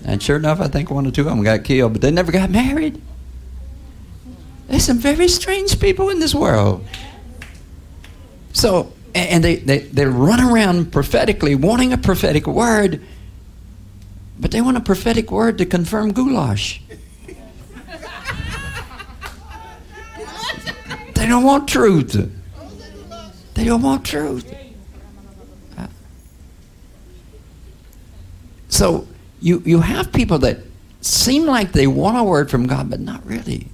And 0.04 0.22
sure 0.22 0.36
enough, 0.36 0.60
I 0.60 0.68
think 0.68 0.90
one 0.90 1.06
or 1.06 1.10
two 1.10 1.22
of 1.22 1.28
them 1.28 1.42
got 1.42 1.64
killed, 1.64 1.92
but 1.92 2.02
they 2.02 2.10
never 2.10 2.32
got 2.32 2.50
married. 2.50 3.00
There's 4.66 4.84
some 4.84 4.98
very 4.98 5.28
strange 5.28 5.78
people 5.78 6.08
in 6.08 6.18
this 6.18 6.34
world. 6.34 6.84
So, 8.52 8.92
and 9.14 9.44
they, 9.44 9.56
they, 9.56 9.78
they 9.80 10.06
run 10.06 10.40
around 10.40 10.92
prophetically 10.92 11.54
wanting 11.54 11.92
a 11.92 11.98
prophetic 11.98 12.46
word, 12.46 13.00
but 14.42 14.50
they 14.50 14.60
want 14.60 14.76
a 14.76 14.80
prophetic 14.80 15.30
word 15.30 15.56
to 15.58 15.64
confirm 15.64 16.12
goulash. 16.12 16.82
they 21.14 21.28
don't 21.28 21.44
want 21.44 21.68
truth. 21.68 22.28
They 23.54 23.64
don't 23.64 23.82
want 23.82 24.04
truth. 24.04 24.52
Uh, 25.78 25.86
so 28.68 29.06
you, 29.40 29.62
you 29.64 29.80
have 29.80 30.12
people 30.12 30.40
that 30.40 30.58
seem 31.02 31.46
like 31.46 31.70
they 31.70 31.86
want 31.86 32.18
a 32.18 32.24
word 32.24 32.50
from 32.50 32.66
God, 32.66 32.90
but 32.90 32.98
not 32.98 33.24
really. 33.24 33.68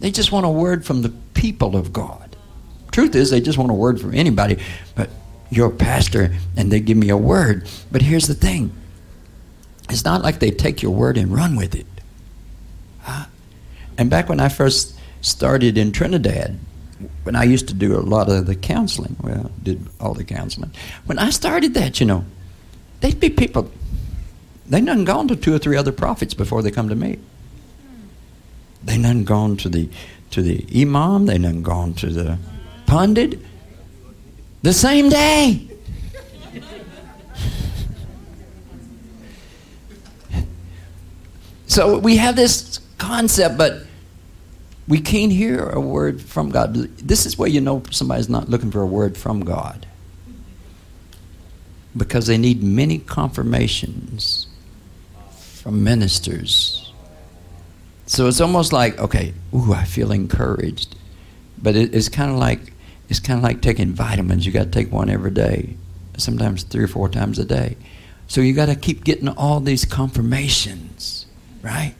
They 0.00 0.10
just 0.10 0.32
want 0.32 0.46
a 0.46 0.50
word 0.50 0.86
from 0.86 1.02
the 1.02 1.12
people 1.34 1.76
of 1.76 1.92
God. 1.92 2.36
Truth 2.90 3.14
is, 3.14 3.28
they 3.28 3.42
just 3.42 3.58
want 3.58 3.70
a 3.70 3.74
word 3.74 4.00
from 4.00 4.14
anybody, 4.14 4.58
but 4.94 5.10
you're 5.50 5.68
a 5.68 5.76
pastor 5.76 6.34
and 6.56 6.72
they 6.72 6.80
give 6.80 6.96
me 6.96 7.10
a 7.10 7.18
word. 7.18 7.68
But 7.92 8.00
here's 8.00 8.26
the 8.28 8.34
thing 8.34 8.72
it's 9.88 10.04
not 10.04 10.22
like 10.22 10.38
they 10.38 10.50
take 10.50 10.82
your 10.82 10.92
word 10.92 11.16
and 11.18 11.32
run 11.32 11.56
with 11.56 11.74
it. 11.74 11.86
And 13.96 14.10
back 14.10 14.28
when 14.28 14.40
I 14.40 14.48
first 14.48 14.98
started 15.20 15.78
in 15.78 15.92
Trinidad, 15.92 16.58
when 17.22 17.36
I 17.36 17.44
used 17.44 17.68
to 17.68 17.74
do 17.74 17.96
a 17.96 18.00
lot 18.00 18.28
of 18.28 18.46
the 18.46 18.54
counseling, 18.54 19.16
well, 19.22 19.50
did 19.62 19.86
all 20.00 20.14
the 20.14 20.24
counseling. 20.24 20.72
When 21.06 21.18
I 21.18 21.30
started 21.30 21.74
that, 21.74 22.00
you 22.00 22.06
know, 22.06 22.24
they'd 23.00 23.20
be 23.20 23.30
people, 23.30 23.70
they 24.66 24.80
done 24.80 25.04
gone 25.04 25.28
to 25.28 25.36
two 25.36 25.54
or 25.54 25.58
three 25.58 25.76
other 25.76 25.92
prophets 25.92 26.34
before 26.34 26.62
they 26.62 26.70
come 26.70 26.88
to 26.88 26.94
me. 26.94 27.18
They 28.82 29.00
done 29.00 29.24
gone 29.24 29.56
to 29.58 29.68
the 29.68 29.88
to 30.30 30.42
the 30.42 30.66
imam, 30.74 31.26
they 31.26 31.38
done 31.38 31.62
gone 31.62 31.94
to 31.94 32.10
the 32.10 32.38
pundit 32.86 33.38
the 34.62 34.72
same 34.72 35.08
day. 35.08 35.68
So 41.74 41.98
we 41.98 42.18
have 42.18 42.36
this 42.36 42.78
concept, 42.98 43.58
but 43.58 43.82
we 44.86 45.00
can't 45.00 45.32
hear 45.32 45.70
a 45.70 45.80
word 45.80 46.22
from 46.22 46.50
God. 46.50 46.74
This 46.74 47.26
is 47.26 47.36
where 47.36 47.48
you 47.48 47.60
know 47.60 47.82
somebody's 47.90 48.28
not 48.28 48.48
looking 48.48 48.70
for 48.70 48.80
a 48.80 48.86
word 48.86 49.16
from 49.16 49.40
God. 49.40 49.84
Because 51.96 52.28
they 52.28 52.38
need 52.38 52.62
many 52.62 52.98
confirmations 52.98 54.46
from 55.62 55.82
ministers 55.82 56.92
So 58.06 58.28
it's 58.28 58.40
almost 58.40 58.72
like, 58.72 58.98
okay, 59.00 59.34
ooh, 59.52 59.72
I 59.72 59.82
feel 59.84 60.12
encouraged. 60.12 60.94
But 61.60 61.74
it, 61.74 61.92
it's 61.92 62.08
kind 62.08 62.30
of 62.30 62.36
like 62.36 62.72
it's 63.08 63.18
kind 63.18 63.36
of 63.38 63.42
like 63.42 63.62
taking 63.62 63.92
vitamins. 63.94 64.46
You 64.46 64.52
got 64.52 64.64
to 64.64 64.70
take 64.70 64.92
one 64.92 65.10
every 65.10 65.32
day, 65.32 65.76
sometimes 66.18 66.62
three 66.62 66.84
or 66.84 66.88
four 66.88 67.08
times 67.08 67.40
a 67.40 67.44
day. 67.44 67.76
So 68.28 68.40
you 68.42 68.52
got 68.52 68.66
to 68.66 68.76
keep 68.76 69.02
getting 69.02 69.28
all 69.28 69.58
these 69.58 69.84
confirmations, 69.84 71.23
right? 71.64 71.94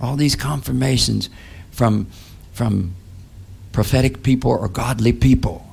All 0.00 0.16
these 0.16 0.36
confirmations 0.36 1.28
from 1.70 2.06
from 2.52 2.94
prophetic 3.72 4.22
people 4.22 4.52
or 4.52 4.68
godly 4.68 5.12
people. 5.12 5.66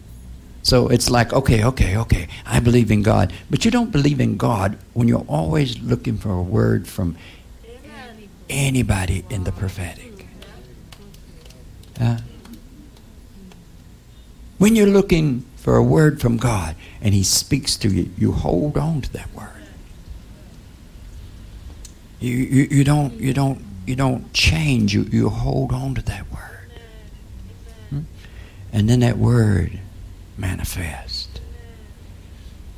So 0.64 0.88
it's 0.90 1.10
like, 1.10 1.34
okay, 1.34 1.64
okay, 1.64 1.98
okay, 1.98 2.28
I 2.46 2.60
believe 2.60 2.92
in 2.92 3.04
God. 3.04 3.34
But 3.50 3.66
you 3.66 3.72
don't 3.72 3.92
believe 3.92 4.20
in 4.20 4.38
God 4.38 4.78
when 4.94 5.08
you're 5.08 5.26
always 5.28 5.80
looking 5.80 6.18
for 6.18 6.32
a 6.32 6.42
word 6.42 6.88
from 6.88 7.16
anybody 8.50 9.24
in 9.30 9.44
the 9.44 9.52
prophetic. 9.52 10.26
Uh, 12.00 12.18
when 14.58 14.76
you're 14.76 14.88
looking 14.88 15.46
for 15.56 15.76
a 15.76 15.84
word 15.84 16.22
from 16.22 16.38
God 16.38 16.76
and 17.02 17.14
He 17.14 17.24
speaks 17.24 17.76
to 17.78 17.90
you, 17.90 18.12
you 18.18 18.32
hold 18.32 18.78
on 18.78 19.02
to 19.02 19.14
that 19.14 19.34
word. 19.34 19.61
You, 22.22 22.36
you, 22.36 22.68
you 22.70 22.84
don't 22.84 23.14
you 23.20 23.34
don't 23.34 23.62
you 23.86 23.96
don't 23.96 24.32
change. 24.32 24.94
You 24.94 25.04
you 25.12 25.30
hold 25.30 25.72
on 25.72 25.96
to 25.96 26.02
that 26.04 26.32
word, 26.32 26.72
hmm? 27.90 28.02
and 28.72 28.88
then 28.88 29.00
that 29.00 29.18
word 29.18 29.80
manifests. 30.38 31.28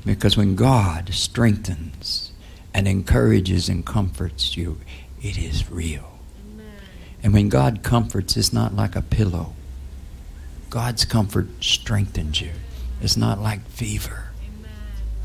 Because 0.06 0.36
when 0.36 0.56
God 0.56 1.14
strengthens 1.14 2.32
and 2.74 2.88
encourages 2.88 3.70
and 3.70 3.86
comforts 3.86 4.58
you, 4.58 4.80
it 5.22 5.38
is 5.38 5.70
real. 5.70 6.20
And 7.22 7.34
when 7.34 7.48
God 7.48 7.84
comforts, 7.84 8.36
it's 8.36 8.52
not 8.52 8.76
like 8.76 8.98
a 8.98 9.02
pillow. 9.02 9.54
God's 10.70 11.06
comfort 11.06 11.48
strengthens 11.62 12.42
you. 12.42 12.52
It's 13.02 13.16
not 13.16 13.40
like 13.40 13.66
fever. 13.68 14.30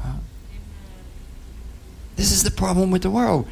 Huh? 0.01 0.19
This 2.15 2.31
is 2.31 2.45
the 2.45 2.53
problem 2.53 2.91
with 2.93 3.03
the 3.03 3.11
world. 3.11 3.49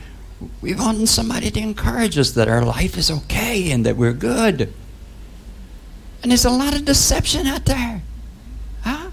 We 0.61 0.75
want 0.75 1.09
somebody 1.09 1.51
to 1.51 1.61
encourage 1.61 2.19
us 2.19 2.33
that 2.33 2.49
our 2.49 2.65
life 2.65 2.99
is 2.99 3.11
okay 3.11 3.71
and 3.71 3.87
that 3.87 3.97
we're 3.97 4.13
good. 4.13 4.73
And 6.23 6.31
there's 6.31 6.45
a 6.45 6.51
lot 6.51 6.75
of 6.75 6.85
deception 6.85 7.47
out 7.47 7.65
there. 7.65 8.03
Huh? 8.83 9.11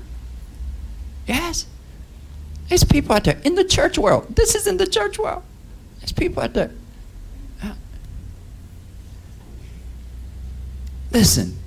Yes. 1.27 1.67
There's 2.67 2.83
people 2.83 3.15
out 3.15 3.23
there 3.23 3.39
in 3.43 3.55
the 3.55 3.63
church 3.63 3.97
world. 3.97 4.35
This 4.35 4.55
is 4.55 4.67
in 4.67 4.77
the 4.77 4.87
church 4.87 5.19
world. 5.19 5.43
There's 5.99 6.11
people 6.11 6.43
out 6.43 6.53
there. 6.53 6.71
Listen, 11.11 11.59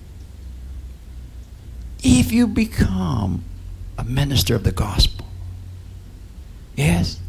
if 2.03 2.33
you 2.33 2.49
become 2.49 3.45
a 3.97 4.03
minister 4.03 4.57
of 4.57 4.65
the 4.65 4.73
gospel, 4.73 5.29
yes, 6.75 7.21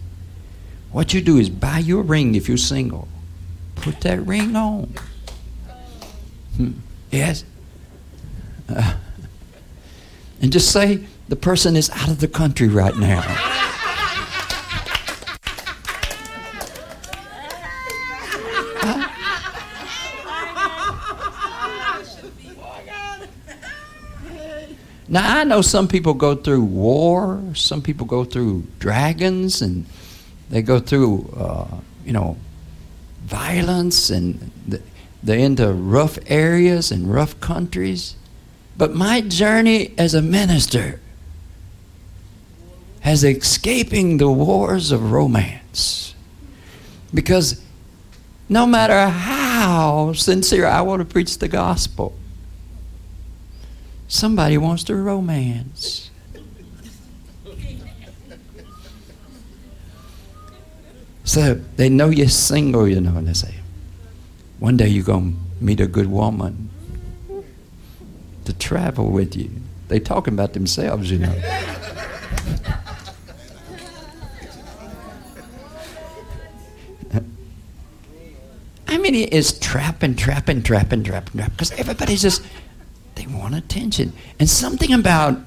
what 0.92 1.14
you 1.14 1.22
do 1.22 1.38
is 1.38 1.50
buy 1.50 1.80
your 1.80 2.02
ring 2.02 2.36
if 2.36 2.48
you're 2.48 2.58
single. 2.58 3.08
Put 3.76 4.02
that 4.02 4.20
ring 4.26 4.56
on. 4.56 4.94
Hmm. 6.56 6.72
Yes? 7.12 7.44
Uh, 8.68 8.96
and 10.42 10.52
just 10.52 10.72
say 10.72 11.06
the 11.30 11.36
person 11.36 11.76
is 11.76 11.90
out 11.92 12.10
of 12.10 12.20
the 12.20 12.28
country 12.28 12.68
right 12.68 12.96
now. 12.98 13.24
Now, 25.10 25.38
I 25.38 25.46
know 25.46 25.62
some 25.62 25.88
people 25.88 26.14
go 26.14 26.36
through 26.36 26.64
war, 26.64 27.42
some 27.54 27.82
people 27.82 28.06
go 28.06 28.26
through 28.26 28.68
dragons, 28.78 29.62
and 29.62 29.86
they 30.50 30.62
go 30.62 30.80
through, 30.80 31.34
uh, 31.38 31.68
you 32.06 32.14
know, 32.14 32.38
violence, 33.26 34.10
and 34.10 34.52
they're 35.22 35.40
into 35.40 35.72
rough 35.74 36.18
areas 36.28 36.92
and 36.92 37.14
rough 37.14 37.40
countries. 37.40 38.16
But 38.78 38.94
my 38.94 39.22
journey 39.22 39.94
as 39.98 40.14
a 40.14 40.22
minister 40.22 41.00
has 43.02 43.24
escaping 43.24 44.18
the 44.18 44.30
wars 44.30 44.92
of 44.92 45.12
romance. 45.12 46.14
Because 47.14 47.62
no 48.50 48.66
matter 48.66 49.10
how 49.10 50.14
sincere 50.14 50.66
I 50.66 50.82
want 50.82 51.00
to 51.00 51.06
preach 51.06 51.38
the 51.38 51.48
gospel, 51.48 52.16
somebody 54.08 54.58
wants 54.58 54.84
to 54.86 54.96
romance. 54.96 56.07
So 61.28 61.56
they 61.76 61.90
know 61.90 62.10
you're 62.10 62.30
single, 62.30 62.88
you 62.88 63.02
know, 63.02 63.18
and 63.18 63.28
they 63.28 63.34
say, 63.34 63.54
one 64.60 64.78
day 64.78 64.88
you're 64.88 65.04
going 65.04 65.34
to 65.34 65.64
meet 65.64 65.82
a 65.82 65.86
good 65.86 66.08
woman 66.08 66.70
to 68.46 68.54
travel 68.54 69.12
with 69.12 69.36
you. 69.36 69.52
They 69.90 70.00
talking 70.00 70.34
about 70.34 70.54
themselves, 70.54 71.12
you 71.12 71.20
know. 71.20 71.28
I 78.88 78.98
mean, 78.98 79.14
it's 79.30 79.60
trapping, 79.60 80.16
trapping, 80.16 80.64
trapping, 80.64 81.04
trapping, 81.04 81.34
trapping, 81.36 81.52
because 81.52 81.74
everybody's 81.74 82.22
just, 82.22 82.42
they 83.16 83.28
want 83.28 83.54
attention. 83.54 84.14
And 84.40 84.50
something 84.50 84.94
about, 84.94 85.38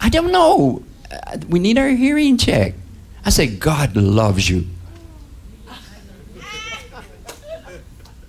I 0.00 0.08
don't 0.08 0.32
know, 0.32 0.82
uh, 1.12 1.36
we 1.46 1.58
need 1.58 1.76
our 1.76 1.90
hearing 1.90 2.38
check. 2.38 2.72
I 3.26 3.28
say, 3.28 3.54
God 3.54 3.96
loves 3.96 4.48
you. 4.48 4.66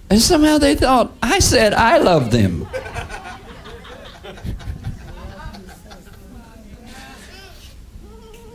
And 0.10 0.22
somehow 0.22 0.58
they 0.58 0.76
thought, 0.76 1.12
I 1.22 1.40
said 1.40 1.74
I 1.74 1.98
love 1.98 2.32
them. 2.32 2.68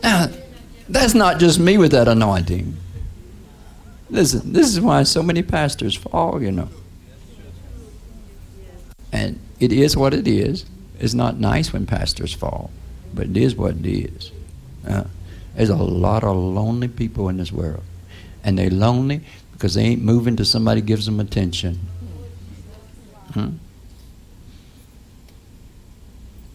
now, 0.01 0.27
that's 0.89 1.13
not 1.13 1.39
just 1.39 1.59
me 1.59 1.77
with 1.77 1.91
that 1.91 2.07
anointing. 2.07 2.75
Listen, 4.09 4.53
this 4.53 4.67
is 4.67 4.81
why 4.81 5.03
so 5.03 5.21
many 5.23 5.43
pastors 5.43 5.95
fall, 5.95 6.41
you 6.41 6.51
know. 6.51 6.69
And 9.11 9.39
it 9.59 9.71
is 9.71 9.95
what 9.95 10.13
it 10.13 10.27
is. 10.27 10.65
It's 10.99 11.13
not 11.13 11.39
nice 11.39 11.71
when 11.71 11.85
pastors 11.85 12.33
fall, 12.33 12.71
but 13.13 13.27
it 13.27 13.37
is 13.37 13.55
what 13.55 13.75
it 13.75 13.85
is. 13.85 14.31
Uh, 14.87 15.03
there's 15.55 15.69
a 15.69 15.75
lot 15.75 16.23
of 16.23 16.35
lonely 16.35 16.87
people 16.87 17.29
in 17.29 17.37
this 17.37 17.51
world. 17.51 17.83
And 18.43 18.57
they're 18.57 18.69
lonely 18.69 19.21
because 19.53 19.75
they 19.75 19.83
ain't 19.83 20.01
moving 20.01 20.35
till 20.35 20.45
somebody 20.45 20.81
gives 20.81 21.05
them 21.05 21.19
attention. 21.19 21.79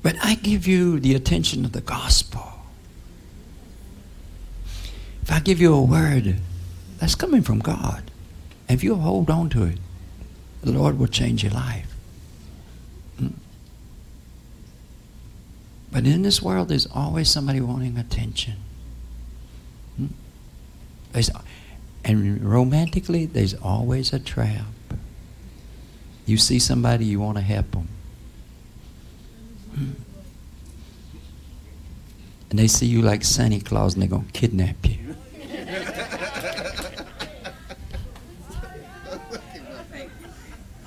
But 0.03 0.17
I 0.23 0.35
give 0.37 0.67
you 0.67 1.01
the 1.01 1.15
attention 1.15 1.65
of 1.65 1.73
the 1.73 1.81
gospel. 1.81 2.45
If 5.23 5.33
I 5.33 5.41
give 5.41 5.61
you 5.61 5.75
a 5.75 5.83
word 5.83 6.37
that's 6.99 7.15
coming 7.15 7.43
from 7.43 7.59
God, 7.59 8.11
if 8.69 8.83
you 8.85 8.95
hold 8.95 9.31
on 9.31 9.49
to 9.51 9.65
it, 9.65 9.79
the 10.63 10.73
Lord 10.73 10.99
will 10.99 11.07
change 11.07 11.43
your 11.43 11.53
life. 11.53 11.95
Hmm? 13.19 13.29
But 15.93 16.07
in 16.07 16.23
this 16.23 16.41
world, 16.43 16.69
there's 16.69 16.87
always 16.87 17.31
somebody 17.31 17.61
wanting 17.61 17.99
attention. 17.99 18.55
Hmm? 19.97 20.07
And 22.05 22.43
romantically, 22.43 23.27
there's 23.27 23.55
always 23.55 24.13
a 24.13 24.19
trap. 24.19 24.67
You 26.27 26.37
see 26.37 26.59
somebody, 26.59 27.05
you 27.05 27.21
want 27.21 27.39
to 27.39 27.43
help 27.43 27.71
them. 27.71 27.89
And 32.51 32.59
they 32.59 32.67
see 32.67 32.87
you 32.87 33.03
like 33.03 33.25
Santa 33.25 33.61
Claus 33.61 33.95
and 33.95 34.03
they're 34.03 34.09
going 34.09 34.25
to 34.27 34.33
kidnap 34.33 34.77
you. 34.87 35.17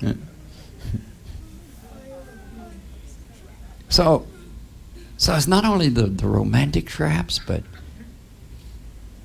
so, 3.88 4.26
so 5.16 5.34
it's 5.34 5.46
not 5.46 5.64
only 5.64 5.88
the, 5.88 6.06
the 6.06 6.26
romantic 6.26 6.86
traps, 6.86 7.38
but 7.38 7.62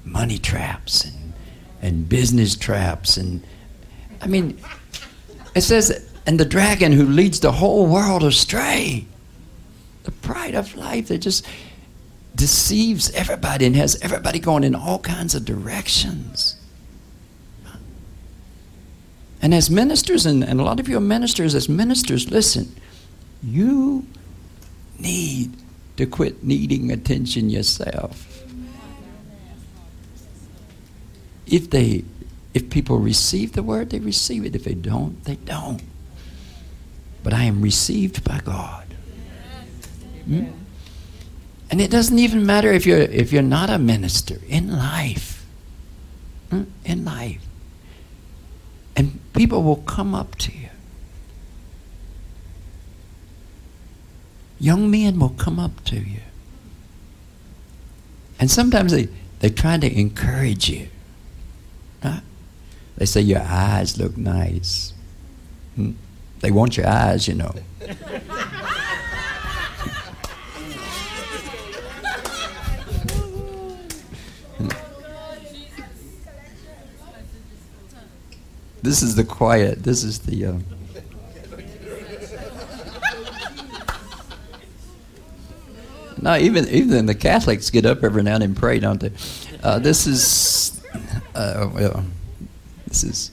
money 0.06 0.38
traps 0.38 1.06
and 1.06 1.27
and 1.82 2.08
business 2.10 2.56
traps 2.56 3.18
and 3.18 3.44
I 4.22 4.28
mean 4.28 4.60
it 5.56 5.62
says 5.62 6.08
and 6.28 6.38
the 6.38 6.46
dragon 6.46 6.92
who 6.92 7.06
leads 7.06 7.40
the 7.40 7.54
whole 7.54 7.88
world 7.88 8.22
astray. 8.22 9.08
The 10.04 10.12
pride 10.12 10.56
of 10.56 10.76
life 10.76 11.08
that 11.08 11.20
just 11.20 11.48
deceives 12.36 13.10
everybody 13.12 13.66
and 13.66 13.76
has 13.78 13.98
everybody 14.02 14.38
going 14.38 14.66
in 14.66 14.76
all 14.76 15.00
kinds 15.00 15.36
of 15.36 15.46
directions. 15.46 16.58
And 19.42 19.54
as 19.54 19.70
ministers, 19.70 20.26
and, 20.26 20.44
and 20.44 20.60
a 20.60 20.64
lot 20.64 20.82
of 20.82 20.90
you 20.90 20.98
are 20.98 21.02
ministers, 21.02 21.56
as 21.56 21.70
ministers, 21.70 22.30
listen, 22.30 22.76
you 23.42 24.06
need 25.00 25.54
to 25.96 26.06
quit 26.06 26.44
needing 26.44 26.92
attention 26.92 27.50
yourself. 27.50 28.37
If 31.48 31.70
they 31.70 32.04
if 32.54 32.70
people 32.70 32.98
receive 32.98 33.54
the 33.54 33.64
word, 33.64 33.92
they 33.92 34.00
receive 34.00 34.46
it. 34.46 34.56
If 34.56 34.64
they 34.64 34.74
don't, 34.74 35.24
they 35.26 35.36
don't. 35.36 35.82
But 37.24 37.34
I 37.34 37.44
am 37.44 37.62
received 37.62 38.24
by 38.24 38.40
God. 38.44 38.86
Hmm? 40.26 40.46
And 41.70 41.82
it 41.82 41.92
doesn't 41.92 42.18
even 42.18 42.46
matter 42.46 42.72
if 42.72 42.86
you're 42.86 43.00
if 43.00 43.32
you're 43.32 43.42
not 43.42 43.70
a 43.70 43.78
minister 43.78 44.40
in 44.48 44.72
life. 44.72 45.46
Hmm? 46.50 46.64
In 46.86 47.06
life. 47.06 47.46
And 48.96 49.20
people 49.34 49.62
will 49.64 49.84
come 49.84 50.16
up 50.16 50.36
to 50.36 50.52
you. 50.52 50.70
Young 54.60 54.90
men 54.90 55.20
will 55.20 55.30
come 55.30 55.60
up 55.60 55.84
to 55.86 55.98
you. 55.98 56.22
And 58.40 58.50
sometimes 58.50 58.92
they, 58.92 59.08
they 59.40 59.50
try 59.50 59.78
to 59.78 60.00
encourage 60.00 60.70
you. 60.70 60.88
Huh? 62.08 62.20
They 62.98 63.06
say 63.06 63.22
your 63.22 63.42
eyes 63.42 63.98
look 63.98 64.18
nice. 64.18 64.94
Hmm? 65.76 65.92
They 66.40 66.52
want 66.52 66.78
your 66.78 66.88
eyes, 66.88 67.28
you 67.28 67.34
know. 67.34 67.54
this 78.82 79.02
is 79.04 79.16
the 79.16 79.24
quiet. 79.24 79.84
This 79.84 80.04
is 80.04 80.20
the. 80.20 80.46
Uh, 80.46 80.60
no, 86.22 86.38
even 86.38 86.68
even 86.70 87.06
the 87.06 87.16
Catholics 87.16 87.70
get 87.70 87.86
up 87.86 88.04
every 88.04 88.24
now 88.24 88.36
and 88.36 88.42
then 88.42 88.50
and 88.52 88.58
pray, 88.58 88.80
don't 88.80 89.02
they? 89.02 89.12
Uh, 89.62 89.80
this 89.80 90.08
is. 90.08 90.77
Uh, 91.38 91.70
well, 91.72 92.04
this 92.88 93.04
is 93.04 93.32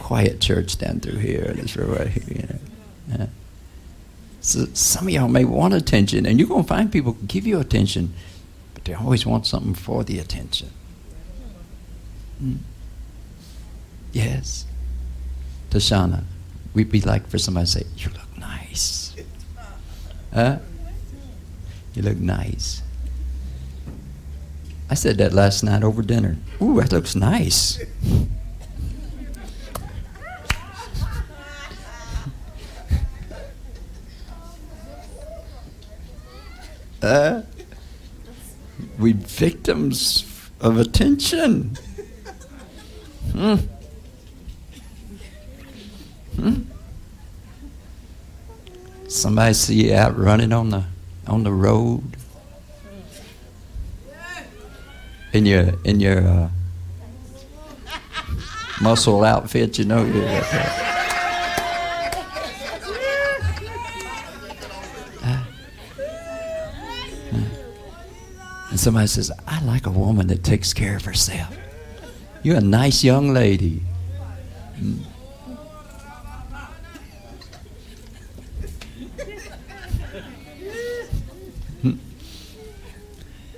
quiet 0.00 0.40
church 0.40 0.76
down 0.78 0.98
through 0.98 1.18
here. 1.18 1.52
This 1.54 1.76
right 1.76 2.08
here. 2.08 2.24
You 2.28 2.42
know. 2.42 2.58
yeah. 3.08 3.26
So 4.40 4.66
some 4.74 5.06
of 5.06 5.12
y'all 5.12 5.28
may 5.28 5.44
want 5.44 5.74
attention, 5.74 6.26
and 6.26 6.40
you're 6.40 6.48
going 6.48 6.64
to 6.64 6.68
find 6.68 6.90
people 6.90 7.16
give 7.28 7.46
you 7.46 7.60
attention, 7.60 8.12
but 8.74 8.84
they 8.84 8.94
always 8.94 9.24
want 9.24 9.46
something 9.46 9.74
for 9.74 10.02
the 10.02 10.18
attention. 10.18 10.70
Mm. 12.42 12.58
Yes. 14.10 14.66
Tashana, 15.70 16.24
we'd 16.74 16.90
be 16.90 17.00
like 17.00 17.28
for 17.28 17.38
somebody 17.38 17.66
to 17.66 17.72
say, 17.72 17.84
You 17.96 18.10
look 18.10 18.38
nice. 18.38 19.14
Huh? 20.34 20.58
You 21.94 22.02
look 22.02 22.16
nice. 22.16 22.81
I 24.92 24.94
said 24.94 25.16
that 25.16 25.32
last 25.32 25.64
night 25.64 25.82
over 25.82 26.02
dinner. 26.02 26.36
Ooh, 26.60 26.78
that 26.78 26.92
looks 26.92 27.16
nice. 27.16 27.80
uh, 37.02 37.40
we 38.98 39.12
victims 39.14 40.50
of 40.60 40.76
attention. 40.76 41.78
Hmm. 43.32 43.54
Hmm. 46.36 46.64
Somebody 49.08 49.54
see 49.54 49.88
you 49.88 49.94
out 49.94 50.18
running 50.18 50.52
on 50.52 50.68
the 50.68 50.84
on 51.26 51.44
the 51.44 51.52
road 51.52 52.18
in 55.32 55.46
your 55.46 55.72
in 55.84 56.00
your 56.00 56.20
uh, 56.26 56.48
muscle 58.80 59.24
outfit, 59.24 59.78
you 59.78 59.84
know. 59.84 60.04
you're. 60.04 60.26
Uh, 60.26 60.82
And 68.72 68.80
somebody 68.80 69.06
says, 69.06 69.30
I 69.46 69.62
like 69.66 69.86
a 69.86 69.90
woman 69.90 70.28
that 70.28 70.42
takes 70.42 70.72
care 70.72 70.96
of 70.96 71.04
herself. 71.04 71.54
You're 72.42 72.56
a 72.56 72.62
nice 72.62 73.04
young 73.04 73.34
lady. 73.34 73.82
Mm. 74.80 75.04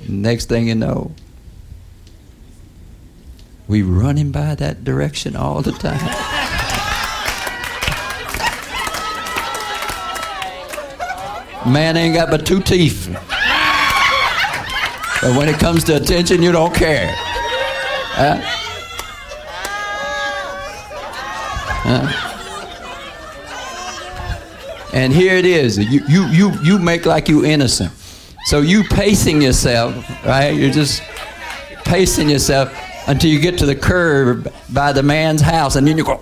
Next 0.09 0.49
thing 0.49 0.67
you 0.67 0.75
know, 0.75 1.13
we 3.67 3.83
running 3.83 4.31
by 4.31 4.55
that 4.57 4.85
direction 4.85 5.37
all 5.37 5.63
the 5.63 5.73
time. 5.73 5.99
Man 11.73 11.97
ain't 11.97 12.15
got 12.15 12.31
but 12.31 12.45
two 12.45 12.61
teeth. 12.61 13.09
But 15.23 15.35
when 15.39 15.49
it 15.49 15.59
comes 15.59 15.85
to 15.85 15.97
attention, 15.97 16.43
you 16.43 16.53
don't 16.53 16.75
care. 16.75 17.11
Huh? 17.17 18.39
Huh? 21.87 22.21
And 24.93 25.11
here 25.13 25.35
it 25.37 25.47
is. 25.47 25.79
You, 25.79 26.03
you, 26.07 26.27
you, 26.27 26.53
you 26.63 26.79
make 26.79 27.07
like 27.07 27.29
you 27.31 27.47
innocent. 27.47 27.93
So 28.45 28.61
you 28.61 28.85
pacing 28.85 29.41
yourself, 29.41 29.97
right? 30.27 30.51
You're 30.51 30.71
just 30.71 31.03
pacing 31.85 32.29
yourself 32.29 32.71
until 33.07 33.31
you 33.31 33.39
get 33.39 33.59
to 33.59 33.67
the 33.67 33.77
curb 33.77 34.53
by 34.73 34.93
the 34.93 35.03
man's 35.03 35.41
house, 35.41 35.77
and 35.77 35.87
then 35.87 35.99
you 35.99 36.05
go. 36.05 36.21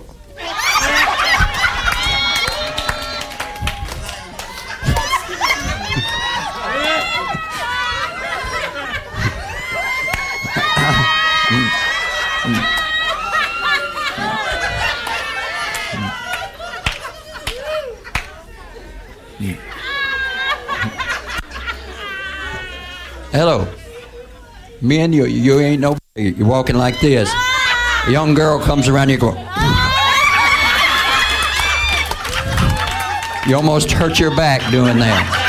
Hello. 23.31 23.67
Men, 24.79 25.11
you, 25.11 25.25
you 25.25 25.59
ain't 25.59 25.81
no. 25.81 25.97
You're 26.15 26.45
walking 26.45 26.75
like 26.75 26.99
this. 26.99 27.27
A 28.05 28.11
young 28.11 28.35
girl 28.35 28.59
comes 28.59 28.87
around, 28.87 29.09
you 29.09 29.17
go. 29.17 29.31
You 33.47 33.55
almost 33.55 33.91
hurt 33.91 34.19
your 34.19 34.29
back 34.35 34.61
doing 34.69 34.99
that. 34.99 35.39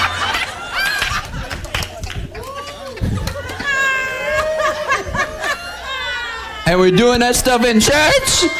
And 6.64 6.80
we're 6.80 6.90
doing 6.92 7.20
that 7.20 7.36
stuff 7.36 7.62
in 7.66 7.78
church. 7.78 8.50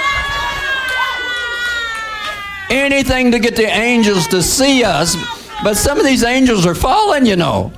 Anything 2.69 3.33
to 3.33 3.39
get 3.39 3.57
the 3.57 3.65
angels 3.65 4.29
to 4.29 4.43
see 4.43 4.85
us. 4.85 5.17
But 5.63 5.79
some 5.79 5.99
of 5.99 6.05
these 6.05 6.23
angels 6.23 6.67
are 6.67 6.75
fallen, 6.75 7.25
you 7.25 7.37
know. 7.37 7.73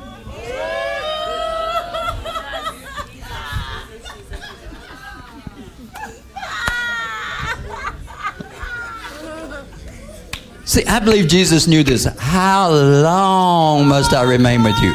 See, 10.76 10.84
I 10.84 10.98
believe 10.98 11.26
Jesus 11.26 11.66
knew 11.66 11.82
this. 11.82 12.04
How 12.04 12.70
long 12.70 13.88
must 13.88 14.12
I 14.12 14.24
remain 14.24 14.62
with 14.62 14.78
you? 14.78 14.94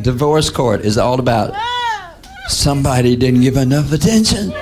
Divorce 0.00 0.48
court 0.48 0.86
is 0.86 0.96
all 0.96 1.20
about 1.20 1.54
somebody 2.48 3.14
didn't 3.16 3.42
give 3.42 3.58
enough 3.58 3.92
attention. 3.92 4.54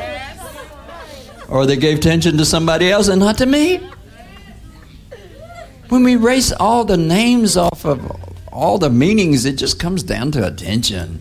Or 1.49 1.67
they 1.67 1.77
gave 1.77 1.99
attention 1.99 2.37
to 2.39 2.45
somebody 2.45 2.91
else 2.91 3.07
and 3.07 3.21
not 3.21 3.39
to 3.39 3.47
me. 3.47 3.94
When 5.89 6.03
we 6.03 6.15
erase 6.15 6.53
all 6.53 6.85
the 6.85 6.97
names 6.97 7.57
off 7.57 7.85
of 7.85 8.11
all 8.51 8.79
the 8.79 8.91
meanings, 8.91 9.45
it 9.45 9.57
just 9.57 9.79
comes 9.79 10.03
down 10.03 10.33
to 10.33 10.47
attention. 10.47 11.21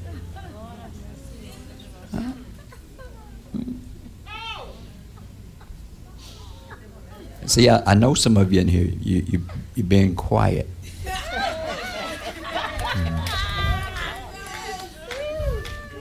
See, 7.46 7.70
I, 7.70 7.92
I 7.92 7.94
know 7.94 8.14
some 8.14 8.38
of 8.38 8.54
you 8.54 8.62
in 8.62 8.68
here. 8.68 8.86
You, 9.02 9.24
you, 9.28 9.42
you're 9.76 9.86
being 9.86 10.16
quiet. 10.16 10.68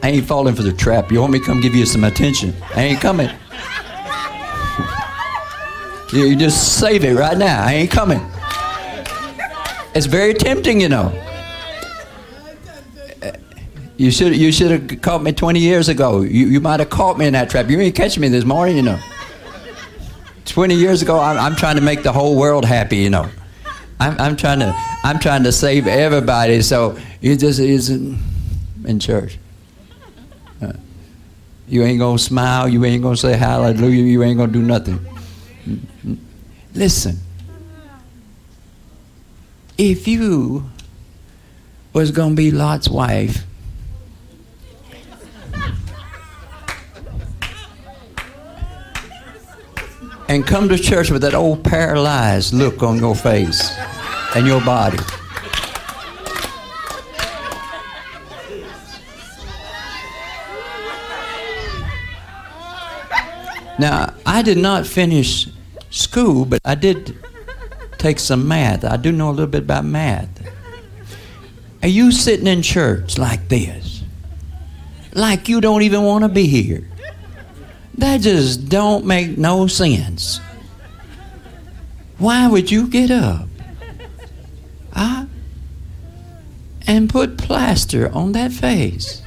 I 0.05 0.09
ain't 0.09 0.27
falling 0.27 0.55
for 0.55 0.63
the 0.63 0.73
trap. 0.73 1.13
You 1.13 1.21
want 1.21 1.33
me 1.33 1.41
to 1.41 1.45
come 1.45 1.61
give 1.61 1.75
you 1.75 1.85
some 1.85 2.05
attention? 2.05 2.55
I 2.75 2.85
ain't 2.85 3.01
coming. 3.01 3.29
you 6.13 6.37
just 6.37 6.79
save 6.79 7.05
it 7.05 7.15
right 7.15 7.37
now. 7.37 7.65
I 7.65 7.75
ain't 7.75 7.91
coming. 7.91 8.32
It's 9.95 10.07
very 10.07 10.35
tempting, 10.35 10.81
you 10.81 10.89
know. 10.89 11.13
You 13.97 14.11
should 14.11 14.35
you 14.35 14.51
should 14.51 14.71
have 14.71 15.03
caught 15.03 15.23
me 15.23 15.33
20 15.33 15.61
years 15.61 15.89
ago. 15.89 16.23
You, 16.23 16.47
you 16.47 16.61
might 16.61 16.81
have 16.81 16.91
caught 16.91 17.19
me 17.19 17.27
in 17.27 17.35
that 17.35 17.51
trap. 17.51 17.69
You 17.69 17.79
ain't 17.81 17.95
catching 17.95 18.21
me 18.21 18.29
this 18.29 18.45
morning, 18.45 18.77
you 18.77 18.83
know. 18.83 18.99
20 20.47 20.75
years 20.75 21.03
ago, 21.03 21.21
I'm, 21.21 21.39
I'm 21.39 21.55
trying 21.55 21.77
to 21.77 21.83
make 21.83 22.03
the 22.03 22.13
whole 22.13 22.37
world 22.37 22.65
happy, 22.65 22.97
you 22.97 23.11
know. 23.11 23.29
I'm, 24.01 24.19
I'm 24.19 24.37
trying 24.37 24.59
to 24.59 24.75
I'm 25.05 25.19
trying 25.19 25.45
to 25.45 25.53
save 25.53 25.87
everybody. 25.87 26.63
So 26.63 26.99
you 27.21 27.37
just 27.37 27.61
isn't 27.61 28.19
in 28.87 28.99
church. 28.99 29.39
Uh, 30.61 30.73
you 31.69 31.85
ain't 31.85 31.99
gonna 31.99 32.19
smile. 32.19 32.69
You 32.69 32.85
ain't 32.85 33.03
gonna 33.03 33.17
say 33.17 33.37
hallelujah. 33.37 34.03
You 34.03 34.23
ain't 34.23 34.39
gonna 34.39 34.53
do 34.53 34.63
nothing. 34.63 34.99
Listen. 36.75 37.19
If 39.79 40.07
you 40.07 40.71
was 41.93 42.11
gonna 42.11 42.35
be 42.35 42.51
Lot's 42.51 42.89
wife, 42.89 43.45
and 50.29 50.47
come 50.47 50.69
to 50.69 50.79
church 50.79 51.11
with 51.11 51.21
that 51.21 51.35
old 51.35 51.63
paralyzed 51.63 52.55
look 52.55 52.83
on 52.83 52.99
your 52.99 53.15
face 53.15 53.71
and 54.35 54.47
your 54.47 54.63
body. 54.63 54.99
Now, 63.79 64.15
I 64.25 64.43
did 64.43 64.59
not 64.59 64.87
finish 64.87 65.49
school, 65.91 66.45
but 66.45 66.61
I 66.65 66.77
did 66.77 67.17
take 68.03 68.19
some 68.19 68.49
math. 68.49 68.85
I 68.85 68.97
do 68.97 69.13
know 69.13 69.31
a 69.31 69.33
little 69.33 69.47
bit 69.47 69.63
about 69.63 69.85
math. 69.85 70.29
Are 71.83 71.89
you 71.89 72.11
sitting 72.11 72.49
in 72.49 72.63
church 72.63 73.17
like 73.17 73.49
this? 73.49 74.03
Like 75.15 75.49
you 75.49 75.61
don't 75.61 75.83
even 75.83 76.03
want 76.03 76.25
to 76.25 76.29
be 76.29 76.47
here? 76.47 76.89
That 77.99 78.21
just 78.21 78.69
don't 78.69 79.05
make 79.05 79.39
no 79.39 79.69
sense. 79.69 80.41
Why 82.19 82.49
would 82.49 82.71
you 82.71 82.89
get 82.89 83.11
up? 83.11 83.49
Huh? 84.93 85.27
And 86.87 87.09
put 87.09 87.39
plaster 87.39 88.11
on 88.13 88.33
that 88.33 88.53
face? 88.53 89.22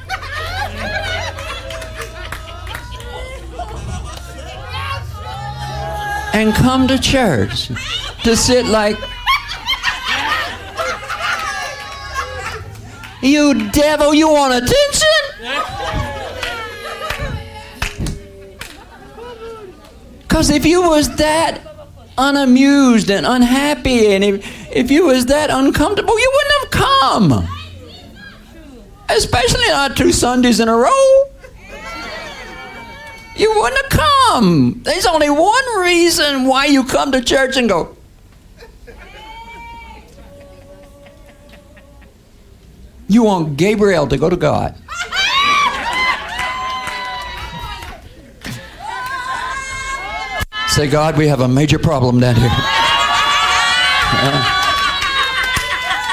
And 6.35 6.53
come 6.53 6.85
to 6.85 6.99
church 6.99 7.67
to 8.25 8.35
sit 8.35 8.65
like 8.65 8.97
you 13.21 13.71
devil 13.71 14.13
you 14.13 14.27
want 14.27 14.53
attention? 14.53 15.07
Because 20.23 20.49
if 20.49 20.65
you 20.65 20.81
was 20.81 21.15
that 21.15 21.61
unamused 22.17 23.09
and 23.09 23.25
unhappy 23.25 24.13
and 24.13 24.21
if, 24.21 24.75
if 24.75 24.91
you 24.91 25.05
was 25.05 25.27
that 25.27 25.49
uncomfortable 25.49 26.19
you 26.19 26.31
wouldn't 26.35 26.53
have 26.63 26.71
come. 26.71 27.47
Especially 29.07 29.67
not 29.69 29.95
two 29.95 30.11
sundays 30.11 30.59
in 30.59 30.67
a 30.67 30.75
row 30.75 31.29
you 33.35 33.53
wouldn't 33.55 33.81
have 33.81 33.91
come. 33.91 34.81
There's 34.83 35.05
only 35.05 35.29
one 35.29 35.79
reason 35.79 36.45
why 36.45 36.65
you 36.65 36.83
come 36.83 37.11
to 37.11 37.21
church 37.21 37.57
and 37.57 37.67
go. 37.67 37.95
You 43.07 43.23
want 43.23 43.57
Gabriel 43.57 44.07
to 44.07 44.17
go 44.17 44.29
to 44.29 44.37
God. 44.37 44.75
Say, 50.69 50.89
God, 50.89 51.17
we 51.17 51.27
have 51.27 51.39
a 51.39 51.47
major 51.47 51.79
problem 51.79 52.19
down 52.19 52.35
here. 52.35 52.49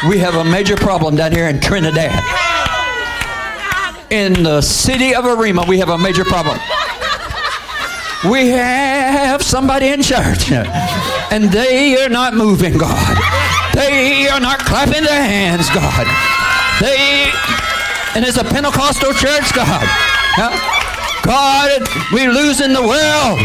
We 0.09 0.19
have 0.19 0.35
a 0.35 0.43
major 0.43 0.75
problem 0.75 1.15
down 1.15 1.31
here 1.31 1.47
in 1.47 1.61
Trinidad. 1.61 2.11
In 4.11 4.43
the 4.43 4.61
city 4.61 5.15
of 5.15 5.25
Arima, 5.25 5.65
we 5.69 5.79
have 5.79 5.91
a 5.91 5.97
major 5.97 6.25
problem 6.25 6.59
we 8.31 8.49
have 8.51 9.43
somebody 9.43 9.89
in 9.89 10.01
church 10.01 10.53
and 11.33 11.45
they 11.51 12.03
are 12.03 12.09
not 12.09 12.35
moving, 12.35 12.79
God. 12.79 13.19
They 13.75 14.29
are 14.29 14.39
not 14.39 14.61
clapping 14.61 15.03
their 15.03 15.23
hands, 15.23 15.69
God. 15.71 16.07
They, 16.81 17.33
and 18.15 18.25
it's 18.25 18.37
a 18.37 18.45
Pentecostal 18.45 19.13
church, 19.13 19.53
God. 19.55 19.89
God, 21.25 21.83
we're 22.13 22.33
losing 22.33 22.73
the 22.73 22.83
world. 22.83 23.41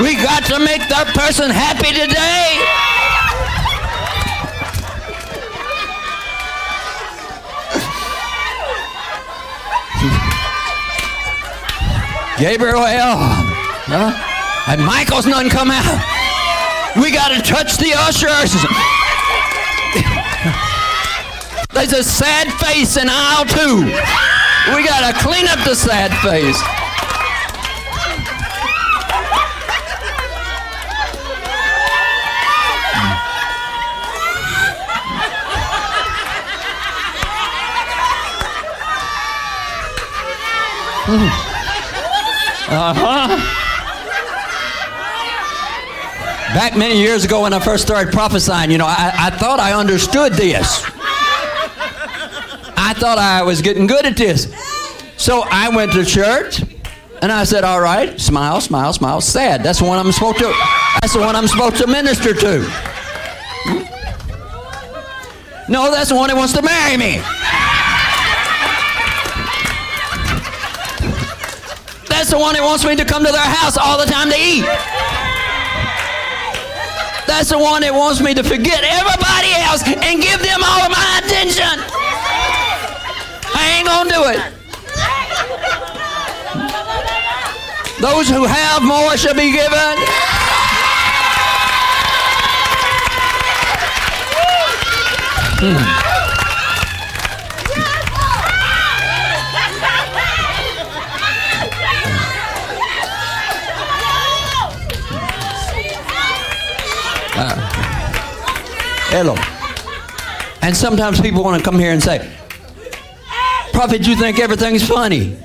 We 0.00 0.16
got 0.16 0.44
to 0.46 0.58
make 0.58 0.88
that 0.88 1.12
person 1.14 1.50
happy 1.50 1.92
today. 1.92 2.58
Gabriel. 12.38 13.41
And 13.94 14.84
Michael's 14.86 15.26
none 15.26 15.50
come 15.50 15.70
out. 15.70 15.84
We 16.96 17.12
got 17.12 17.28
to 17.28 17.42
touch 17.42 17.76
the 17.76 17.92
ushers. 17.94 18.54
There's 21.72 21.92
a 21.92 22.02
sad 22.02 22.50
face 22.54 22.96
in 22.96 23.08
aisle 23.10 23.44
two. 23.44 23.84
We 24.74 24.86
got 24.86 25.12
to 25.12 25.18
clean 25.20 25.46
up 25.46 25.58
the 25.66 25.74
sad 25.74 26.10
face. 26.22 26.58
Uh 42.68 42.94
huh. 42.94 43.51
Back 46.54 46.76
many 46.76 47.00
years 47.00 47.24
ago 47.24 47.42
when 47.42 47.54
I 47.54 47.60
first 47.60 47.82
started 47.82 48.12
prophesying, 48.12 48.70
you 48.70 48.76
know, 48.76 48.86
I, 48.86 49.10
I 49.16 49.30
thought 49.30 49.58
I 49.58 49.72
understood 49.72 50.34
this. 50.34 50.84
I 52.76 52.92
thought 52.94 53.16
I 53.16 53.42
was 53.42 53.62
getting 53.62 53.86
good 53.86 54.04
at 54.04 54.18
this. 54.18 54.54
So 55.16 55.44
I 55.50 55.74
went 55.74 55.92
to 55.92 56.04
church 56.04 56.60
and 57.22 57.32
I 57.32 57.44
said, 57.44 57.64
all 57.64 57.80
right, 57.80 58.20
smile, 58.20 58.60
smile, 58.60 58.92
smile, 58.92 59.22
sad. 59.22 59.62
That's 59.62 59.78
the 59.78 59.86
one 59.86 59.98
I'm 59.98 60.12
supposed 60.12 60.40
to, 60.40 60.52
that's 61.00 61.14
the 61.14 61.20
one 61.20 61.34
I'm 61.34 61.48
supposed 61.48 61.76
to 61.76 61.86
minister 61.86 62.34
to. 62.34 62.58
No, 65.70 65.90
that's 65.90 66.10
the 66.10 66.16
one 66.16 66.28
that 66.28 66.36
wants 66.36 66.52
to 66.52 66.60
marry 66.60 66.98
me. 66.98 67.22
That's 72.08 72.28
the 72.28 72.38
one 72.38 72.54
that 72.54 72.62
wants 72.62 72.84
me 72.84 72.94
to 72.96 73.06
come 73.06 73.24
to 73.24 73.32
their 73.32 73.40
house 73.40 73.78
all 73.78 73.96
the 73.96 74.04
time 74.04 74.28
to 74.28 74.36
eat. 74.36 74.66
That's 77.26 77.48
the 77.50 77.58
one 77.58 77.82
that 77.82 77.94
wants 77.94 78.20
me 78.20 78.34
to 78.34 78.42
forget 78.42 78.82
everybody 78.82 79.52
else 79.66 79.82
and 79.86 80.20
give 80.20 80.42
them 80.42 80.60
all 80.62 80.82
of 80.86 80.90
my 80.90 81.20
attention. 81.22 81.78
I 83.54 83.78
ain't 83.78 83.86
gonna 83.86 84.10
do 84.10 84.22
it. 84.30 84.40
Those 88.00 88.28
who 88.28 88.44
have 88.44 88.82
more 88.82 89.16
shall 89.16 89.34
be 89.34 89.52
given. 89.52 89.96
Hmm. 95.64 96.01
Hello. 109.12 109.34
And 110.62 110.74
sometimes 110.74 111.20
people 111.20 111.44
want 111.44 111.62
to 111.62 111.70
come 111.70 111.78
here 111.78 111.92
and 111.92 112.02
say, 112.02 112.34
Prophet, 113.74 114.06
you 114.06 114.16
think 114.16 114.38
everything's 114.38 114.88
funny. 114.88 115.36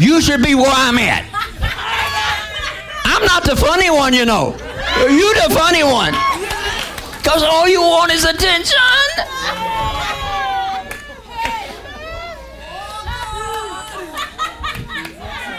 You 0.00 0.22
should 0.22 0.42
be 0.42 0.54
where 0.54 0.72
I'm 0.72 0.96
at. 0.96 1.26
I'm 3.04 3.22
not 3.26 3.44
the 3.44 3.54
funny 3.54 3.90
one, 3.90 4.14
you 4.14 4.24
know. 4.24 4.52
You 5.02 5.34
the 5.34 5.54
funny 5.54 5.84
one. 5.84 6.14
Because 7.18 7.42
all 7.42 7.68
you 7.68 7.82
want 7.82 8.12
is 8.12 8.24
attention. 8.24 8.78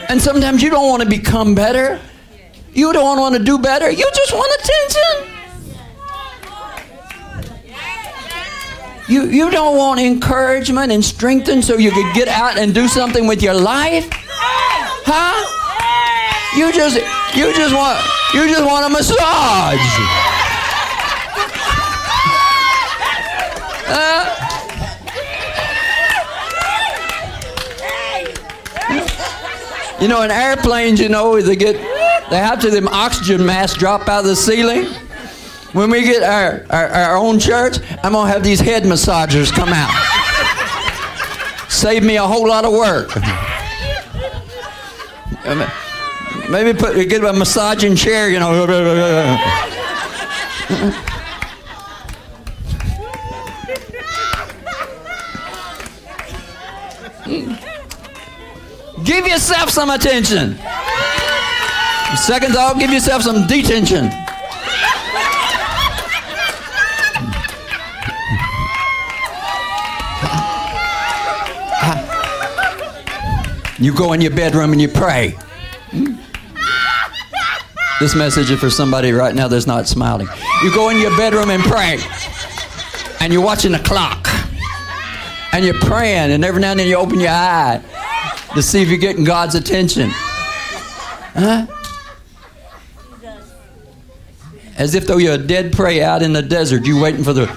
And 0.09 0.19
sometimes 0.19 0.63
you 0.63 0.71
don't 0.71 0.87
want 0.87 1.03
to 1.03 1.07
become 1.07 1.53
better. 1.53 2.01
You 2.73 2.93
don't 2.93 3.19
want 3.19 3.35
to 3.35 3.43
do 3.43 3.59
better. 3.59 3.91
You 3.91 4.09
just 4.15 4.33
want 4.33 4.51
attention. 4.59 5.26
You, 9.09 9.27
you 9.27 9.49
don't 9.49 9.77
want 9.77 10.01
encouragement 10.01 10.91
and 10.91 11.03
strengthen 11.03 11.61
so 11.61 11.77
you 11.77 11.91
could 11.91 12.13
get 12.13 12.27
out 12.27 12.57
and 12.57 12.75
do 12.75 12.89
something 12.89 13.25
with 13.25 13.41
your 13.41 13.53
life? 13.53 14.09
Huh? 14.11 15.53
You 16.57 16.73
just 16.73 16.97
you 17.33 17.53
just 17.53 17.73
want 17.73 18.03
you 18.33 18.49
just 18.49 18.65
want 18.65 18.85
a 18.85 18.89
massage. 18.89 19.79
Uh, 23.89 24.35
you 30.01 30.09
know, 30.09 30.21
in 30.23 30.31
airplanes, 30.31 30.99
you 30.99 31.07
know, 31.07 31.39
they 31.41 31.55
get 31.55 31.75
they 32.29 32.37
have 32.37 32.59
to 32.59 32.69
them 32.69 32.89
oxygen 32.89 33.45
masks 33.45 33.77
drop 33.79 34.09
out 34.09 34.19
of 34.19 34.25
the 34.25 34.35
ceiling. 34.35 34.87
When 35.73 35.89
we 35.89 36.01
get 36.03 36.23
our, 36.23 36.65
our, 36.69 36.87
our 36.87 37.17
own 37.17 37.39
church, 37.39 37.77
I'm 38.03 38.13
going 38.13 38.27
to 38.27 38.33
have 38.33 38.43
these 38.43 38.59
head 38.59 38.83
massagers 38.83 39.51
come 39.51 39.69
out. 39.71 39.91
Save 41.69 42.03
me 42.03 42.15
a 42.15 42.23
whole 42.23 42.47
lot 42.47 42.65
of 42.65 42.71
work. 42.71 43.09
Maybe 46.49 46.77
put 46.77 46.95
get 47.09 47.23
a 47.23 47.33
massaging 47.33 47.95
chair, 47.95 48.29
you 48.29 48.39
know. 48.39 48.65
give 59.03 59.27
yourself 59.27 59.69
some 59.69 59.89
attention. 59.89 60.57
Second 62.15 62.53
thought, 62.53 62.77
give 62.79 62.91
yourself 62.91 63.21
some 63.23 63.45
detention. 63.47 64.09
You 73.79 73.93
go 73.93 74.13
in 74.13 74.21
your 74.21 74.31
bedroom 74.31 74.71
and 74.71 74.81
you 74.81 74.87
pray. 74.87 75.37
This 77.99 78.15
message 78.15 78.49
is 78.49 78.59
for 78.59 78.69
somebody 78.69 79.11
right 79.11 79.35
now 79.35 79.47
that's 79.47 79.67
not 79.67 79.87
smiling. 79.87 80.27
You 80.63 80.73
go 80.73 80.89
in 80.89 80.97
your 80.97 81.15
bedroom 81.15 81.51
and 81.51 81.63
pray. 81.63 81.99
And 83.19 83.31
you're 83.31 83.43
watching 83.43 83.71
the 83.71 83.79
clock. 83.79 84.27
And 85.53 85.63
you're 85.63 85.79
praying, 85.79 86.31
and 86.31 86.43
every 86.43 86.61
now 86.61 86.71
and 86.71 86.79
then 86.79 86.87
you 86.87 86.95
open 86.95 87.19
your 87.19 87.29
eye 87.29 87.81
to 88.53 88.61
see 88.61 88.81
if 88.81 88.89
you're 88.89 88.97
getting 88.97 89.23
God's 89.23 89.55
attention. 89.55 90.09
Huh? 90.11 91.65
As 94.77 94.93
if 94.93 95.07
though 95.07 95.17
you're 95.17 95.35
a 95.35 95.39
dead 95.39 95.73
prey 95.73 96.03
out 96.03 96.21
in 96.21 96.33
the 96.33 96.43
desert, 96.43 96.85
you 96.85 97.01
waiting 97.01 97.23
for 97.23 97.33
the 97.33 97.55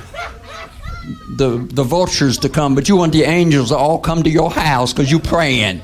the, 1.36 1.66
the 1.72 1.82
vultures 1.82 2.38
to 2.38 2.48
come, 2.48 2.74
but 2.74 2.88
you 2.88 2.96
want 2.96 3.12
the 3.12 3.22
angels 3.22 3.70
to 3.70 3.76
all 3.76 3.98
come 3.98 4.22
to 4.22 4.30
your 4.30 4.50
house 4.50 4.92
because 4.92 5.10
you 5.10 5.18
praying 5.18 5.80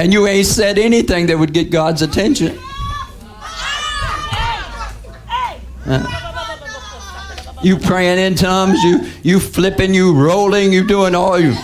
and 0.00 0.14
you 0.14 0.26
ain't 0.26 0.46
said 0.46 0.78
anything 0.78 1.26
that 1.26 1.38
would 1.38 1.52
get 1.52 1.70
God's 1.70 2.00
attention. 2.00 2.58
Uh, 5.84 6.06
you 7.62 7.76
praying 7.76 8.18
in 8.18 8.34
tongues, 8.34 8.82
you 8.82 9.00
you 9.22 9.38
flipping, 9.38 9.92
you 9.92 10.14
rolling, 10.14 10.72
you 10.72 10.86
doing 10.86 11.14
all 11.14 11.38
you. 11.38 11.54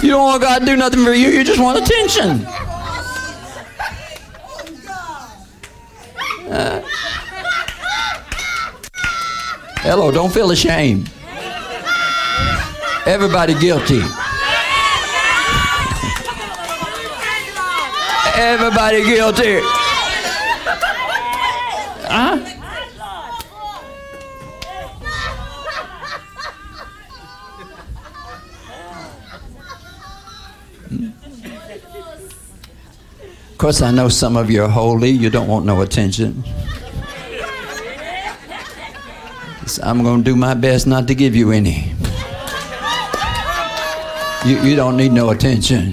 You 0.00 0.10
don't 0.12 0.24
want 0.24 0.40
God 0.40 0.60
to 0.60 0.64
do 0.64 0.76
nothing 0.76 1.04
for 1.04 1.12
you, 1.12 1.28
you 1.28 1.44
just 1.44 1.60
want 1.60 1.82
attention. 1.82 2.46
Hello, 9.88 10.10
don't 10.10 10.30
feel 10.30 10.50
ashamed. 10.50 11.10
Everybody 13.06 13.58
guilty. 13.58 14.02
Everybody 18.36 19.02
guilty. 19.02 19.60
Huh? 22.04 22.38
Of 33.50 33.56
course, 33.56 33.80
I 33.80 33.90
know 33.90 34.10
some 34.10 34.36
of 34.36 34.50
you 34.50 34.64
are 34.64 34.68
holy. 34.68 35.08
You 35.08 35.30
don't 35.30 35.48
want 35.48 35.64
no 35.64 35.80
attention. 35.80 36.44
I'm 39.76 40.02
going 40.02 40.24
to 40.24 40.24
do 40.24 40.34
my 40.34 40.54
best 40.54 40.86
not 40.86 41.06
to 41.08 41.14
give 41.14 41.36
you 41.36 41.50
any. 41.52 41.92
You, 44.46 44.56
you 44.62 44.76
don't 44.76 44.96
need 44.96 45.12
no 45.12 45.28
attention. 45.28 45.92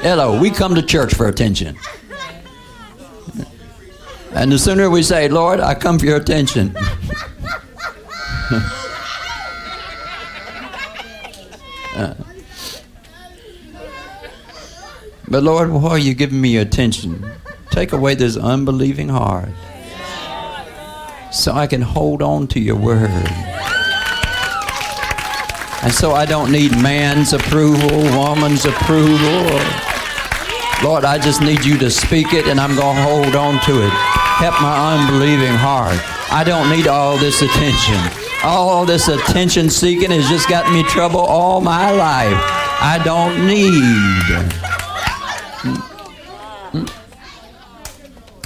Hello, 0.00 0.38
we 0.38 0.50
come 0.50 0.76
to 0.76 0.82
church 0.82 1.14
for 1.14 1.26
attention. 1.26 1.76
And 4.34 4.52
the 4.52 4.58
sooner 4.58 4.88
we 4.88 5.02
say, 5.02 5.28
Lord, 5.28 5.58
I 5.58 5.74
come 5.74 5.98
for 5.98 6.06
your 6.06 6.18
attention. 6.18 6.76
uh, 11.96 12.14
but 15.26 15.42
Lord, 15.42 15.70
why 15.70 15.90
are 15.90 15.98
you 15.98 16.14
giving 16.14 16.40
me 16.40 16.50
your 16.50 16.62
attention? 16.62 17.28
Take 17.70 17.92
away 17.92 18.14
this 18.14 18.36
unbelieving 18.36 19.08
heart 19.08 19.48
so 21.36 21.52
I 21.52 21.66
can 21.66 21.82
hold 21.82 22.22
on 22.22 22.46
to 22.48 22.60
your 22.60 22.76
word. 22.76 23.10
And 25.82 25.92
so 25.92 26.12
I 26.12 26.24
don't 26.26 26.50
need 26.50 26.72
man's 26.72 27.32
approval, 27.32 28.02
woman's 28.18 28.64
approval. 28.64 29.44
Lord, 30.82 31.04
I 31.04 31.18
just 31.22 31.42
need 31.42 31.64
you 31.64 31.78
to 31.78 31.90
speak 31.90 32.32
it 32.32 32.46
and 32.46 32.58
I'm 32.58 32.74
going 32.74 32.96
to 32.96 33.02
hold 33.02 33.36
on 33.36 33.60
to 33.66 33.84
it. 33.84 33.90
Help 33.90 34.60
my 34.60 34.94
unbelieving 34.94 35.54
heart. 35.54 36.00
I 36.32 36.42
don't 36.44 36.70
need 36.70 36.86
all 36.86 37.18
this 37.18 37.42
attention. 37.42 38.00
All 38.42 38.84
this 38.84 39.08
attention 39.08 39.70
seeking 39.70 40.10
has 40.10 40.28
just 40.28 40.48
gotten 40.48 40.72
me 40.72 40.82
trouble 40.84 41.20
all 41.20 41.60
my 41.60 41.90
life. 41.90 42.38
I 42.80 43.00
don't 43.04 43.46
need. 43.46 44.66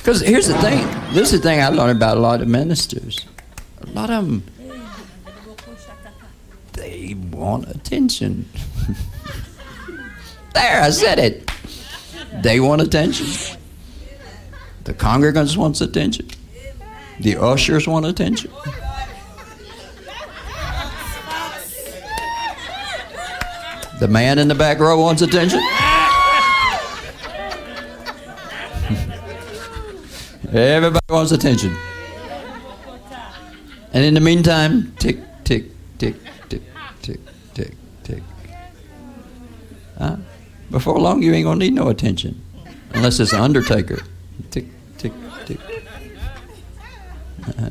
Because 0.01 0.23
here's 0.23 0.47
the 0.47 0.57
thing. 0.59 0.87
This 1.13 1.35
is 1.35 1.43
the 1.43 1.49
thing 1.49 1.61
I 1.61 1.69
learned 1.69 1.99
about 1.99 2.17
a 2.17 2.21
lot 2.21 2.41
of 2.41 2.49
ministers. 2.49 3.27
A 3.83 3.87
lot 3.89 4.09
of 4.09 4.25
them, 4.25 4.43
they 6.73 7.15
want 7.31 7.69
attention. 7.69 8.49
there, 10.55 10.83
I 10.83 10.89
said 10.89 11.19
it. 11.19 11.51
They 12.43 12.61
want 12.61 12.81
attention. 12.81 13.59
The 14.85 14.95
congregants 14.95 15.59
wants 15.59 15.83
attention. 15.83 16.29
The 17.21 17.37
ushers 17.37 17.87
want 17.87 18.07
attention. 18.07 18.51
The 24.01 24.09
man 24.09 24.39
in 24.39 24.49
the 24.49 24.55
back 24.55 24.79
row 24.79 24.99
wants 24.99 25.21
attention. 25.21 25.61
Everybody 30.53 31.07
wants 31.09 31.31
attention. 31.31 31.77
And 33.93 34.05
in 34.05 34.15
the 34.15 34.21
meantime, 34.21 34.93
tick, 34.99 35.19
tick, 35.45 35.67
tick, 35.99 36.17
tick, 36.49 36.63
tick, 37.03 37.21
tick, 37.55 37.75
tick. 38.03 38.23
Huh? 39.97 40.17
Before 40.73 40.99
long, 40.99 41.23
you 41.23 41.33
ain't 41.33 41.47
to 41.47 41.57
need 41.57 41.75
no 41.75 41.89
attention. 41.89 42.43
Unless 42.95 43.21
it's 43.21 43.33
an 43.33 43.41
undertaker. 43.41 44.03
Tick, 44.51 44.65
tick, 44.99 45.13
tick. 45.47 45.61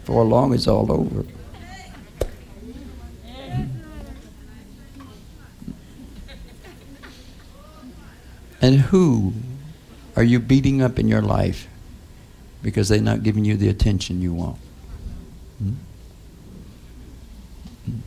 Before 0.00 0.24
long, 0.24 0.52
it's 0.52 0.66
all 0.66 0.90
over. 0.90 1.24
And 8.60 8.80
who 8.80 9.32
are 10.20 10.24
you 10.24 10.38
beating 10.38 10.82
up 10.82 10.98
in 10.98 11.08
your 11.08 11.22
life 11.22 11.66
because 12.62 12.90
they're 12.90 13.00
not 13.00 13.22
giving 13.22 13.42
you 13.42 13.56
the 13.56 13.70
attention 13.70 14.20
you 14.20 14.34
want? 14.34 14.58
Hmm? 15.58 15.70
hmm? 17.86 17.98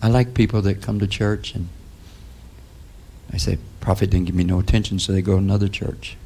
I 0.00 0.06
like 0.06 0.32
people 0.32 0.62
that 0.62 0.80
come 0.80 1.00
to 1.00 1.08
church 1.08 1.56
and 1.56 1.68
I 3.32 3.38
say, 3.38 3.58
Prophet 3.80 4.10
didn't 4.10 4.26
give 4.26 4.36
me 4.36 4.44
no 4.44 4.60
attention, 4.60 5.00
so 5.00 5.12
they 5.12 5.22
go 5.22 5.32
to 5.32 5.38
another 5.38 5.66
church. 5.66 6.16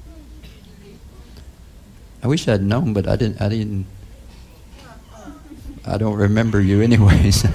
I 2.22 2.26
wish 2.26 2.46
I'd 2.46 2.62
known, 2.62 2.92
but 2.92 3.08
I 3.08 3.16
didn't. 3.16 3.40
I 3.40 3.48
didn't. 3.48 3.86
I 5.86 5.96
don't 5.96 6.16
remember 6.16 6.60
you, 6.60 6.82
anyways. 6.88 7.46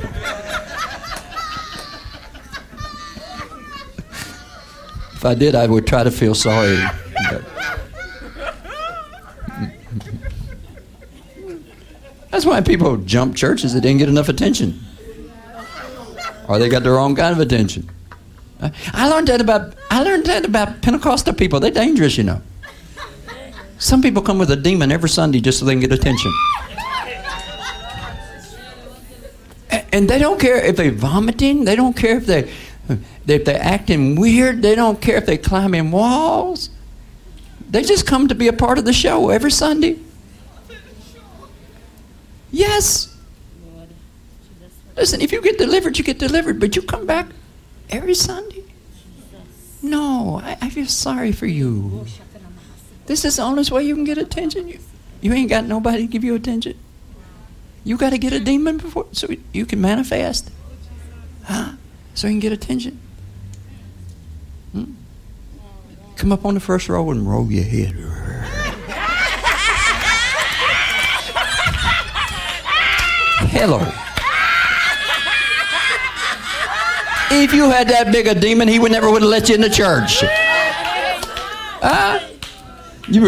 I 5.27 5.35
did, 5.35 5.55
I 5.55 5.67
would 5.67 5.85
try 5.85 6.03
to 6.03 6.11
feel 6.11 6.33
sorry. 6.33 6.77
That's 12.31 12.45
why 12.45 12.61
people 12.61 12.97
jump 12.97 13.35
churches 13.35 13.73
that 13.73 13.81
didn't 13.81 13.97
get 13.97 14.09
enough 14.09 14.29
attention. 14.29 14.79
Or 16.47 16.59
they 16.59 16.69
got 16.69 16.83
the 16.83 16.91
wrong 16.91 17.15
kind 17.15 17.33
of 17.33 17.39
attention. 17.39 17.89
I 18.93 19.09
learned 19.09 19.27
that 19.27 19.41
about 19.41 19.75
I 19.91 20.03
learned 20.03 20.25
that 20.25 20.45
about 20.45 20.81
Pentecostal 20.81 21.33
people. 21.33 21.59
They're 21.59 21.71
dangerous, 21.71 22.17
you 22.17 22.23
know. 22.23 22.41
Some 23.77 24.01
people 24.01 24.21
come 24.21 24.39
with 24.39 24.49
a 24.51 24.55
demon 24.55 24.91
every 24.91 25.09
Sunday 25.09 25.39
just 25.39 25.59
so 25.59 25.65
they 25.65 25.73
can 25.73 25.81
get 25.81 25.91
attention. 25.91 26.33
And 29.91 30.09
they 30.09 30.19
don't 30.19 30.39
care 30.39 30.63
if 30.63 30.75
they're 30.75 30.91
vomiting. 30.91 31.65
They 31.65 31.75
don't 31.75 31.95
care 31.95 32.17
if 32.17 32.25
they 32.25 32.51
if 33.27 33.45
they're 33.45 33.61
acting 33.61 34.15
weird. 34.15 34.61
They 34.61 34.75
don't 34.75 35.01
care 35.01 35.17
if 35.17 35.25
they're 35.25 35.37
climbing 35.37 35.91
walls. 35.91 36.69
They 37.69 37.83
just 37.83 38.07
come 38.07 38.27
to 38.27 38.35
be 38.35 38.47
a 38.47 38.53
part 38.53 38.77
of 38.77 38.85
the 38.85 38.93
show 38.93 39.29
every 39.29 39.51
Sunday. 39.51 39.97
Yes. 42.51 43.15
Listen, 44.95 45.21
if 45.21 45.31
you 45.31 45.41
get 45.41 45.57
delivered, 45.57 45.97
you 45.97 46.03
get 46.03 46.17
delivered, 46.17 46.59
but 46.59 46.75
you 46.75 46.81
come 46.81 47.05
back 47.05 47.27
every 47.89 48.15
Sunday? 48.15 48.63
No, 49.81 50.41
I, 50.43 50.57
I 50.61 50.69
feel 50.69 50.87
sorry 50.87 51.31
for 51.31 51.45
you. 51.45 52.05
This 53.05 53.23
is 53.23 53.35
the 53.35 53.43
only 53.43 53.63
way 53.69 53.83
you 53.83 53.95
can 53.95 54.05
get 54.05 54.17
attention. 54.17 54.67
You, 54.67 54.79
you 55.21 55.33
ain't 55.33 55.49
got 55.49 55.65
nobody 55.65 56.03
to 56.03 56.07
give 56.07 56.23
you 56.23 56.35
attention. 56.35 56.77
You 57.83 57.95
got 57.95 58.09
to 58.09 58.17
get 58.17 58.33
a 58.33 58.39
demon 58.39 58.77
before 58.77 59.07
so 59.11 59.27
you 59.53 59.65
can 59.65 59.79
manifest. 59.79 60.51
Huh? 61.43 61.73
So 62.17 62.25
you 62.25 62.33
can 62.33 62.39
get 62.39 62.51
attention. 62.51 62.99
Hmm? 64.71 64.85
Come 66.15 66.31
up 66.31 66.45
on 66.45 66.55
the 66.55 66.59
first 66.59 66.89
row 66.89 67.11
and 67.11 67.29
roll 67.29 67.51
your 67.51 67.63
head. 67.63 67.93
Hello. 73.51 73.77
If 77.29 77.53
you 77.53 77.69
had 77.69 77.87
that 77.89 78.09
big 78.11 78.25
a 78.25 78.33
demon, 78.33 78.67
he 78.67 78.79
would 78.79 78.91
never 78.91 79.11
would 79.11 79.21
have 79.21 79.29
let 79.29 79.47
you 79.47 79.53
in 79.53 79.61
the 79.61 79.69
church. 79.69 80.23
Huh? 81.83 82.19
You 83.07 83.21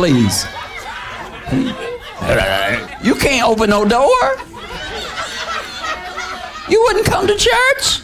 Please. 0.00 0.46
You 3.04 3.14
can't 3.16 3.46
open 3.46 3.68
no 3.68 3.84
door. 3.84 4.36
You 6.70 6.80
wouldn't 6.84 7.04
come 7.04 7.26
to 7.26 7.36
church. 7.36 8.00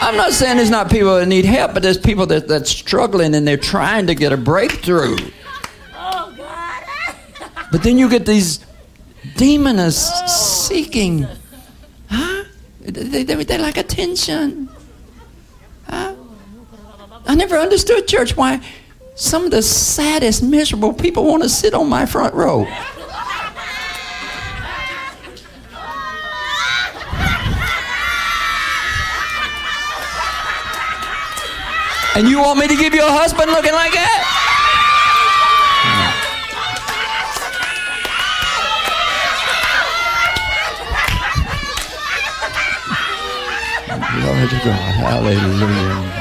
I'm 0.00 0.16
not 0.16 0.32
saying 0.32 0.56
there's 0.56 0.70
not 0.70 0.90
people 0.90 1.18
that 1.18 1.26
need 1.26 1.44
help, 1.44 1.74
but 1.74 1.82
there's 1.82 1.98
people 1.98 2.24
that, 2.24 2.48
that's 2.48 2.70
struggling 2.70 3.34
and 3.34 3.46
they're 3.46 3.58
trying 3.58 4.06
to 4.06 4.14
get 4.14 4.32
a 4.32 4.38
breakthrough. 4.38 5.18
Oh, 5.94 6.32
God. 6.38 6.84
but 7.70 7.82
then 7.82 7.98
you 7.98 8.08
get 8.08 8.24
these 8.24 8.64
demons 9.36 10.08
oh, 10.10 10.26
seeking. 10.26 11.26
Huh? 12.08 12.44
They, 12.80 13.24
they, 13.24 13.44
they 13.44 13.58
like 13.58 13.76
attention. 13.76 14.70
I 17.26 17.34
never 17.34 17.56
understood, 17.56 18.08
church, 18.08 18.36
why 18.36 18.60
some 19.14 19.44
of 19.44 19.50
the 19.50 19.62
saddest, 19.62 20.42
miserable 20.42 20.92
people 20.92 21.24
want 21.24 21.42
to 21.42 21.48
sit 21.48 21.74
on 21.74 21.88
my 21.88 22.06
front 22.06 22.34
row. 22.34 22.66
And 32.16 32.28
you 32.28 32.40
want 32.40 32.58
me 32.58 32.68
to 32.68 32.76
give 32.76 32.92
you 32.94 33.06
a 33.06 33.10
husband 33.10 33.50
looking 33.50 33.72
like 33.72 33.92
that? 33.92 34.36
To 44.40 44.56
God. 44.64 44.94
Hallelujah. 44.96 46.19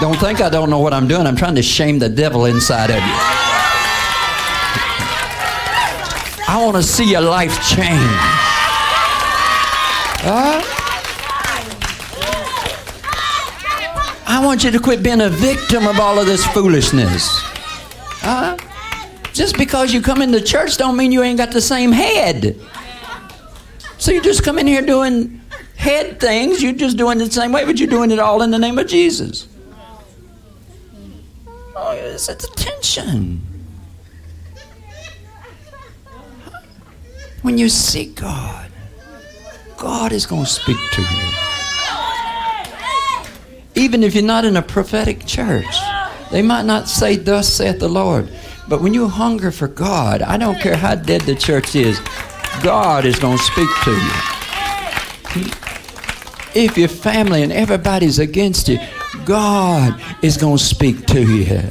Don't 0.00 0.18
think 0.18 0.40
I 0.42 0.50
don't 0.50 0.68
know 0.68 0.80
what 0.80 0.92
I'm 0.92 1.08
doing. 1.08 1.26
I'm 1.26 1.34
trying 1.34 1.54
to 1.54 1.62
shame 1.62 1.98
the 1.98 2.10
devil 2.10 2.44
inside 2.44 2.90
of 2.90 2.96
you. 2.96 3.16
I 6.46 6.60
want 6.62 6.76
to 6.76 6.82
see 6.82 7.10
your 7.10 7.22
life 7.22 7.56
change. 7.66 7.88
I 14.26 14.40
want 14.44 14.62
you 14.62 14.70
to 14.70 14.78
quit 14.78 15.02
being 15.02 15.22
a 15.22 15.30
victim 15.30 15.86
of 15.86 15.98
all 15.98 16.18
of 16.18 16.26
this 16.26 16.44
foolishness. 16.48 17.53
Just 19.34 19.58
because 19.58 19.92
you 19.92 20.00
come 20.00 20.22
into 20.22 20.40
church 20.40 20.76
don't 20.76 20.96
mean 20.96 21.10
you 21.10 21.22
ain't 21.22 21.38
got 21.38 21.50
the 21.50 21.60
same 21.60 21.90
head. 21.90 22.58
So 23.98 24.12
you 24.12 24.22
just 24.22 24.44
come 24.44 24.58
in 24.60 24.66
here 24.68 24.80
doing 24.80 25.40
head 25.74 26.20
things, 26.20 26.62
you're 26.62 26.72
just 26.72 26.96
doing 26.96 27.20
it 27.20 27.24
the 27.24 27.32
same 27.32 27.50
way, 27.50 27.64
but 27.64 27.78
you're 27.78 27.88
doing 27.88 28.12
it 28.12 28.20
all 28.20 28.42
in 28.42 28.52
the 28.52 28.58
name 28.60 28.78
of 28.78 28.86
Jesus. 28.86 29.48
Oh, 31.74 31.90
it's 31.92 32.28
attention. 32.28 33.42
When 37.42 37.58
you 37.58 37.68
seek 37.68 38.14
God, 38.14 38.70
God 39.76 40.12
is 40.12 40.26
going 40.26 40.44
to 40.44 40.50
speak 40.50 40.78
to 40.92 41.02
you. 41.02 41.30
Even 43.74 44.04
if 44.04 44.14
you're 44.14 44.22
not 44.22 44.44
in 44.44 44.56
a 44.56 44.62
prophetic 44.62 45.26
church, 45.26 45.76
they 46.30 46.40
might 46.40 46.64
not 46.64 46.88
say, 46.88 47.16
Thus 47.16 47.52
saith 47.52 47.80
the 47.80 47.88
Lord. 47.88 48.30
But 48.68 48.80
when 48.80 48.94
you 48.94 49.08
hunger 49.08 49.50
for 49.50 49.68
God, 49.68 50.22
I 50.22 50.36
don't 50.36 50.58
care 50.58 50.76
how 50.76 50.94
dead 50.94 51.22
the 51.22 51.34
church 51.34 51.76
is, 51.76 52.00
God 52.62 53.04
is 53.04 53.18
going 53.18 53.36
to 53.36 53.42
speak 53.42 53.68
to 53.84 53.90
you. 53.90 55.50
If 56.54 56.78
your 56.78 56.88
family 56.88 57.42
and 57.42 57.52
everybody's 57.52 58.18
against 58.18 58.68
you, 58.68 58.78
God 59.24 60.00
is 60.22 60.36
going 60.36 60.58
to 60.58 60.62
speak 60.62 61.06
to 61.06 61.20
you. 61.20 61.62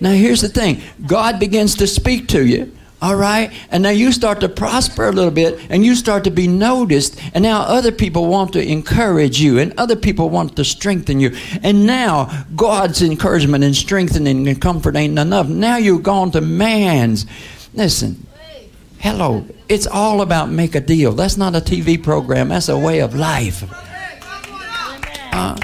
Now, 0.00 0.12
here's 0.12 0.40
the 0.40 0.48
thing 0.48 0.82
God 1.06 1.38
begins 1.38 1.74
to 1.76 1.86
speak 1.86 2.28
to 2.28 2.46
you 2.46 2.72
all 3.02 3.16
right? 3.16 3.52
And 3.70 3.82
now 3.82 3.90
you 3.90 4.12
start 4.12 4.40
to 4.40 4.48
prosper 4.48 5.08
a 5.08 5.12
little 5.12 5.30
bit 5.30 5.60
and 5.70 5.84
you 5.84 5.94
start 5.94 6.24
to 6.24 6.30
be 6.30 6.46
noticed. 6.46 7.20
And 7.34 7.42
now 7.42 7.62
other 7.62 7.92
people 7.92 8.26
want 8.26 8.52
to 8.52 8.62
encourage 8.62 9.40
you 9.40 9.58
and 9.58 9.72
other 9.78 9.96
people 9.96 10.28
want 10.28 10.56
to 10.56 10.64
strengthen 10.64 11.20
you. 11.20 11.34
And 11.62 11.86
now 11.86 12.44
God's 12.56 13.02
encouragement 13.02 13.64
and 13.64 13.74
strengthening 13.74 14.46
and 14.48 14.60
comfort 14.60 14.96
ain't 14.96 15.18
enough. 15.18 15.48
Now 15.48 15.76
you've 15.76 16.02
gone 16.02 16.30
to 16.32 16.40
man's. 16.40 17.26
Listen, 17.72 18.26
hello. 18.98 19.46
It's 19.68 19.86
all 19.86 20.20
about 20.20 20.50
make 20.50 20.74
a 20.74 20.80
deal. 20.80 21.12
That's 21.12 21.36
not 21.36 21.54
a 21.54 21.60
TV 21.60 22.02
program, 22.02 22.48
that's 22.48 22.68
a 22.68 22.78
way 22.78 23.00
of 23.00 23.14
life. 23.14 23.64
Uh, 25.32 25.56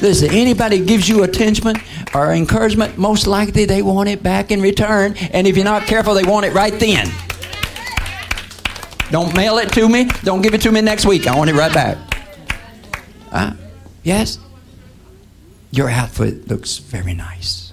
Listen, 0.00 0.30
anybody 0.30 0.84
gives 0.84 1.08
you 1.08 1.22
attention 1.22 1.76
or 2.14 2.32
encouragement, 2.32 2.98
most 2.98 3.26
likely 3.26 3.64
they 3.64 3.82
want 3.82 4.08
it 4.08 4.22
back 4.22 4.50
in 4.50 4.60
return. 4.60 5.16
And 5.32 5.46
if 5.46 5.56
you're 5.56 5.64
not 5.64 5.82
careful, 5.82 6.14
they 6.14 6.24
want 6.24 6.46
it 6.46 6.52
right 6.52 6.78
then. 6.78 7.10
Don't 9.10 9.34
mail 9.36 9.58
it 9.58 9.72
to 9.72 9.88
me. 9.88 10.06
Don't 10.22 10.42
give 10.42 10.54
it 10.54 10.60
to 10.62 10.72
me 10.72 10.80
next 10.80 11.06
week. 11.06 11.26
I 11.26 11.36
want 11.36 11.50
it 11.50 11.54
right 11.54 11.72
back. 11.72 11.96
Huh? 13.30 13.52
Yes? 14.02 14.38
Your 15.70 15.88
outfit 15.88 16.48
looks 16.48 16.78
very 16.78 17.14
nice. 17.14 17.72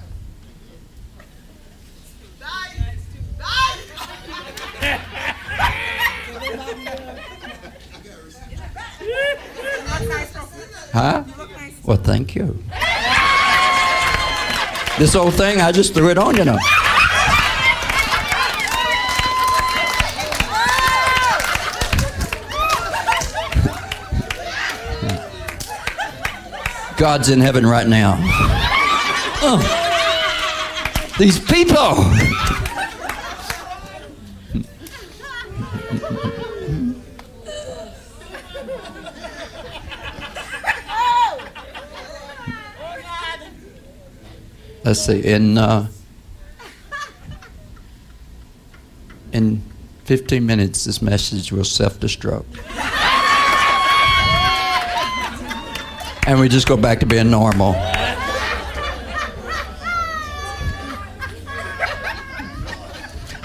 Huh? 10.93 11.23
Well, 11.83 11.97
thank 11.97 12.35
you. 12.35 12.57
This 14.99 15.15
old 15.15 15.33
thing, 15.33 15.61
I 15.61 15.71
just 15.71 15.93
threw 15.93 16.09
it 16.09 16.17
on, 16.17 16.37
you 16.37 16.45
know. 16.45 16.57
God's 26.97 27.29
in 27.29 27.39
heaven 27.39 27.65
right 27.65 27.87
now. 27.87 28.17
Oh, 29.43 29.57
these 31.17 31.39
people. 31.39 31.95
Let's 44.83 45.05
see. 45.05 45.23
In 45.23 45.57
uh, 45.57 45.87
in 49.31 49.61
15 50.05 50.45
minutes, 50.45 50.85
this 50.85 51.01
message 51.01 51.51
will 51.51 51.63
self-destruct. 51.63 52.45
and 56.27 56.39
we 56.39 56.49
just 56.49 56.67
go 56.67 56.75
back 56.77 56.99
to 56.99 57.05
being 57.05 57.29
normal. 57.29 57.75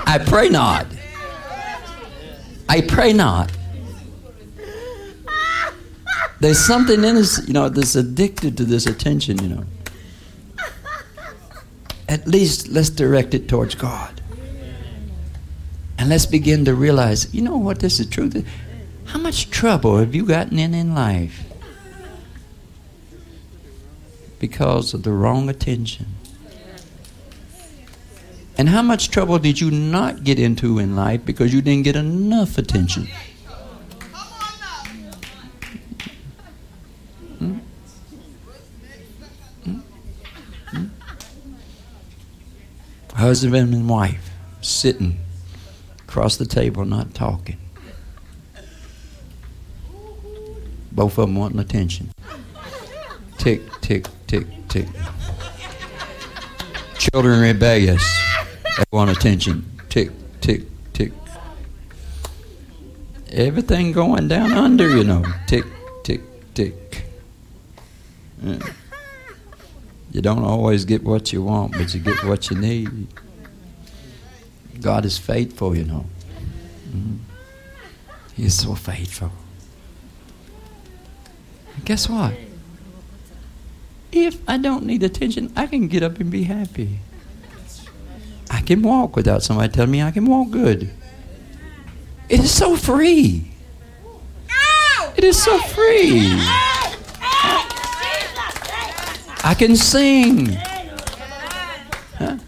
I 0.08 0.18
pray 0.24 0.48
not. 0.48 0.86
I 2.68 2.80
pray 2.80 3.12
not. 3.12 3.52
There's 6.40 6.58
something 6.58 7.02
in 7.02 7.16
us, 7.16 7.46
you 7.46 7.54
know, 7.54 7.68
that's 7.68 7.96
addicted 7.96 8.56
to 8.58 8.64
this 8.64 8.86
attention, 8.86 9.38
you 9.42 9.48
know. 9.48 9.64
At 12.08 12.26
least 12.26 12.68
let's 12.68 12.90
direct 12.90 13.34
it 13.34 13.48
towards 13.48 13.74
God. 13.74 14.20
And 15.98 16.08
let's 16.08 16.26
begin 16.26 16.64
to 16.66 16.74
realize, 16.74 17.34
you 17.34 17.42
know 17.42 17.56
what, 17.56 17.80
this 17.80 17.98
is 17.98 18.06
truth. 18.06 18.46
How 19.06 19.18
much 19.18 19.50
trouble 19.50 19.98
have 19.98 20.14
you 20.14 20.26
gotten 20.26 20.58
in 20.58 20.74
in 20.74 20.94
life? 20.94 21.46
because 24.38 24.94
of 24.94 25.02
the 25.02 25.12
wrong 25.12 25.48
attention. 25.48 26.06
And 28.58 28.68
how 28.68 28.82
much 28.82 29.10
trouble 29.10 29.38
did 29.38 29.60
you 29.60 29.70
not 29.70 30.24
get 30.24 30.38
into 30.38 30.78
in 30.78 30.96
life 30.96 31.24
because 31.24 31.52
you 31.52 31.60
didn't 31.60 31.84
get 31.84 31.96
enough 31.96 32.56
attention? 32.56 33.06
Hmm? 37.38 37.58
Hmm? 39.64 39.78
Hmm? 40.70 40.86
Husband 43.26 43.74
and 43.74 43.88
wife 43.88 44.30
sitting 44.60 45.18
across 45.98 46.36
the 46.36 46.46
table 46.46 46.84
not 46.84 47.12
talking. 47.12 47.58
Both 50.92 51.18
of 51.18 51.26
them 51.26 51.34
wanting 51.34 51.58
attention. 51.58 52.12
Tick, 53.36 53.62
tick, 53.80 54.06
tick, 54.28 54.46
tick. 54.68 54.86
Children 56.98 57.40
rebellious. 57.40 58.04
They 58.78 58.84
want 58.92 59.10
attention. 59.10 59.68
Tick, 59.88 60.12
tick, 60.40 60.62
tick. 60.92 61.10
Everything 63.32 63.90
going 63.90 64.28
down 64.28 64.52
under, 64.52 64.88
you 64.88 65.02
know. 65.02 65.24
Tick, 65.48 65.64
tick, 66.04 66.20
tick. 66.54 67.06
Yeah. 68.40 68.60
You 70.16 70.22
don't 70.22 70.44
always 70.44 70.86
get 70.86 71.04
what 71.04 71.30
you 71.30 71.42
want, 71.42 71.72
but 71.72 71.92
you 71.92 72.00
get 72.00 72.24
what 72.24 72.48
you 72.48 72.56
need. 72.56 73.06
God 74.80 75.04
is 75.04 75.18
faithful, 75.18 75.76
you 75.76 75.84
know. 75.84 76.06
Mm-hmm. 76.88 77.16
He 78.34 78.46
is 78.46 78.58
so 78.58 78.74
faithful. 78.74 79.30
And 81.74 81.84
guess 81.84 82.08
what? 82.08 82.32
If 84.10 84.38
I 84.48 84.56
don't 84.56 84.86
need 84.86 85.02
attention, 85.02 85.52
I 85.54 85.66
can 85.66 85.86
get 85.86 86.02
up 86.02 86.18
and 86.18 86.30
be 86.30 86.44
happy. 86.44 87.00
I 88.50 88.62
can 88.62 88.80
walk 88.80 89.16
without 89.16 89.42
somebody 89.42 89.70
telling 89.70 89.90
me 89.90 90.02
I 90.02 90.12
can 90.12 90.24
walk 90.24 90.50
good. 90.50 90.94
It 92.30 92.40
is 92.40 92.50
so 92.50 92.74
free. 92.74 93.52
It 95.14 95.24
is 95.24 95.42
so 95.42 95.58
free. 95.58 96.40
I 99.46 99.54
can 99.54 99.76
sing. 99.76 100.56
Huh? 102.18 102.38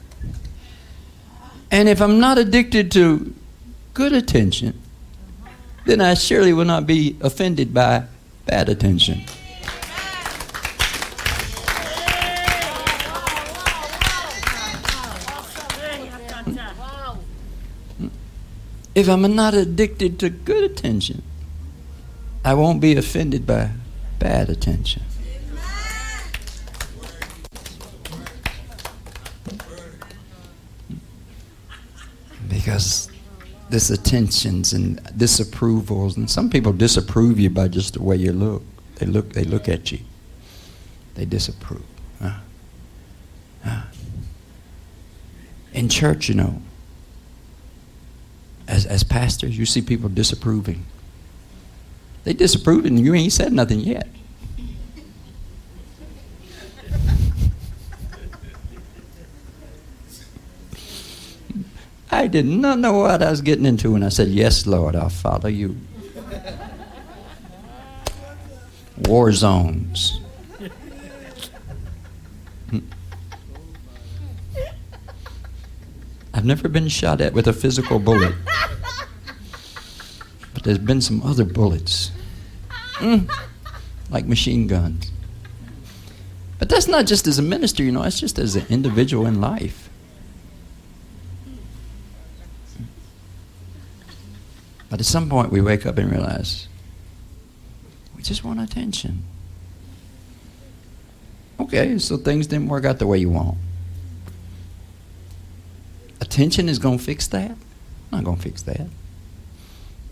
And 1.70 1.89
if 1.89 2.03
I'm 2.03 2.19
not 2.19 2.39
addicted 2.39 2.91
to 2.91 3.33
good 3.95 4.12
attention, 4.12 4.83
then 5.87 6.01
I 6.01 6.15
surely 6.15 6.53
will 6.53 6.65
not 6.65 6.89
be 6.89 7.16
offended 7.20 7.73
by 7.73 8.03
bad 8.47 8.69
attention. 8.69 9.23
If 18.97 19.09
I'm 19.09 19.23
not 19.37 19.55
addicted 19.55 20.19
to 20.19 20.31
good 20.31 20.65
attention, 20.65 21.23
I 22.45 22.55
won't 22.55 22.81
be 22.81 22.97
offended 22.97 23.47
by 23.47 23.70
bad 24.19 24.51
attention. 24.51 25.05
Because 32.49 33.11
this 33.70 33.91
attentions 33.91 34.73
and 34.73 35.03
disapprovals, 35.16 36.16
and 36.16 36.31
some 36.31 36.49
people 36.49 36.73
disapprove 36.73 37.39
you 37.39 37.51
by 37.51 37.69
just 37.69 37.95
the 37.95 38.03
way 38.03 38.16
you 38.16 38.33
look. 38.33 38.62
They 38.97 39.07
look, 39.07 39.33
they 39.33 39.45
look 39.45 39.69
at 39.69 39.93
you. 39.93 40.01
They 41.15 41.25
disapprove. 41.25 41.85
Huh? 42.20 42.39
Huh? 43.65 43.83
In 45.73 45.89
church, 45.89 46.29
you 46.29 46.35
know, 46.35 46.62
as, 48.66 48.87
as 48.87 49.03
pastors, 49.03 49.57
you 49.59 49.66
see 49.66 49.83
people 49.83 50.09
disapproving. 50.09 50.85
They 52.25 52.33
disapprove 52.33 52.85
and 52.85 52.99
you 52.99 53.15
ain't 53.15 53.33
said 53.33 53.53
nothing 53.53 53.81
yet. 53.81 54.09
I 62.11 62.27
did 62.27 62.47
not 62.47 62.79
know 62.79 62.99
what 62.99 63.23
I 63.23 63.31
was 63.31 63.43
getting 63.43 63.67
into, 63.67 63.95
and 63.95 64.05
I 64.05 64.09
said, 64.09 64.29
Yes, 64.29 64.67
Lord, 64.67 64.97
I'll 64.97 65.09
follow 65.09 65.49
you. 65.49 65.77
War 68.97 69.33
zones. 69.33 70.21
I've 76.39 76.45
never 76.45 76.69
been 76.69 76.87
shot 76.87 77.21
at 77.21 77.33
with 77.33 77.49
a 77.49 77.53
physical 77.53 77.99
bullet. 77.99 78.33
But 80.55 80.63
there's 80.63 80.79
been 80.79 81.01
some 81.01 81.21
other 81.23 81.45
bullets. 81.45 82.13
Mm, 82.99 83.29
like 84.11 84.25
machine 84.25 84.67
guns. 84.69 85.11
But 86.59 86.69
that's 86.69 86.87
not 86.87 87.07
just 87.07 87.27
as 87.27 87.39
a 87.39 87.43
minister, 87.43 87.83
you 87.83 87.93
know, 87.93 88.03
that's 88.03 88.21
just 88.21 88.39
as 88.39 88.55
an 88.57 88.67
individual 88.69 89.27
in 89.27 89.41
life. 89.41 89.88
But 94.90 95.01
at 95.01 95.06
some 95.06 95.28
point, 95.28 95.52
we 95.52 95.60
wake 95.60 95.85
up 95.85 95.98
and 95.98 96.10
realize 96.10 96.69
we 98.16 98.23
just 98.23 98.44
want 98.44 98.60
attention. 98.60 99.23
Okay, 101.60 101.98
so 101.98 102.16
things 102.16 102.47
didn't 102.47 102.69
work 102.69 102.85
out 102.85 102.98
the 102.98 103.06
way 103.06 103.19
you 103.19 103.31
want. 103.31 103.59
Attention 106.20 106.69
is 106.69 106.78
going 106.78 106.98
to 106.98 107.05
fix 107.05 107.27
that? 107.28 107.56
Not 108.10 108.24
going 108.24 108.36
to 108.36 108.43
fix 108.43 108.62
that. 108.62 108.86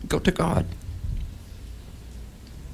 Go 0.08 0.18
to 0.18 0.30
God. 0.30 0.66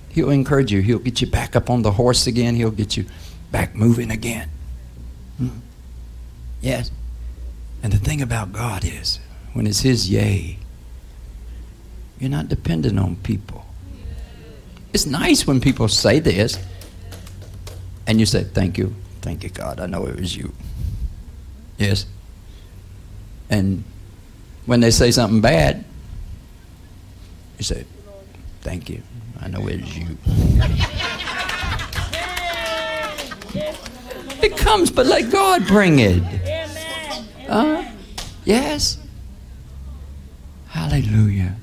He'll 0.08 0.30
encourage 0.30 0.72
you. 0.72 0.80
He'll 0.80 0.98
get 0.98 1.20
you 1.20 1.26
back 1.26 1.56
up 1.56 1.70
on 1.70 1.82
the 1.82 1.92
horse 1.92 2.26
again. 2.26 2.54
He'll 2.56 2.70
get 2.70 2.96
you 2.96 3.06
back 3.50 3.74
moving 3.74 4.10
again. 4.10 4.50
Hmm. 5.38 5.48
Yes. 6.60 6.90
And 7.82 7.92
the 7.92 7.98
thing 7.98 8.20
about 8.20 8.52
God 8.52 8.84
is, 8.84 9.20
when 9.52 9.66
it's 9.66 9.80
His 9.80 10.10
yay, 10.10 10.58
you're 12.23 12.31
not 12.31 12.49
dependent 12.49 13.01
on 13.01 13.16
people. 13.16 13.66
It's 14.93 15.07
nice 15.07 15.44
when 15.44 15.61
people 15.61 15.89
say 15.89 16.20
this, 16.20 16.57
and 18.07 18.20
you 18.20 18.27
say, 18.27 18.44
Thank 18.44 18.78
you. 18.78 18.94
Thank 19.23 19.43
you, 19.43 19.51
God. 19.51 19.81
I 19.81 19.86
know 19.86 20.07
it 20.07 20.20
was 20.20 20.36
you. 20.36 20.53
Yes. 21.78 22.07
And 23.51 23.82
when 24.66 24.78
they 24.78 24.93
say 24.93 25.11
something 25.11 25.40
bad, 25.40 25.85
you 27.59 27.65
say, 27.65 27.85
Thank 28.61 28.89
you. 28.89 29.03
I 29.40 29.49
know 29.49 29.66
it 29.66 29.81
was 29.81 29.99
you. 29.99 30.16
It 34.40 34.57
comes, 34.57 34.93
but 34.93 35.07
let 35.07 35.32
God 35.32 35.66
bring 35.66 35.99
it. 35.99 36.23
Uh, 37.49 37.85
yes. 38.44 38.99
Hallelujah. 40.69 41.57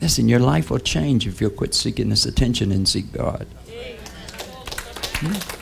Listen, 0.00 0.28
your 0.28 0.40
life 0.40 0.70
will 0.70 0.78
change 0.78 1.26
if 1.26 1.40
you'll 1.40 1.50
quit 1.50 1.74
seeking 1.74 2.08
this 2.08 2.24
attention 2.24 2.72
and 2.72 2.88
seek 2.88 3.12
God. 3.12 3.46
Hmm? 5.16 5.60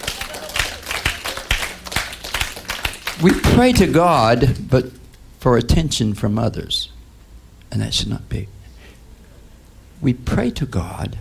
We 3.25 3.33
pray 3.33 3.73
to 3.73 3.87
God, 3.89 4.57
but 4.71 4.93
for 5.41 5.57
attention 5.57 6.15
from 6.15 6.39
others. 6.39 6.91
And 7.73 7.83
that 7.83 7.93
should 7.93 8.09
not 8.09 8.29
be. 8.29 8.49
We 10.01 10.15
pray 10.15 10.51
to 10.53 10.67
God, 10.67 11.19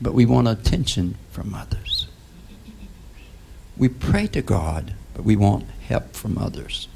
but 0.00 0.14
we 0.14 0.24
want 0.24 0.46
attention 0.46 1.16
from 1.32 1.54
others. 1.54 2.06
We 3.76 3.88
pray 3.88 4.28
to 4.28 4.42
God, 4.42 4.94
but 5.14 5.24
we 5.24 5.34
want 5.34 5.64
help 5.88 6.14
from 6.14 6.38
others. 6.38 6.86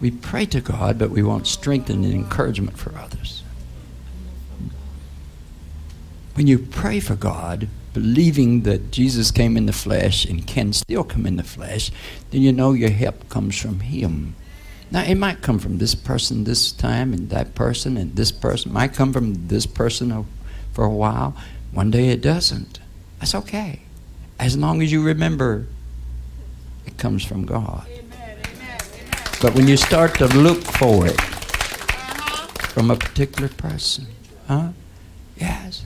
We 0.00 0.10
pray 0.10 0.44
to 0.46 0.60
God, 0.60 0.98
but 0.98 1.10
we 1.10 1.22
want 1.22 1.46
strength 1.46 1.88
and 1.88 2.04
encouragement 2.04 2.76
for 2.76 2.98
others. 2.98 3.41
When 6.34 6.46
you 6.46 6.58
pray 6.58 7.00
for 7.00 7.14
God, 7.14 7.68
believing 7.92 8.62
that 8.62 8.90
Jesus 8.90 9.30
came 9.30 9.56
in 9.56 9.66
the 9.66 9.72
flesh 9.72 10.24
and 10.24 10.46
can 10.46 10.72
still 10.72 11.04
come 11.04 11.26
in 11.26 11.36
the 11.36 11.42
flesh, 11.42 11.90
then 12.30 12.40
you 12.40 12.52
know 12.52 12.72
your 12.72 12.90
help 12.90 13.28
comes 13.28 13.58
from 13.58 13.80
Him. 13.80 14.34
Now, 14.90 15.02
it 15.02 15.14
might 15.14 15.42
come 15.42 15.58
from 15.58 15.78
this 15.78 15.94
person 15.94 16.44
this 16.44 16.72
time 16.72 17.12
and 17.12 17.30
that 17.30 17.54
person 17.54 17.96
and 17.96 18.14
this 18.14 18.30
person. 18.30 18.70
It 18.70 18.74
might 18.74 18.92
come 18.92 19.12
from 19.12 19.48
this 19.48 19.66
person 19.66 20.26
for 20.72 20.84
a 20.84 20.90
while. 20.90 21.34
One 21.72 21.90
day 21.90 22.08
it 22.08 22.20
doesn't. 22.20 22.78
That's 23.18 23.34
okay. 23.34 23.80
As 24.38 24.56
long 24.56 24.82
as 24.82 24.92
you 24.92 25.02
remember 25.02 25.66
it 26.86 26.98
comes 26.98 27.24
from 27.24 27.46
God. 27.46 27.86
But 29.40 29.54
when 29.54 29.66
you 29.66 29.76
start 29.76 30.14
to 30.18 30.26
look 30.28 30.62
for 30.62 31.06
it 31.06 31.18
uh-huh. 31.18 32.46
from 32.68 32.90
a 32.90 32.96
particular 32.96 33.48
person, 33.48 34.06
huh? 34.46 34.68
Yes. 35.36 35.84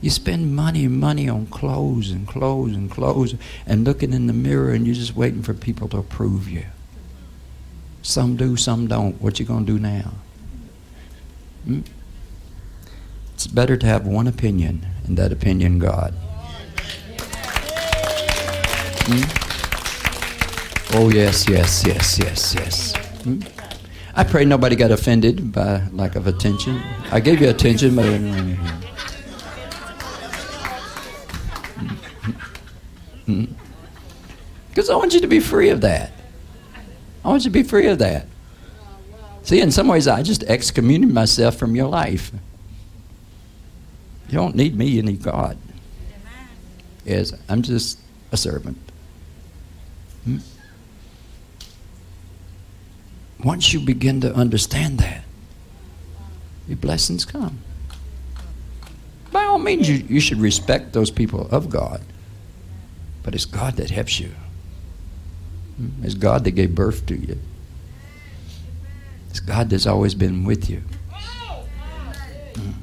You 0.00 0.08
spend 0.08 0.56
money 0.56 0.86
and 0.86 0.98
money 0.98 1.28
on 1.28 1.46
clothes 1.46 2.10
and 2.10 2.26
clothes 2.26 2.72
and 2.72 2.90
clothes 2.90 3.34
and 3.66 3.84
looking 3.84 4.14
in 4.14 4.26
the 4.26 4.32
mirror 4.32 4.70
and 4.72 4.86
you're 4.86 4.94
just 4.94 5.14
waiting 5.14 5.42
for 5.42 5.52
people 5.52 5.88
to 5.88 5.98
approve 5.98 6.48
you. 6.48 6.64
Some 8.02 8.36
do, 8.36 8.56
some 8.56 8.86
don't. 8.86 9.20
What 9.20 9.38
you 9.38 9.44
going 9.44 9.66
to 9.66 9.72
do 9.72 9.78
now? 9.78 10.12
Hmm? 11.64 11.80
It's 13.34 13.46
better 13.46 13.76
to 13.76 13.86
have 13.86 14.06
one 14.06 14.26
opinion 14.26 14.86
and 15.04 15.18
that 15.18 15.32
opinion 15.32 15.78
God. 15.78 16.14
Hmm? 19.06 19.50
Oh 20.92 21.10
yes, 21.10 21.46
yes, 21.48 21.86
yes, 21.86 22.18
yes, 22.18 22.54
yes. 22.54 22.96
Hmm? 23.22 23.40
I 24.14 24.24
pray 24.24 24.44
nobody 24.46 24.76
got 24.76 24.90
offended 24.90 25.52
by 25.52 25.82
lack 25.92 26.16
of 26.16 26.26
attention. 26.26 26.80
I 27.12 27.20
gave 27.20 27.40
you 27.40 27.50
attention, 27.50 27.94
but. 27.94 28.89
Because 34.68 34.90
I 34.90 34.96
want 34.96 35.14
you 35.14 35.20
to 35.20 35.26
be 35.26 35.40
free 35.40 35.70
of 35.70 35.80
that. 35.80 36.12
I 37.24 37.28
want 37.28 37.44
you 37.44 37.50
to 37.50 37.52
be 37.52 37.62
free 37.62 37.86
of 37.86 37.98
that. 37.98 38.26
See, 39.42 39.60
in 39.60 39.70
some 39.70 39.88
ways, 39.88 40.06
I 40.06 40.22
just 40.22 40.42
excommunicated 40.44 41.14
myself 41.14 41.56
from 41.56 41.74
your 41.74 41.88
life. 41.88 42.30
You 44.28 44.36
don't 44.36 44.54
need 44.54 44.76
me, 44.76 44.86
you 44.86 45.02
need 45.02 45.22
God. 45.22 45.56
Yes, 47.04 47.32
I'm 47.48 47.62
just 47.62 47.98
a 48.30 48.36
servant. 48.36 48.78
Hmm? 50.24 50.38
Once 53.42 53.72
you 53.72 53.80
begin 53.80 54.20
to 54.20 54.32
understand 54.34 54.98
that, 54.98 55.24
your 56.68 56.76
blessings 56.76 57.24
come. 57.24 57.58
By 59.32 59.44
all 59.44 59.58
means, 59.58 59.88
you, 59.88 59.96
you 60.08 60.20
should 60.20 60.40
respect 60.40 60.92
those 60.92 61.10
people 61.10 61.48
of 61.50 61.70
God. 61.70 62.02
But 63.22 63.34
it's 63.34 63.44
God 63.44 63.76
that 63.76 63.90
helps 63.90 64.18
you. 64.20 64.32
It's 66.02 66.14
God 66.14 66.44
that 66.44 66.52
gave 66.52 66.74
birth 66.74 67.06
to 67.06 67.16
you. 67.16 67.38
It's 69.30 69.40
God 69.40 69.70
that's 69.70 69.86
always 69.86 70.14
been 70.14 70.44
with 70.44 70.68
you. 70.68 70.82
Mm. 72.54 72.74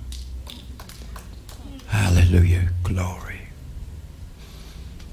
Hallelujah. 1.88 2.70
Glory. 2.84 3.42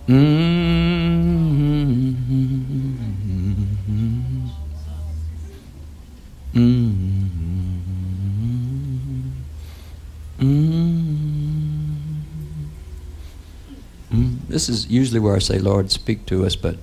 Mm-hmm. 0.09 1.35
Mm-hmm. 6.55 6.95
Mm-hmm. 10.41 10.94
This 14.55 14.68
is 14.68 14.86
usually 14.86 15.18
where 15.18 15.35
I 15.35 15.40
say, 15.40 15.59
Lord, 15.59 15.90
speak 15.90 16.26
to 16.26 16.47
us, 16.47 16.55
but. 16.55 16.76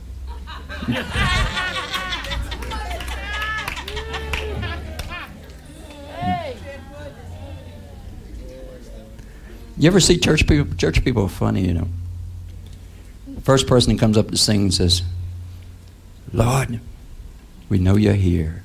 You 9.78 9.88
ever 9.88 10.02
see 10.02 10.18
church 10.18 10.46
people? 10.48 10.76
Church 10.76 11.02
people 11.06 11.24
are 11.24 11.30
funny, 11.30 11.66
you 11.66 11.74
know. 11.74 11.88
First 13.44 13.68
person 13.68 13.94
that 13.94 14.02
comes 14.02 14.18
up 14.18 14.32
to 14.32 14.38
sing 14.38 14.70
says, 14.72 15.04
Lord, 16.34 16.82
we 17.70 17.80
know 17.80 17.96
you're 17.96 18.16
here. 18.16 18.64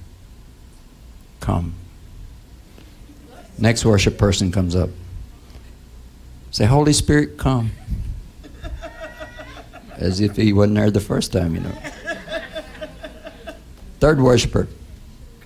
Come. 1.38 1.74
Next 3.56 3.84
worship 3.84 4.18
person 4.18 4.50
comes 4.50 4.74
up. 4.74 4.90
Say, 6.50 6.64
Holy 6.64 6.92
Spirit, 6.92 7.38
come. 7.38 7.70
As 9.96 10.20
if 10.20 10.36
he 10.36 10.52
wasn't 10.52 10.76
there 10.76 10.90
the 10.90 11.00
first 11.00 11.32
time, 11.32 11.54
you 11.54 11.60
know. 11.60 11.72
Third 13.98 14.20
worshiper, 14.20 14.68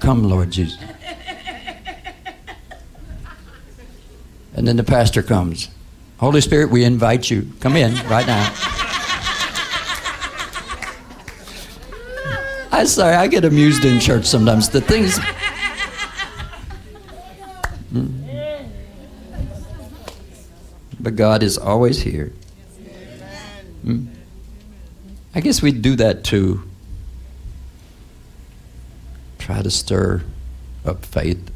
come, 0.00 0.24
Lord 0.24 0.50
Jesus. 0.50 0.78
And 4.54 4.66
then 4.66 4.76
the 4.76 4.84
pastor 4.84 5.22
comes. 5.22 5.68
Holy 6.18 6.40
Spirit, 6.40 6.70
we 6.70 6.84
invite 6.84 7.30
you. 7.30 7.50
Come 7.60 7.76
in 7.76 7.94
right 8.08 8.26
now. 8.26 8.52
I'm 12.72 12.86
sorry, 12.86 13.14
I 13.14 13.26
get 13.26 13.44
amused 13.44 13.84
in 13.84 14.00
church 14.00 14.26
sometimes. 14.26 14.68
The 14.68 14.80
things. 14.80 15.18
Mm. 17.92 18.68
But 20.98 21.16
God 21.16 21.42
is 21.42 21.56
always 21.56 22.00
here. 22.00 22.32
Mm. 23.84 24.08
I 25.34 25.40
guess 25.40 25.62
we 25.62 25.72
do 25.72 25.96
that 25.96 26.24
too. 26.24 26.64
try 29.38 29.62
to 29.62 29.70
stir 29.70 30.22
up 30.84 31.04
faith. 31.04 31.50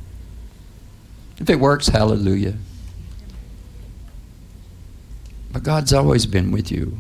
If 1.39 1.49
it 1.49 1.61
works, 1.61 1.89
hallelujah. 1.89 2.55
But 5.53 5.63
God's 5.63 5.93
always 5.93 6.27
been 6.27 6.51
with 6.51 6.73
you. 6.73 6.99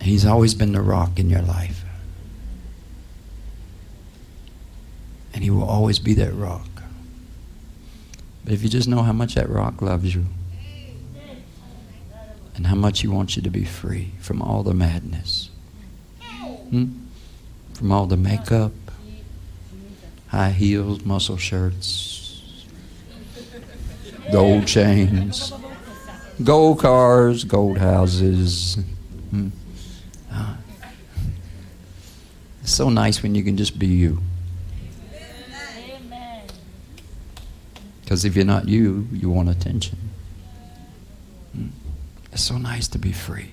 He's 0.00 0.24
always 0.24 0.54
been 0.54 0.72
the 0.72 0.80
rock 0.80 1.18
in 1.18 1.28
your 1.28 1.42
life. 1.42 1.84
And 5.34 5.42
He 5.42 5.50
will 5.50 5.68
always 5.68 5.98
be 5.98 6.14
that 6.14 6.32
rock. 6.32 6.68
But 8.44 8.52
if 8.52 8.62
you 8.62 8.68
just 8.68 8.86
know 8.86 9.02
how 9.02 9.12
much 9.12 9.34
that 9.34 9.48
rock 9.48 9.82
loves 9.82 10.14
you 10.14 10.26
and 12.58 12.66
how 12.66 12.74
much 12.74 13.00
He 13.00 13.08
wants 13.08 13.36
you 13.36 13.42
to 13.42 13.50
be 13.50 13.64
free 13.64 14.10
from 14.18 14.42
all 14.42 14.64
the 14.64 14.74
madness, 14.74 15.48
hmm? 16.70 16.86
from 17.72 17.92
all 17.92 18.06
the 18.06 18.16
makeup, 18.16 18.72
high 20.26 20.50
heels, 20.50 21.04
muscle 21.04 21.36
shirts, 21.36 22.64
gold 24.32 24.66
chains, 24.66 25.52
gold 26.42 26.80
cars, 26.80 27.44
gold 27.44 27.78
houses. 27.78 28.76
Hmm. 29.30 29.50
Uh, 30.32 30.56
it's 32.62 32.72
so 32.72 32.88
nice 32.88 33.22
when 33.22 33.36
you 33.36 33.44
can 33.44 33.56
just 33.56 33.78
be 33.78 33.86
you. 33.86 34.20
Because 38.02 38.24
if 38.24 38.34
you're 38.34 38.44
not 38.44 38.66
you, 38.66 39.06
you 39.12 39.30
want 39.30 39.48
attention. 39.48 40.07
Hmm. 42.38 42.44
It's 42.44 42.44
so 42.44 42.58
nice 42.58 42.88
to 42.88 42.98
be 42.98 43.12
free. 43.12 43.52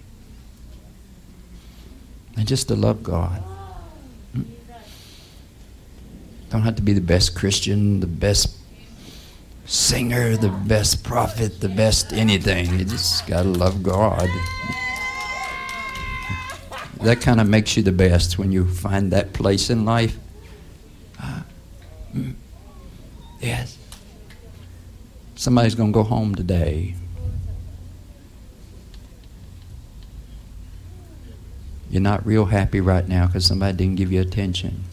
And 2.37 2.47
just 2.47 2.67
to 2.67 2.75
love 2.75 3.03
God. 3.03 3.41
Hmm. 4.33 4.43
Don't 6.49 6.61
have 6.61 6.75
to 6.75 6.81
be 6.81 6.93
the 6.93 7.01
best 7.01 7.35
Christian, 7.35 7.99
the 7.99 8.07
best 8.07 8.55
singer, 9.65 10.37
the 10.37 10.49
best 10.49 11.03
prophet, 11.03 11.59
the 11.61 11.69
best 11.69 12.13
anything. 12.13 12.77
You 12.77 12.85
just 12.85 13.25
got 13.27 13.43
to 13.43 13.49
love 13.49 13.81
God. 13.81 14.29
That 17.01 17.21
kind 17.21 17.41
of 17.41 17.47
makes 17.47 17.75
you 17.77 17.83
the 17.83 17.91
best 17.91 18.37
when 18.37 18.51
you 18.51 18.67
find 18.67 19.11
that 19.11 19.33
place 19.33 19.69
in 19.69 19.85
life. 19.85 20.17
Uh, 21.21 21.41
mm, 22.15 22.33
yes. 23.39 23.77
Somebody's 25.35 25.75
going 25.75 25.91
to 25.91 25.93
go 25.93 26.03
home 26.03 26.35
today. 26.35 26.95
You're 31.95 32.01
not 32.01 32.25
real 32.25 32.43
happy 32.43 32.81
right 32.81 33.07
now 33.07 33.27
because 33.27 33.45
somebody 33.45 33.77
didn't 33.77 33.95
give 33.95 34.11
you 34.11 34.19
attention. 34.19 34.83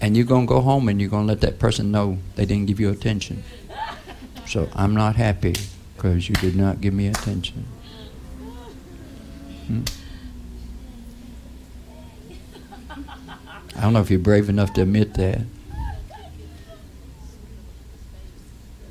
And 0.00 0.16
you're 0.16 0.24
going 0.24 0.46
to 0.46 0.48
go 0.48 0.62
home 0.62 0.88
and 0.88 0.98
you're 0.98 1.10
going 1.10 1.26
to 1.26 1.28
let 1.28 1.42
that 1.42 1.58
person 1.58 1.90
know 1.90 2.16
they 2.36 2.46
didn't 2.46 2.68
give 2.68 2.80
you 2.80 2.88
attention. 2.88 3.44
So 4.46 4.70
I'm 4.74 4.94
not 4.94 5.16
happy 5.16 5.56
because 5.94 6.26
you 6.26 6.34
did 6.36 6.56
not 6.56 6.80
give 6.80 6.94
me 6.94 7.08
attention. 7.08 7.66
Hmm? 9.66 9.82
I 13.76 13.82
don't 13.82 13.92
know 13.92 14.00
if 14.00 14.10
you're 14.10 14.20
brave 14.20 14.48
enough 14.48 14.72
to 14.72 14.80
admit 14.80 15.12
that. 15.16 15.42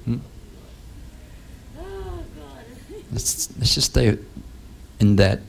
Hmm? 0.05 0.17
Let's, 3.11 3.57
let's 3.57 3.73
just 3.73 3.89
stay 3.89 4.19
in 4.99 5.15
that 5.15 5.39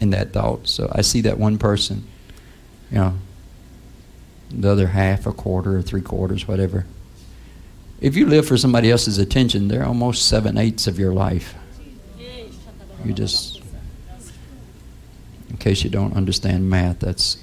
in 0.00 0.10
that 0.10 0.32
thought. 0.32 0.68
So 0.68 0.90
I 0.92 1.02
see 1.02 1.20
that 1.22 1.38
one 1.38 1.58
person, 1.58 2.06
you 2.90 2.98
know, 2.98 3.14
the 4.50 4.70
other 4.70 4.86
half, 4.88 5.26
a 5.26 5.32
quarter, 5.32 5.76
or 5.76 5.82
three 5.82 6.00
quarters, 6.00 6.48
whatever. 6.48 6.86
If 8.00 8.16
you 8.16 8.26
live 8.26 8.46
for 8.46 8.56
somebody 8.56 8.90
else's 8.90 9.18
attention, 9.18 9.68
they're 9.68 9.84
almost 9.84 10.26
seven 10.26 10.56
eighths 10.56 10.86
of 10.86 10.98
your 10.98 11.12
life. 11.12 11.54
You 13.04 13.12
just, 13.12 13.60
in 15.50 15.56
case 15.56 15.84
you 15.84 15.90
don't 15.90 16.14
understand 16.16 16.70
math, 16.70 17.00
that's 17.00 17.38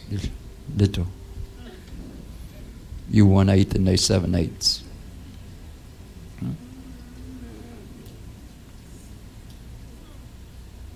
little. 0.76 1.08
You 3.10 3.26
one 3.26 3.50
eighth 3.50 3.76
and 3.76 3.88
they 3.88 3.98
seven 3.98 4.34
eighths. 4.34 4.85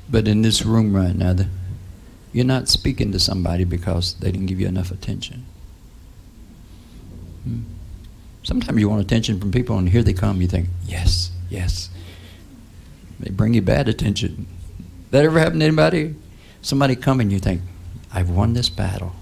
But 0.10 0.28
in 0.28 0.42
this 0.42 0.64
room 0.64 0.96
right 0.96 1.16
now, 1.16 1.34
the, 1.34 1.48
you're 2.34 2.46
not 2.46 2.68
speaking 2.68 3.12
to 3.12 3.20
somebody 3.20 3.64
because 3.64 4.16
they 4.16 4.32
didn't 4.32 4.48
give 4.48 4.60
you 4.60 4.68
enough 4.68 4.92
attention. 4.92 5.46
Hmm? 7.44 7.62
Sometimes 8.44 8.80
you 8.80 8.90
want 8.90 9.02
attention 9.02 9.40
from 9.40 9.52
people, 9.52 9.78
and 9.78 9.90
here 9.90 10.02
they 10.02 10.14
come. 10.14 10.42
You 10.42 10.48
think, 10.48 10.70
yes, 10.86 11.32
yes. 11.50 11.90
They 13.20 13.30
bring 13.30 13.54
you 13.54 13.62
bad 13.62 13.88
attention. 13.88 14.48
That 15.12 15.26
ever 15.26 15.40
happened 15.40 15.62
to 15.62 15.68
anybody? 15.68 16.16
Somebody 16.62 16.96
come 16.96 17.20
and 17.20 17.32
you 17.32 17.40
think, 17.40 17.62
I've 18.12 18.30
won 18.30 18.54
this 18.54 18.70
battle. 18.70 19.14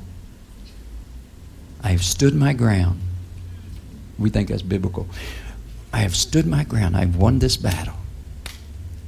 I 1.83 1.89
have 1.89 2.03
stood 2.03 2.35
my 2.35 2.53
ground. 2.53 3.01
We 4.17 4.29
think 4.29 4.49
that's 4.49 4.61
biblical. 4.61 5.07
I 5.91 5.99
have 5.99 6.15
stood 6.15 6.45
my 6.45 6.63
ground. 6.63 6.95
I've 6.95 7.15
won 7.15 7.39
this 7.39 7.57
battle. 7.57 7.96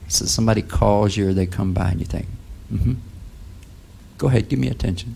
So 0.10 0.26
somebody 0.26 0.62
calls 0.62 1.16
you 1.16 1.30
or 1.30 1.34
they 1.34 1.46
come 1.46 1.74
by 1.74 1.92
and 1.92 2.00
you 2.00 2.06
think, 2.06 2.28
mm-hmm. 2.74 2.94
Go 4.18 4.28
ahead, 4.28 4.50
give 4.50 4.60
me 4.60 4.68
attention. 4.68 5.16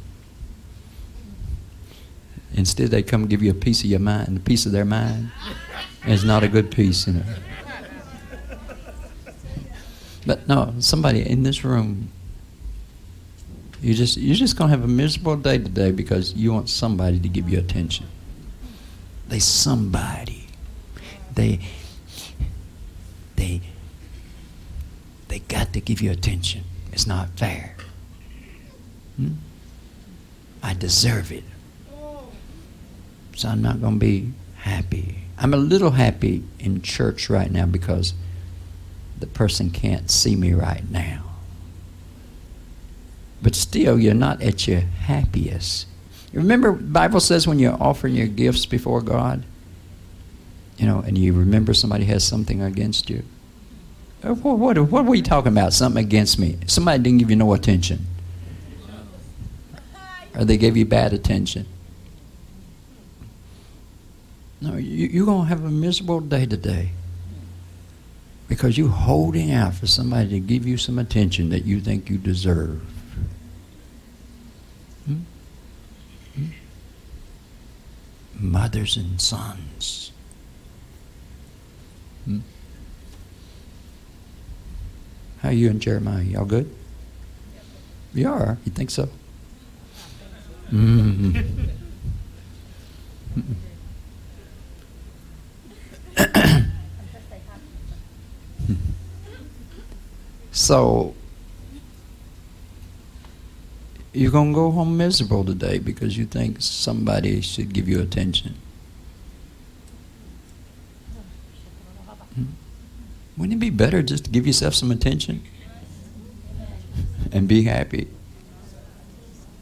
Instead, 2.54 2.90
they 2.90 3.04
come 3.04 3.28
give 3.28 3.44
you 3.44 3.52
a 3.52 3.56
piece 3.56 3.84
of 3.84 3.90
your 3.90 4.00
mind, 4.00 4.38
a 4.38 4.40
piece 4.40 4.66
of 4.66 4.72
their 4.72 4.86
mind. 4.86 5.32
And 6.04 6.14
it's 6.14 6.24
not 6.24 6.44
a 6.44 6.48
good 6.48 6.72
piece, 6.72 7.08
you 7.08 7.14
know. 7.14 7.24
But 10.26 10.48
no, 10.48 10.74
somebody 10.80 11.28
in 11.28 11.44
this 11.44 11.66
room, 11.66 12.10
you 13.82 13.94
just 13.94 14.16
you're 14.16 14.36
just 14.36 14.58
gonna 14.58 14.70
have 14.70 14.84
a 14.84 14.88
miserable 14.88 15.36
day 15.36 15.58
today 15.58 15.92
because 15.92 16.34
you 16.34 16.54
want 16.54 16.70
somebody 16.70 17.20
to 17.20 17.28
give 17.28 17.50
you 17.50 17.60
attention. 17.60 18.06
They 19.28 19.40
somebody. 19.40 20.48
They 21.34 21.60
they 23.36 23.60
they 25.34 25.40
got 25.40 25.74
to 25.74 25.82
give 25.82 26.00
you 26.00 26.12
attention. 26.12 26.64
It's 26.92 27.08
not 27.08 27.28
fair. 27.40 27.76
Hmm? 29.18 29.32
I 30.62 30.76
deserve 30.76 31.32
it. 31.32 31.44
So 33.36 33.50
I'm 33.50 33.64
not 33.64 33.82
going 33.82 33.96
to 33.96 34.00
be 34.00 34.32
happy. 34.58 35.24
I'm 35.40 35.56
a 35.56 35.58
little 35.58 35.90
happy 35.90 36.44
in 36.60 36.84
church 36.84 37.32
right 37.32 37.50
now 37.50 37.66
because 37.66 38.14
the 39.18 39.26
person 39.26 39.72
can't 39.72 40.12
see 40.12 40.36
me 40.36 40.54
right 40.54 40.88
now. 40.92 41.24
But 43.42 43.56
still, 43.56 44.00
you're 44.00 44.14
not 44.14 44.40
at 44.44 44.68
your 44.68 44.82
happiest. 44.82 45.88
Remember, 46.32 46.74
Bible 46.74 47.20
says 47.20 47.48
when 47.48 47.58
you're 47.58 47.82
offering 47.82 48.14
your 48.14 48.28
gifts 48.28 48.68
before 48.68 49.02
God, 49.02 49.44
you 50.78 50.86
know, 50.86 51.00
and 51.00 51.18
you 51.18 51.34
remember 51.34 51.74
somebody 51.74 52.06
has 52.06 52.24
something 52.24 52.62
against 52.62 53.10
you, 53.10 53.24
what, 54.24 54.58
what, 54.58 54.78
what 54.78 55.06
were 55.06 55.16
you 55.16 55.22
talking 55.22 55.52
about? 55.52 55.74
Something 55.74 56.04
against 56.04 56.40
me. 56.40 56.58
Somebody 56.66 57.04
didn't 57.04 57.20
give 57.20 57.30
you 57.30 57.36
no 57.36 57.54
attention. 57.54 58.06
Or 60.36 60.46
they 60.46 60.58
gave 60.58 60.78
you 60.78 60.86
bad 60.86 61.14
attention. 61.14 61.66
No, 64.62 64.78
you, 64.78 65.08
you're 65.08 65.26
going 65.26 65.42
to 65.44 65.48
have 65.50 65.66
a 65.66 65.70
miserable 65.70 66.22
day 66.22 66.46
today. 66.46 66.92
Because 68.48 68.78
you're 68.78 68.88
holding 68.90 69.52
out 69.52 69.74
for 69.74 69.88
somebody 69.88 70.30
to 70.30 70.40
give 70.40 70.66
you 70.66 70.78
some 70.78 71.00
attention 71.00 71.50
that 71.50 71.66
you 71.66 71.82
think 71.82 72.10
you 72.10 72.18
deserve. 72.18 72.82
Hmm? 75.06 75.20
Hmm? 76.36 76.46
Mothers 78.36 78.96
and 78.96 79.20
sons. 79.20 80.12
Hmm? 82.26 82.40
How 85.44 85.50
you 85.50 85.70
and 85.70 85.82
Jeremiah? 85.82 86.24
Y'all 86.24 86.46
good? 86.46 86.74
You 88.14 88.30
are? 88.30 88.58
You 88.64 88.72
think 88.72 88.90
so? 88.90 89.10
Mm-hmm. 90.72 91.66
so 100.54 101.14
you're 104.14 104.32
going 104.32 104.54
to 104.54 104.56
go 104.56 104.72
home 104.72 104.96
miserable 104.96 105.44
today 105.44 105.78
because 105.78 106.18
you 106.18 106.26
think 106.26 106.62
somebody 106.62 107.42
should 107.42 107.74
give 107.74 107.90
you 107.90 108.00
attention. 108.00 108.56
Wouldn't 113.38 113.58
it 113.58 113.60
be 113.60 113.70
better 113.70 114.04
just 114.04 114.26
to 114.26 114.30
give 114.30 114.46
yourself 114.46 114.76
some 114.76 114.92
attention 114.92 115.44
and 117.32 117.48
be 117.48 117.64
happy? 117.64 118.08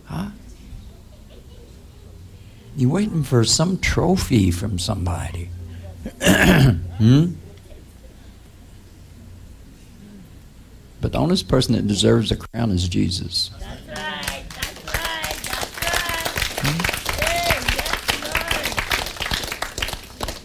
Huh? 0.05 0.29
You're 2.75 2.89
waiting 2.89 3.23
for 3.23 3.43
some 3.45 3.79
trophy 3.79 4.51
from 4.51 4.77
somebody. 4.77 5.49
hmm? 6.21 7.33
But 10.99 11.13
the 11.13 11.17
only 11.17 11.41
person 11.43 11.73
that 11.75 11.87
deserves 11.87 12.31
a 12.31 12.35
crown 12.35 12.71
is 12.71 12.87
Jesus. 12.87 13.51
That's 13.59 13.87
right. 13.87 14.43
That's 14.49 14.85
right. 14.85 15.35
That's 15.43 15.77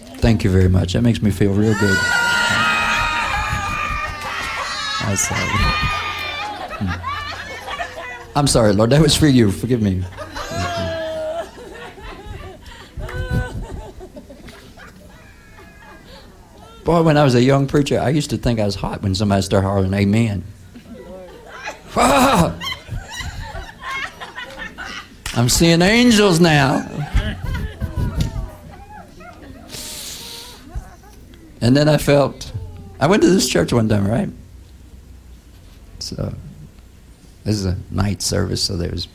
right. 0.09 0.21
Thank 0.21 0.45
you 0.45 0.51
very 0.51 0.69
much. 0.69 0.95
That 0.95 1.03
makes 1.03 1.21
me 1.23 1.31
feel 1.31 1.53
real 1.53 1.75
good. 1.79 1.99
I'm 5.07 5.17
sorry. 5.17 5.49
Hmm. 6.79 8.37
I'm 8.37 8.47
sorry, 8.49 8.73
Lord. 8.73 8.91
That 8.91 9.01
was 9.01 9.15
for 9.15 9.29
you. 9.29 9.53
Forgive 9.53 9.81
me. 9.81 10.03
Boy, 16.85 17.03
when 17.03 17.17
I 17.17 17.23
was 17.23 17.37
a 17.37 17.43
young 17.43 17.69
preacher, 17.69 18.01
I 18.01 18.09
used 18.09 18.31
to 18.31 18.37
think 18.37 18.59
I 18.59 18.65
was 18.65 18.75
hot 18.75 19.03
when 19.03 19.15
somebody 19.15 19.43
started 19.43 19.67
hollering 19.67 19.95
amen. 19.95 20.43
I'm 25.35 25.49
seeing 25.49 25.83
angels 25.83 26.41
now. 26.41 26.85
And 31.61 31.77
then 31.77 31.89
I 31.89 31.97
felt, 31.97 32.53
I 32.99 33.07
went 33.07 33.23
to 33.23 33.31
this 33.31 33.49
church 33.49 33.73
one 33.73 33.89
time, 33.89 34.07
right? 34.07 34.29
So 36.07 36.33
this 37.43 37.57
is 37.57 37.65
a 37.65 37.77
night 37.91 38.23
service, 38.23 38.63
so 38.63 38.77
there's 38.77 39.09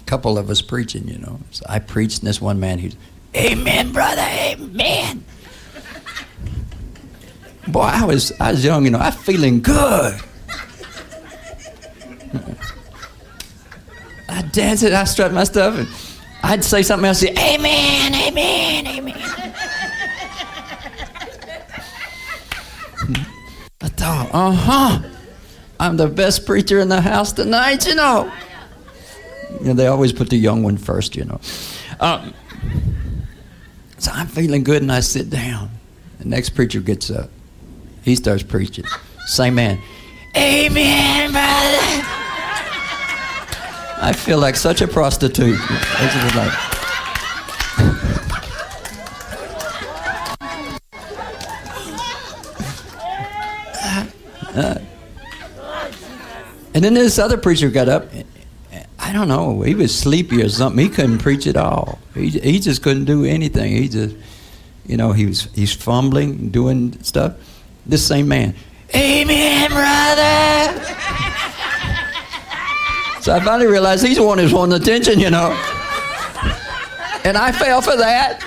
a 0.00 0.04
couple 0.04 0.38
of 0.38 0.48
us 0.48 0.62
preaching, 0.62 1.08
you 1.08 1.18
know. 1.18 1.40
So 1.50 1.66
I 1.68 1.80
preached, 1.80 2.20
and 2.20 2.28
this 2.28 2.40
one 2.40 2.60
man, 2.60 2.78
he's, 2.78 2.96
Amen, 3.34 3.92
brother, 3.92 4.22
Amen. 4.22 5.24
Boy, 7.66 7.80
I 7.80 8.04
was 8.04 8.32
I 8.40 8.52
was 8.52 8.64
young, 8.64 8.84
you 8.84 8.90
know, 8.90 9.00
I 9.00 9.10
feeling 9.10 9.60
good. 9.60 10.20
I 14.28 14.42
dance 14.52 14.84
it, 14.84 14.92
I 14.92 15.02
strut 15.04 15.32
my 15.32 15.42
stuff, 15.44 15.76
and 15.76 15.88
I'd 16.44 16.64
say 16.64 16.82
something 16.82 17.06
else, 17.06 17.18
say, 17.18 17.30
Amen, 17.30 18.14
Amen, 18.14 18.86
Amen. 18.86 19.16
I 23.82 23.88
thought, 23.88 24.30
uh 24.32 24.52
huh, 24.52 25.09
I'm 25.80 25.96
the 25.96 26.08
best 26.08 26.44
preacher 26.44 26.78
in 26.78 26.90
the 26.90 27.00
house 27.00 27.32
tonight, 27.32 27.86
you 27.86 27.94
know. 27.94 28.30
You 29.60 29.68
know, 29.68 29.72
they 29.72 29.86
always 29.86 30.12
put 30.12 30.28
the 30.28 30.36
young 30.36 30.62
one 30.62 30.76
first, 30.76 31.16
you 31.16 31.24
know. 31.24 31.40
Um, 32.00 32.34
so 33.96 34.10
I'm 34.12 34.26
feeling 34.26 34.62
good, 34.62 34.82
and 34.82 34.92
I 34.92 35.00
sit 35.00 35.30
down. 35.30 35.70
The 36.18 36.28
next 36.28 36.50
preacher 36.50 36.80
gets 36.80 37.10
up. 37.10 37.30
He 38.02 38.14
starts 38.14 38.42
preaching. 38.42 38.84
Same 39.24 39.54
man. 39.54 39.80
Amen, 40.36 41.32
brother. 41.32 42.06
I 44.02 44.12
feel 44.14 44.38
like 44.38 44.56
such 44.56 44.82
a 44.82 44.86
prostitute. 44.86 45.58
And 56.80 56.84
then 56.86 56.94
this 56.94 57.18
other 57.18 57.36
preacher 57.36 57.68
got 57.68 57.90
up. 57.90 58.06
I 58.98 59.12
don't 59.12 59.28
know. 59.28 59.60
He 59.60 59.74
was 59.74 59.94
sleepy 59.94 60.42
or 60.42 60.48
something. 60.48 60.82
He 60.82 60.88
couldn't 60.88 61.18
preach 61.18 61.46
at 61.46 61.58
all. 61.58 61.98
He, 62.14 62.30
he 62.30 62.58
just 62.58 62.82
couldn't 62.82 63.04
do 63.04 63.22
anything. 63.22 63.76
He 63.76 63.86
just, 63.86 64.16
you 64.86 64.96
know, 64.96 65.12
he 65.12 65.26
was 65.26 65.42
he's 65.54 65.74
fumbling, 65.74 66.48
doing 66.48 66.98
stuff. 67.02 67.34
This 67.84 68.06
same 68.06 68.28
man, 68.28 68.54
Amen, 68.96 69.68
brother. 69.68 70.82
so 73.20 73.34
I 73.34 73.42
finally 73.44 73.66
realized 73.66 74.06
he's 74.06 74.16
the 74.16 74.24
one 74.24 74.38
who's 74.38 74.54
wanting 74.54 74.80
attention, 74.80 75.20
you 75.20 75.28
know. 75.28 75.50
And 77.24 77.36
I 77.36 77.52
fell 77.52 77.82
for 77.82 77.94
that. 77.98 78.42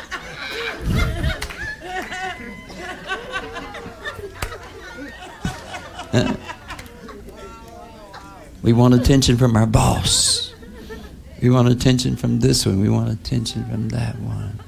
We 8.63 8.73
want 8.73 8.95
attention 8.95 9.37
from 9.37 9.55
our 9.55 9.67
boss. 9.67 10.51
We 11.41 11.51
want 11.51 11.67
attention 11.67 12.15
from 12.15 12.39
this 12.39 12.65
one. 12.65 12.79
We 12.79 12.89
want 12.89 13.09
attention 13.09 13.69
from 13.69 13.89
that 13.89 14.17
one. 14.17 14.59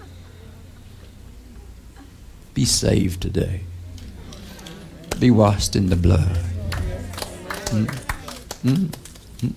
Be 2.53 2.65
saved 2.65 3.21
today 3.21 3.61
be 5.19 5.31
washed 5.31 5.75
in 5.75 5.89
the 5.89 5.95
blood. 5.95 6.37
Mm. 7.71 7.85
Mm. 8.63 8.95
Mm. 9.39 9.53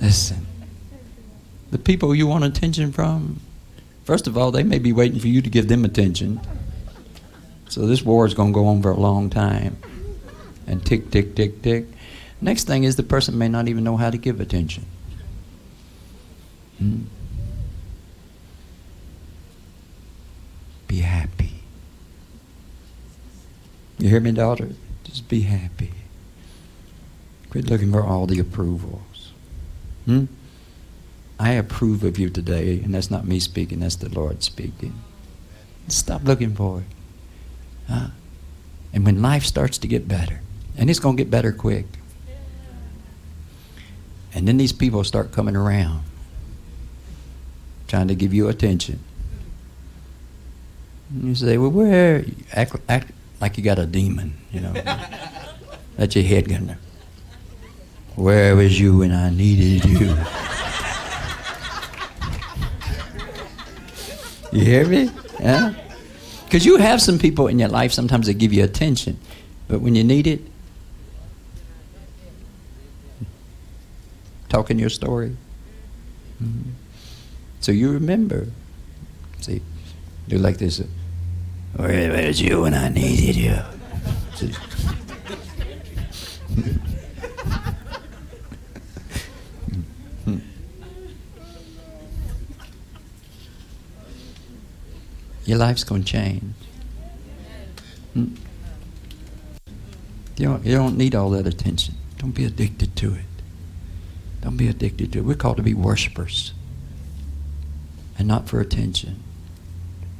Listen, 0.00 0.46
the 1.70 1.78
people 1.78 2.14
you 2.14 2.26
want 2.26 2.44
attention 2.44 2.92
from, 2.92 3.40
first 4.04 4.26
of 4.26 4.36
all, 4.38 4.50
they 4.50 4.62
may 4.62 4.78
be 4.78 4.92
waiting 4.92 5.18
for 5.18 5.28
you 5.28 5.42
to 5.42 5.50
give 5.50 5.68
them 5.68 5.84
attention. 5.84 6.40
So 7.68 7.86
this 7.86 8.02
war 8.02 8.26
is 8.26 8.34
going 8.34 8.52
to 8.52 8.54
go 8.54 8.66
on 8.66 8.82
for 8.82 8.90
a 8.90 8.96
long 8.96 9.28
time. 9.28 9.76
And 10.66 10.84
tick, 10.84 11.10
tick, 11.10 11.34
tick, 11.34 11.62
tick. 11.62 11.86
Next 12.40 12.64
thing 12.64 12.84
is 12.84 12.96
the 12.96 13.02
person 13.02 13.38
may 13.38 13.48
not 13.48 13.68
even 13.68 13.84
know 13.84 13.96
how 13.96 14.10
to 14.10 14.18
give 14.18 14.40
attention. 14.40 14.84
Hmm? 16.78 17.02
Be 20.86 21.00
happy. 21.00 21.54
You 23.98 24.10
hear 24.10 24.20
me, 24.20 24.32
daughter? 24.32 24.70
Just 25.04 25.28
be 25.28 25.42
happy. 25.42 25.92
Quit 27.50 27.70
looking 27.70 27.92
for 27.92 28.04
all 28.04 28.26
the 28.26 28.38
approvals. 28.38 29.32
Hmm? 30.04 30.26
I 31.38 31.52
approve 31.52 32.04
of 32.04 32.18
you 32.18 32.30
today, 32.30 32.80
and 32.82 32.94
that's 32.94 33.10
not 33.10 33.26
me 33.26 33.40
speaking, 33.40 33.80
that's 33.80 33.96
the 33.96 34.08
Lord 34.08 34.42
speaking. 34.42 34.94
Stop 35.88 36.24
looking 36.24 36.54
for 36.54 36.80
it. 36.80 36.86
Huh? 37.88 38.08
And 38.92 39.04
when 39.04 39.22
life 39.22 39.44
starts 39.44 39.78
to 39.78 39.88
get 39.88 40.08
better, 40.08 40.40
and 40.76 40.90
it's 40.90 40.98
going 40.98 41.16
to 41.16 41.22
get 41.22 41.30
better 41.30 41.52
quick, 41.52 41.86
and 44.36 44.46
then 44.46 44.58
these 44.58 44.72
people 44.72 45.02
start 45.02 45.32
coming 45.32 45.56
around, 45.56 46.02
trying 47.88 48.08
to 48.08 48.14
give 48.14 48.34
you 48.34 48.48
attention. 48.48 49.00
And 51.08 51.24
you 51.28 51.34
say, 51.34 51.56
well, 51.56 51.70
where? 51.70 52.22
Act, 52.52 52.76
act, 52.86 53.12
like 53.40 53.56
you 53.56 53.64
got 53.64 53.78
a 53.78 53.86
demon, 53.86 54.34
you 54.52 54.60
know. 54.60 54.74
That's 55.96 56.14
your 56.14 56.24
head 56.26 56.50
going, 56.50 56.76
where 58.14 58.54
was 58.54 58.78
you 58.78 58.98
when 58.98 59.12
I 59.12 59.30
needed 59.30 59.86
you? 59.86 60.08
you 64.52 64.64
hear 64.66 64.86
me? 64.86 65.10
Yeah? 65.40 65.72
Because 66.44 66.66
you 66.66 66.76
have 66.76 67.00
some 67.00 67.18
people 67.18 67.46
in 67.48 67.58
your 67.58 67.70
life 67.70 67.94
sometimes 67.94 68.26
that 68.26 68.34
give 68.34 68.52
you 68.52 68.64
attention, 68.64 69.18
but 69.66 69.80
when 69.80 69.94
you 69.94 70.04
need 70.04 70.26
it, 70.26 70.42
talking 74.56 74.78
your 74.78 74.88
story. 74.88 75.36
Mm-hmm. 76.42 76.70
So 77.60 77.72
you 77.72 77.92
remember. 77.92 78.46
See, 79.42 79.60
do 80.28 80.38
like 80.38 80.56
this. 80.56 80.82
Where 81.74 82.26
was 82.26 82.40
you 82.40 82.62
when 82.62 82.72
I 82.72 82.88
needed 82.88 83.36
you? 83.36 83.58
Your 95.44 95.58
life's 95.58 95.84
going 95.84 96.02
to 96.02 96.12
change. 96.12 96.42
You 98.16 98.32
don't, 100.38 100.66
you 100.66 100.74
don't 100.74 100.96
need 100.96 101.14
all 101.14 101.30
that 101.30 101.46
attention. 101.46 101.94
Don't 102.18 102.32
be 102.32 102.44
addicted 102.44 102.96
to 102.96 103.14
it. 103.14 103.35
Don't 104.46 104.56
be 104.56 104.68
addicted 104.68 105.12
to 105.12 105.18
it. 105.18 105.22
We're 105.22 105.34
called 105.34 105.56
to 105.56 105.62
be 105.64 105.74
worshipers 105.74 106.52
and 108.16 108.28
not 108.28 108.48
for 108.48 108.60
attention. 108.60 109.20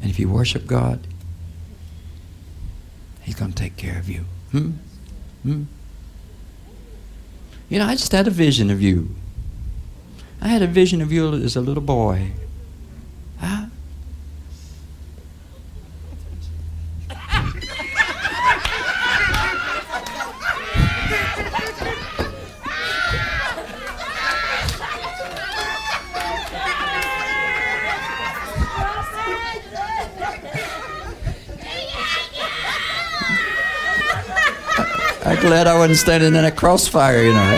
And 0.02 0.10
if 0.10 0.18
you 0.18 0.28
worship 0.28 0.66
God, 0.66 1.06
He's 3.22 3.36
going 3.36 3.52
to 3.52 3.56
take 3.56 3.76
care 3.76 3.96
of 3.96 4.08
you. 4.08 4.24
Hmm? 4.50 4.70
Hmm? 5.44 5.62
You 7.68 7.78
know, 7.78 7.86
I 7.86 7.94
just 7.94 8.10
had 8.10 8.26
a 8.26 8.32
vision 8.32 8.68
of 8.68 8.82
you. 8.82 9.14
I 10.40 10.48
had 10.48 10.60
a 10.60 10.66
vision 10.66 11.00
of 11.00 11.12
you 11.12 11.32
as 11.32 11.54
a 11.54 11.60
little 11.60 11.80
boy. 11.80 12.32
Huh? 13.38 13.66
I 35.66 35.78
wasn't 35.78 35.98
standing 35.98 36.34
in 36.34 36.44
a 36.44 36.52
crossfire, 36.52 37.22
you 37.22 37.32
know. 37.32 37.56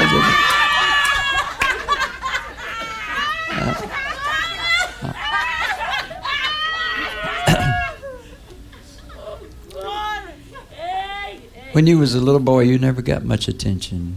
when 11.73 11.87
you 11.87 11.99
was 11.99 12.15
a 12.15 12.21
little 12.21 12.41
boy, 12.41 12.63
you 12.63 12.79
never 12.79 13.03
got 13.03 13.25
much 13.25 13.47
attention 13.47 14.17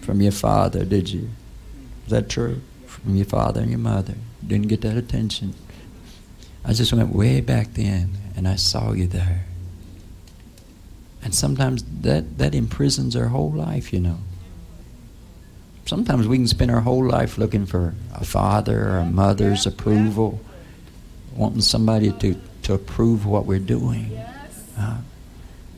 from 0.00 0.20
your 0.20 0.32
father, 0.32 0.84
did 0.84 1.10
you? 1.10 1.30
Is 2.04 2.10
that 2.10 2.28
true? 2.28 2.60
From 2.86 3.16
your 3.16 3.26
father 3.26 3.60
and 3.60 3.70
your 3.70 3.78
mother. 3.78 4.14
Didn't 4.46 4.68
get 4.68 4.82
that 4.82 4.96
attention. 4.96 5.54
I 6.64 6.72
just 6.72 6.92
went 6.92 7.14
way 7.14 7.40
back 7.40 7.74
then 7.74 8.18
and 8.36 8.46
I 8.46 8.56
saw 8.56 8.92
you 8.92 9.06
there. 9.06 9.46
And 11.30 11.34
sometimes 11.36 11.84
that, 12.00 12.38
that 12.38 12.56
imprisons 12.56 13.14
our 13.14 13.28
whole 13.28 13.52
life, 13.52 13.92
you 13.92 14.00
know. 14.00 14.18
Sometimes 15.86 16.26
we 16.26 16.38
can 16.38 16.48
spend 16.48 16.72
our 16.72 16.80
whole 16.80 17.06
life 17.06 17.38
looking 17.38 17.66
for 17.66 17.94
a 18.16 18.24
father 18.24 18.88
or 18.88 18.98
a 18.98 19.04
mother's 19.04 19.64
approval, 19.64 20.40
wanting 21.36 21.60
somebody 21.60 22.10
to, 22.10 22.34
to 22.64 22.74
approve 22.74 23.26
what 23.26 23.46
we're 23.46 23.60
doing. 23.60 24.18
Uh, 24.76 25.02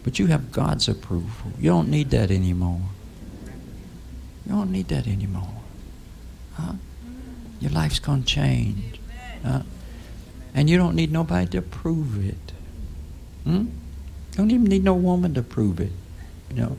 but 0.03 0.19
you 0.19 0.29
have 0.29 0.53
God's 0.53 0.89
approval. 0.89 1.53
You 1.59 1.69
don't 1.69 1.91
need 1.91 2.09
that 2.13 2.31
anymore. 2.31 2.81
You 4.47 4.53
don't 4.53 4.73
need 4.73 4.89
that 4.89 5.07
anymore. 5.07 5.53
Huh? 6.55 6.73
Your 7.61 7.73
life's 7.73 7.99
going 7.99 8.23
to 8.23 8.27
change. 8.27 8.99
Uh, 9.45 9.65
and 10.55 10.71
you 10.71 10.79
don't 10.79 10.97
need 10.97 11.13
nobody 11.13 11.47
to 11.49 11.59
approve 11.59 12.27
it. 12.27 12.53
Hmm? 13.45 13.67
Don't 14.33 14.51
even 14.51 14.65
need 14.65 14.83
no 14.85 14.95
woman 14.95 15.35
to 15.35 15.43
prove 15.43 15.81
it. 15.81 15.93
You 16.51 16.57
know, 16.57 16.79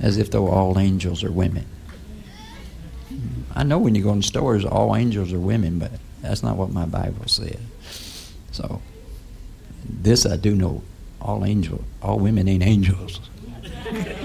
as 0.00 0.18
if 0.18 0.30
though 0.30 0.48
all 0.48 0.78
angels 0.78 1.24
are 1.24 1.32
women. 1.32 1.66
Mm, 3.12 3.44
I 3.54 3.62
know 3.62 3.78
when 3.78 3.94
you 3.94 4.02
go 4.02 4.12
in 4.12 4.22
stores, 4.22 4.64
all 4.64 4.96
angels 4.96 5.32
are 5.32 5.38
women, 5.38 5.78
but 5.78 5.92
that's 6.20 6.42
not 6.42 6.56
what 6.56 6.70
my 6.70 6.86
Bible 6.86 7.26
says. 7.26 7.58
So, 8.50 8.82
this 9.88 10.26
I 10.26 10.36
do 10.36 10.54
know: 10.54 10.82
all 11.20 11.44
angel, 11.44 11.84
all 12.02 12.18
women 12.18 12.48
ain't 12.48 12.62
angels. 12.62 13.20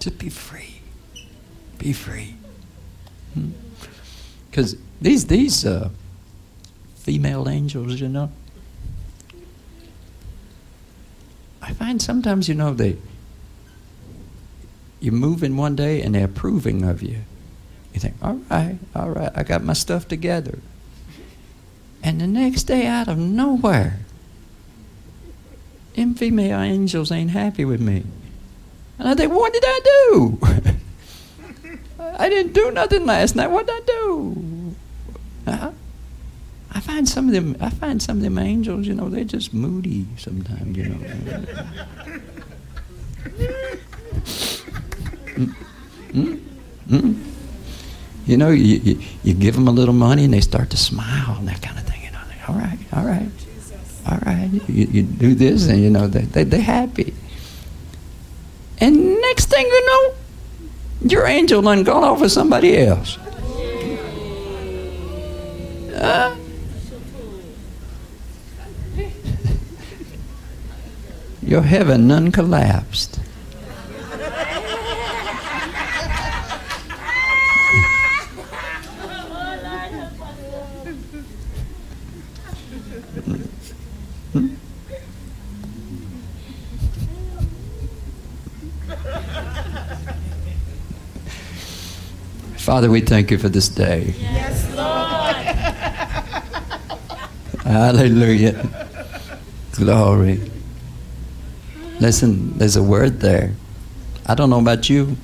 Just 0.00 0.18
be 0.18 0.30
free. 0.30 0.80
Be 1.90 1.94
free. 1.94 2.34
Because 4.48 4.76
these 5.00 5.26
these 5.26 5.66
uh, 5.66 5.88
female 6.94 7.48
angels, 7.48 8.00
you 8.00 8.08
know, 8.08 8.30
I 11.60 11.72
find 11.72 12.00
sometimes, 12.00 12.48
you 12.48 12.54
know, 12.54 12.74
they 12.74 12.96
you 15.00 15.10
move 15.10 15.42
in 15.42 15.56
one 15.56 15.74
day 15.74 16.00
and 16.00 16.14
they're 16.14 16.26
approving 16.26 16.84
of 16.84 17.02
you. 17.02 17.22
You 17.92 17.98
think, 17.98 18.14
all 18.22 18.40
right, 18.48 18.78
all 18.94 19.10
right, 19.10 19.32
I 19.34 19.42
got 19.42 19.64
my 19.64 19.72
stuff 19.72 20.06
together. 20.06 20.60
And 22.04 22.20
the 22.20 22.28
next 22.28 22.68
day, 22.68 22.86
out 22.86 23.08
of 23.08 23.18
nowhere, 23.18 23.98
them 25.96 26.14
female 26.14 26.60
angels 26.60 27.10
ain't 27.10 27.32
happy 27.32 27.64
with 27.64 27.80
me. 27.80 28.04
And 29.00 29.08
I 29.08 29.14
think, 29.16 29.32
what 29.32 29.52
did 29.52 29.64
I 29.66 29.80
do? 29.82 30.38
I 32.00 32.28
didn't 32.28 32.52
do 32.52 32.70
nothing 32.70 33.06
last 33.06 33.36
night. 33.36 33.50
What 33.50 33.66
did 33.66 33.76
I 33.76 33.80
do? 33.86 34.74
Uh, 35.46 35.72
I 36.72 36.80
find 36.80 37.08
some 37.08 37.28
of 37.28 37.34
them. 37.34 37.56
I 37.60 37.70
find 37.70 38.02
some 38.02 38.18
of 38.18 38.22
them 38.22 38.38
angels. 38.38 38.86
You 38.86 38.94
know, 38.94 39.08
they're 39.08 39.24
just 39.24 39.52
moody 39.52 40.06
sometimes. 40.16 40.76
You 40.76 40.88
know. 40.88 40.96
mm, 45.36 45.54
mm, 46.12 46.40
mm. 46.88 47.26
You 48.26 48.36
know, 48.36 48.50
you, 48.50 48.76
you, 48.76 49.00
you, 49.24 49.34
give 49.34 49.54
them 49.54 49.66
a 49.66 49.72
little 49.72 49.94
money 49.94 50.24
and 50.24 50.32
they 50.32 50.40
start 50.40 50.70
to 50.70 50.76
smile 50.76 51.36
and 51.38 51.48
that 51.48 51.60
kind 51.62 51.78
of 51.78 51.84
thing. 51.84 52.02
You 52.04 52.12
know, 52.12 52.20
all 52.48 52.54
right, 52.54 52.78
all 52.92 53.04
right, 53.04 53.30
all 54.08 54.18
right. 54.24 54.48
You, 54.68 54.86
you 54.86 55.02
do 55.02 55.34
this 55.34 55.68
and 55.68 55.80
you 55.80 55.90
know 55.90 56.06
they, 56.06 56.22
they 56.22 56.44
they're 56.44 56.60
happy. 56.60 57.12
And 58.78 59.20
next 59.20 59.46
thing 59.46 59.66
you 59.66 59.86
know, 59.86 60.14
your 61.02 61.26
angel 61.26 61.62
done 61.62 61.82
gone 61.84 62.04
off 62.04 62.20
with 62.20 62.32
somebody 62.32 62.78
else. 62.78 63.18
Uh, 65.94 66.36
your 71.42 71.62
heaven 71.62 72.06
none 72.06 72.30
collapsed. 72.32 73.18
Father, 92.70 92.88
we 92.88 93.00
thank 93.00 93.32
you 93.32 93.38
for 93.38 93.48
this 93.48 93.68
day. 93.68 94.14
Yes, 94.20 94.64
Lord. 94.76 95.34
Hallelujah. 97.64 98.64
Glory. 99.72 100.40
Listen, 101.98 102.56
there's 102.58 102.76
a 102.76 102.82
word 102.84 103.18
there. 103.18 103.54
I 104.24 104.36
don't 104.36 104.50
know 104.50 104.60
about 104.60 104.88
you. 104.88 105.16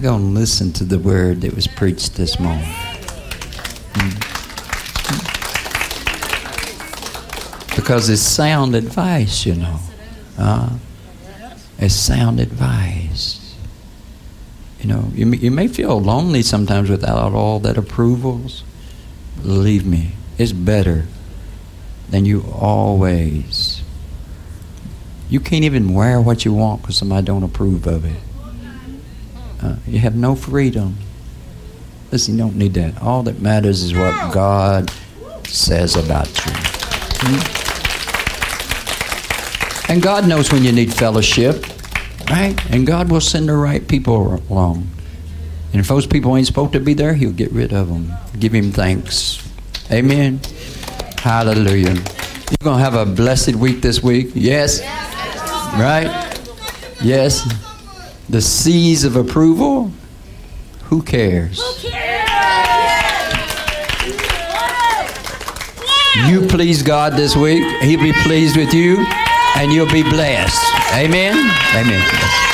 Going 0.00 0.32
to 0.32 0.40
listen 0.40 0.72
to 0.74 0.84
the 0.84 1.00
word 1.00 1.40
that 1.40 1.56
was 1.56 1.66
preached 1.66 2.14
this 2.14 2.38
morning. 2.38 2.72
Mm. 3.94 4.14
Because 7.74 8.08
it's 8.08 8.22
sound 8.22 8.76
advice, 8.76 9.44
you 9.44 9.56
know. 9.56 9.80
Uh, 10.38 10.78
it's 11.80 11.94
sound 11.94 12.38
advice. 12.38 13.37
You 14.88 14.94
know, 14.94 15.10
you, 15.12 15.30
you 15.32 15.50
may 15.50 15.68
feel 15.68 16.00
lonely 16.00 16.40
sometimes 16.40 16.88
without 16.88 17.34
all 17.34 17.58
that 17.60 17.76
approvals. 17.76 18.64
Believe 19.42 19.84
me, 19.84 20.12
it's 20.38 20.52
better 20.52 21.04
than 22.08 22.24
you 22.24 22.42
always. 22.50 23.82
You 25.28 25.40
can't 25.40 25.64
even 25.64 25.92
wear 25.92 26.22
what 26.22 26.46
you 26.46 26.54
want 26.54 26.80
because 26.80 26.96
somebody 26.96 27.26
don't 27.26 27.42
approve 27.42 27.86
of 27.86 28.06
it. 28.06 28.16
Uh, 29.62 29.76
you 29.86 29.98
have 29.98 30.16
no 30.16 30.34
freedom. 30.34 30.96
Listen, 32.10 32.38
you 32.38 32.40
don't 32.40 32.56
need 32.56 32.72
that. 32.72 33.02
All 33.02 33.22
that 33.24 33.40
matters 33.40 33.82
is 33.82 33.92
what 33.92 34.32
God 34.32 34.90
says 35.46 35.96
about 35.96 36.28
you. 36.46 36.52
Hmm? 37.20 37.52
And 39.92 40.00
God 40.00 40.26
knows 40.26 40.50
when 40.50 40.64
you 40.64 40.72
need 40.72 40.94
fellowship. 40.94 41.62
Right? 42.30 42.54
And 42.70 42.86
God 42.86 43.10
will 43.10 43.20
send 43.20 43.48
the 43.48 43.56
right 43.56 43.86
people 43.86 44.42
along. 44.50 44.88
And 45.72 45.80
if 45.80 45.88
those 45.88 46.06
people 46.06 46.36
ain't 46.36 46.46
supposed 46.46 46.72
to 46.74 46.80
be 46.80 46.94
there, 46.94 47.14
He'll 47.14 47.32
get 47.32 47.52
rid 47.52 47.72
of 47.72 47.88
them. 47.88 48.12
Give 48.38 48.52
Him 48.54 48.72
thanks. 48.72 49.42
Amen. 49.90 50.40
Hallelujah. 51.18 51.94
You're 51.94 52.62
going 52.62 52.78
to 52.78 52.84
have 52.84 52.94
a 52.94 53.06
blessed 53.06 53.56
week 53.56 53.80
this 53.80 54.02
week. 54.02 54.30
Yes? 54.34 54.80
Right? 55.74 56.08
Yes. 57.02 57.46
The 58.28 58.40
seas 58.40 59.04
of 59.04 59.16
approval. 59.16 59.90
Who 60.84 61.02
cares? 61.02 61.58
You 66.26 66.46
please 66.46 66.82
God 66.82 67.12
this 67.12 67.36
week. 67.36 67.62
He'll 67.82 68.00
be 68.00 68.12
pleased 68.12 68.56
with 68.56 68.74
you 68.74 69.04
and 69.56 69.72
you'll 69.72 69.90
be 69.90 70.02
blessed. 70.02 70.67
Amen. 70.92 71.34
Amen. 71.74 72.47